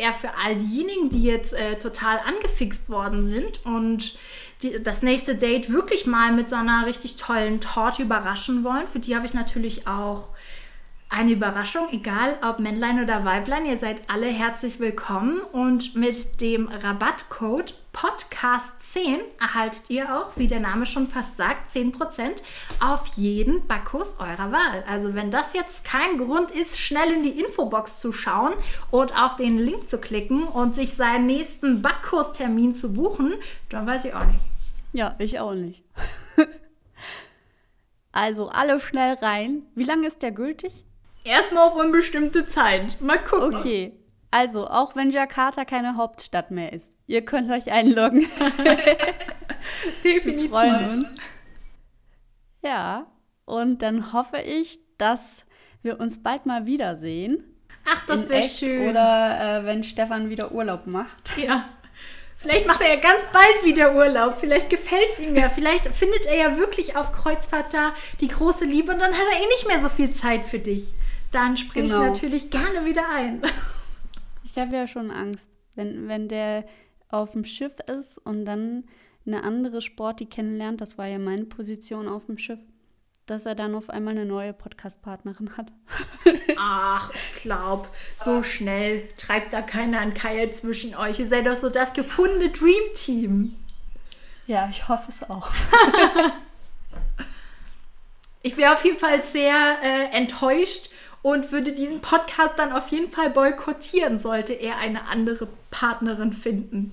eher 0.00 0.14
für 0.14 0.30
all 0.36 0.56
diejenigen, 0.56 1.10
die 1.10 1.22
jetzt 1.22 1.52
äh, 1.52 1.76
total 1.78 2.18
angefixt 2.18 2.88
worden 2.88 3.26
sind 3.26 3.64
und 3.64 4.16
die, 4.62 4.82
das 4.82 5.02
nächste 5.02 5.34
Date 5.34 5.70
wirklich 5.70 6.06
mal 6.06 6.32
mit 6.32 6.48
so 6.48 6.56
einer 6.56 6.86
richtig 6.86 7.16
tollen 7.16 7.60
Torte 7.60 8.02
überraschen 8.02 8.64
wollen. 8.64 8.86
Für 8.86 8.98
die 8.98 9.14
habe 9.14 9.26
ich 9.26 9.34
natürlich 9.34 9.86
auch 9.86 10.28
eine 11.08 11.32
Überraschung, 11.32 11.88
egal 11.92 12.38
ob 12.42 12.60
Männlein 12.60 13.02
oder 13.02 13.24
Weiblein. 13.24 13.66
Ihr 13.66 13.78
seid 13.78 14.02
alle 14.08 14.26
herzlich 14.26 14.78
willkommen 14.78 15.40
und 15.52 15.96
mit 15.96 16.40
dem 16.40 16.68
Rabattcode 16.68 17.74
Podcast10 17.92 19.18
erhaltet 19.40 19.90
ihr 19.90 20.16
auch, 20.16 20.36
wie 20.36 20.46
der 20.46 20.60
Name 20.60 20.86
schon 20.86 21.08
fast 21.08 21.36
sagt, 21.36 21.74
10% 21.74 22.36
auf 22.78 23.06
jeden 23.16 23.66
Backkurs 23.66 24.18
eurer 24.20 24.52
Wahl. 24.52 24.84
Also 24.88 25.14
wenn 25.14 25.30
das 25.30 25.52
jetzt 25.54 25.84
kein 25.84 26.18
Grund 26.18 26.50
ist, 26.50 26.78
schnell 26.78 27.12
in 27.12 27.22
die 27.22 27.40
Infobox 27.40 28.00
zu 28.00 28.12
schauen 28.12 28.52
und 28.90 29.16
auf 29.20 29.36
den 29.36 29.58
Link 29.58 29.90
zu 29.90 29.98
klicken 29.98 30.44
und 30.44 30.74
sich 30.74 30.94
seinen 30.94 31.26
nächsten 31.26 31.82
Backkurstermin 31.82 32.74
zu 32.74 32.94
buchen, 32.94 33.34
dann 33.68 33.86
weiß 33.86 34.04
ich 34.04 34.14
auch 34.14 34.24
nicht. 34.24 34.40
Ja, 34.92 35.14
ich 35.18 35.38
auch 35.40 35.54
nicht. 35.54 35.82
also 38.12 38.48
alle 38.48 38.80
schnell 38.80 39.14
rein. 39.14 39.62
Wie 39.74 39.84
lange 39.84 40.06
ist 40.06 40.22
der 40.22 40.32
gültig? 40.32 40.84
Erstmal 41.24 41.68
auf 41.68 41.76
unbestimmte 41.76 42.48
Zeit. 42.48 43.00
Mal 43.00 43.18
gucken. 43.18 43.56
Okay. 43.56 43.92
Also, 44.30 44.68
auch 44.68 44.94
wenn 44.94 45.10
Jakarta 45.10 45.64
keine 45.64 45.96
Hauptstadt 45.96 46.50
mehr 46.50 46.72
ist, 46.72 46.92
ihr 47.06 47.24
könnt 47.24 47.50
euch 47.50 47.70
einloggen. 47.72 48.26
Definitiv. 50.04 50.42
Wir 50.42 50.48
freuen 50.50 50.90
uns. 50.90 51.08
Ja, 52.62 53.06
und 53.44 53.82
dann 53.82 54.12
hoffe 54.12 54.38
ich, 54.38 54.78
dass 54.98 55.44
wir 55.82 55.98
uns 55.98 56.22
bald 56.22 56.46
mal 56.46 56.66
wiedersehen. 56.66 57.42
Ach, 57.86 58.06
das 58.06 58.28
wäre 58.28 58.44
schön. 58.44 58.90
Oder 58.90 59.60
äh, 59.60 59.64
wenn 59.64 59.82
Stefan 59.82 60.30
wieder 60.30 60.52
Urlaub 60.52 60.86
macht. 60.86 61.30
Ja. 61.36 61.68
Vielleicht 62.36 62.66
macht 62.66 62.80
er 62.80 62.94
ja 62.94 63.00
ganz 63.00 63.22
bald 63.34 63.64
wieder 63.66 63.94
Urlaub. 63.94 64.38
Vielleicht 64.40 64.70
gefällt 64.70 65.10
es 65.12 65.18
ihm 65.18 65.36
ja. 65.36 65.50
Vielleicht 65.50 65.86
findet 65.88 66.24
er 66.24 66.36
ja 66.36 66.56
wirklich 66.56 66.96
auf 66.96 67.12
Kreuzfahrt 67.12 67.74
da 67.74 67.92
die 68.22 68.28
große 68.28 68.64
Liebe 68.64 68.92
und 68.92 68.98
dann 68.98 69.12
hat 69.12 69.26
er 69.30 69.42
eh 69.42 69.46
nicht 69.46 69.66
mehr 69.66 69.82
so 69.82 69.90
viel 69.90 70.14
Zeit 70.14 70.46
für 70.46 70.58
dich 70.58 70.94
dann 71.32 71.56
springe 71.56 71.88
genau. 71.88 72.02
ich 72.02 72.08
natürlich 72.08 72.50
gerne 72.50 72.84
wieder 72.84 73.08
ein. 73.08 73.42
Ich 74.50 74.58
habe 74.58 74.74
ja 74.74 74.88
schon 74.88 75.12
Angst, 75.12 75.48
wenn, 75.76 76.08
wenn 76.08 76.26
der 76.26 76.64
auf 77.08 77.32
dem 77.32 77.44
Schiff 77.44 77.78
ist 77.86 78.18
und 78.18 78.44
dann 78.44 78.84
eine 79.24 79.44
andere 79.44 79.80
Sporti 79.80 80.26
kennenlernt, 80.26 80.80
das 80.80 80.98
war 80.98 81.06
ja 81.06 81.20
meine 81.20 81.44
Position 81.44 82.08
auf 82.08 82.26
dem 82.26 82.36
Schiff, 82.36 82.58
dass 83.26 83.46
er 83.46 83.54
dann 83.54 83.76
auf 83.76 83.90
einmal 83.90 84.16
eine 84.16 84.26
neue 84.26 84.52
Podcast-Partnerin 84.52 85.56
hat. 85.56 85.70
Ach, 86.58 87.12
ich 87.14 87.42
glaub, 87.42 87.88
so 88.18 88.42
schnell 88.42 89.08
treibt 89.16 89.52
da 89.52 89.62
keiner 89.62 90.00
ein 90.00 90.14
Keil 90.14 90.52
zwischen 90.52 90.96
euch. 90.96 91.20
Ihr 91.20 91.28
seid 91.28 91.46
doch 91.46 91.56
so 91.56 91.68
das 91.68 91.92
gefundene 91.92 92.48
Dream 92.48 92.94
Team. 92.96 93.54
Ja, 94.48 94.68
ich 94.68 94.88
hoffe 94.88 95.12
es 95.12 95.30
auch. 95.30 95.48
ich 98.42 98.56
wäre 98.56 98.72
auf 98.72 98.84
jeden 98.84 98.98
Fall 98.98 99.22
sehr 99.22 99.78
äh, 99.80 100.16
enttäuscht, 100.16 100.89
und 101.22 101.52
würde 101.52 101.72
diesen 101.72 102.00
Podcast 102.00 102.54
dann 102.56 102.72
auf 102.72 102.88
jeden 102.88 103.10
Fall 103.10 103.30
boykottieren, 103.30 104.18
sollte 104.18 104.52
er 104.52 104.78
eine 104.78 105.06
andere 105.06 105.48
Partnerin 105.70 106.32
finden. 106.32 106.92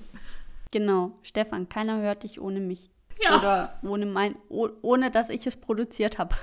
Genau, 0.71 1.11
Stefan, 1.23 1.69
keiner 1.69 1.99
hört 2.01 2.23
dich 2.23 2.41
ohne 2.41 2.59
mich. 2.59 2.89
Ja. 3.21 3.38
Oder 3.38 3.80
ohne, 3.84 4.05
mein, 4.05 4.36
ohne 4.49 5.11
dass 5.11 5.30
ich 5.30 5.47
es 5.47 5.55
produziert 5.55 6.17
habe. 6.17 6.36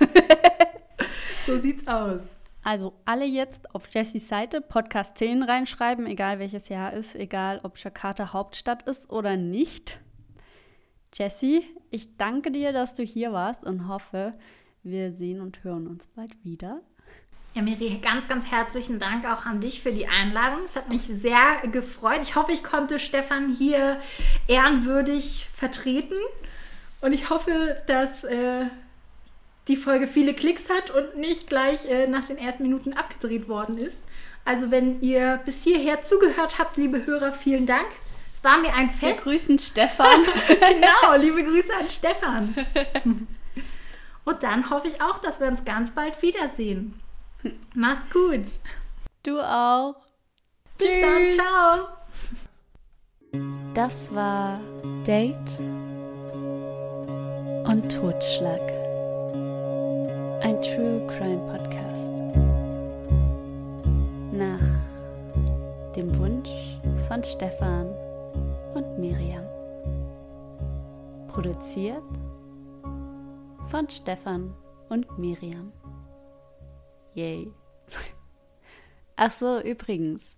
so 1.45 1.59
sieht's 1.59 1.87
aus. 1.87 2.21
Also 2.63 2.93
alle 3.05 3.25
jetzt 3.25 3.73
auf 3.75 3.87
Jessys 3.91 4.27
Seite 4.27 4.59
Podcast 4.59 5.19
10 5.19 5.43
reinschreiben, 5.43 6.07
egal 6.07 6.39
welches 6.39 6.67
Jahr 6.67 6.93
ist, 6.93 7.15
egal 7.15 7.59
ob 7.61 7.77
Jakarta 7.77 8.33
Hauptstadt 8.33 8.83
ist 8.83 9.11
oder 9.11 9.37
nicht. 9.37 9.99
Jessie, 11.13 11.63
ich 11.91 12.17
danke 12.17 12.51
dir, 12.51 12.73
dass 12.73 12.95
du 12.95 13.03
hier 13.03 13.31
warst 13.31 13.63
und 13.63 13.87
hoffe, 13.87 14.33
wir 14.81 15.11
sehen 15.11 15.41
und 15.41 15.63
hören 15.63 15.87
uns 15.87 16.07
bald 16.07 16.43
wieder. 16.43 16.81
Ja, 17.55 17.61
Miri, 17.61 17.99
ganz, 18.01 18.27
ganz 18.27 18.51
herzlichen 18.51 18.99
Dank 18.99 19.25
auch 19.25 19.45
an 19.45 19.61
dich 19.61 19.81
für 19.81 19.93
die 19.93 20.09
Einladung. 20.09 20.59
Es 20.65 20.75
hat 20.75 20.89
mich 20.89 21.03
sehr 21.03 21.61
gefreut. 21.71 22.19
Ich 22.21 22.35
hoffe, 22.35 22.51
ich 22.51 22.65
konnte 22.65 22.99
Stefan 22.99 23.55
hier 23.57 24.01
ehrenwürdig 24.49 25.47
vertreten. 25.55 26.17
Und 26.99 27.13
ich 27.13 27.29
hoffe, 27.29 27.81
dass 27.87 28.25
äh, 28.25 28.65
die 29.69 29.77
Folge 29.77 30.07
viele 30.07 30.33
Klicks 30.33 30.69
hat 30.69 30.91
und 30.91 31.15
nicht 31.15 31.47
gleich 31.47 31.85
äh, 31.85 32.07
nach 32.07 32.27
den 32.27 32.37
ersten 32.37 32.63
Minuten 32.63 32.91
abgedreht 32.91 33.47
worden 33.47 33.77
ist. 33.77 33.95
Also, 34.43 34.69
wenn 34.69 35.01
ihr 35.01 35.39
bis 35.45 35.63
hierher 35.63 36.01
zugehört 36.01 36.59
habt, 36.59 36.75
liebe 36.75 37.05
Hörer, 37.05 37.31
vielen 37.31 37.65
Dank. 37.65 37.87
Es 38.33 38.43
war 38.43 38.57
mir 38.57 38.73
ein 38.73 38.89
Fest. 38.89 39.25
Wir 39.25 39.31
grüßen 39.31 39.59
Stefan. 39.59 40.23
genau, 40.47 41.15
liebe 41.17 41.41
Grüße 41.41 41.73
an 41.73 41.89
Stefan. 41.89 42.53
und 44.25 44.43
dann 44.43 44.69
hoffe 44.69 44.89
ich 44.89 45.01
auch, 45.01 45.19
dass 45.19 45.39
wir 45.39 45.47
uns 45.47 45.63
ganz 45.63 45.91
bald 45.91 46.21
wiedersehen. 46.21 46.99
Mach's 47.75 48.05
gut. 48.11 48.45
Du 49.23 49.39
auch. 49.39 49.95
Bis 50.77 50.87
Tschüss. 50.87 51.01
dann, 51.01 51.29
ciao. 51.29 51.87
Das 53.73 54.13
war 54.13 54.59
Date 55.05 55.59
und 57.67 57.91
Totschlag. 57.91 58.61
Ein 60.41 60.61
True 60.61 61.05
Crime 61.07 61.41
Podcast. 61.51 62.13
Nach 64.31 64.59
dem 65.95 66.17
Wunsch 66.19 66.77
von 67.07 67.23
Stefan 67.23 67.87
und 68.75 68.99
Miriam. 68.99 69.45
Produziert 71.27 72.03
von 73.67 73.89
Stefan 73.89 74.53
und 74.89 75.17
Miriam. 75.17 75.73
Yay. 77.15 77.49
Ach 79.15 79.31
so, 79.31 79.61
übrigens, 79.61 80.35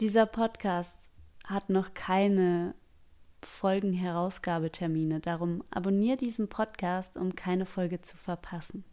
dieser 0.00 0.26
Podcast 0.26 1.12
hat 1.46 1.70
noch 1.70 1.94
keine 1.94 2.74
Folgenherausgabetermine. 3.44 5.20
Darum 5.20 5.62
abonniere 5.70 6.16
diesen 6.16 6.48
Podcast, 6.48 7.16
um 7.16 7.36
keine 7.36 7.66
Folge 7.66 8.00
zu 8.02 8.16
verpassen. 8.16 8.84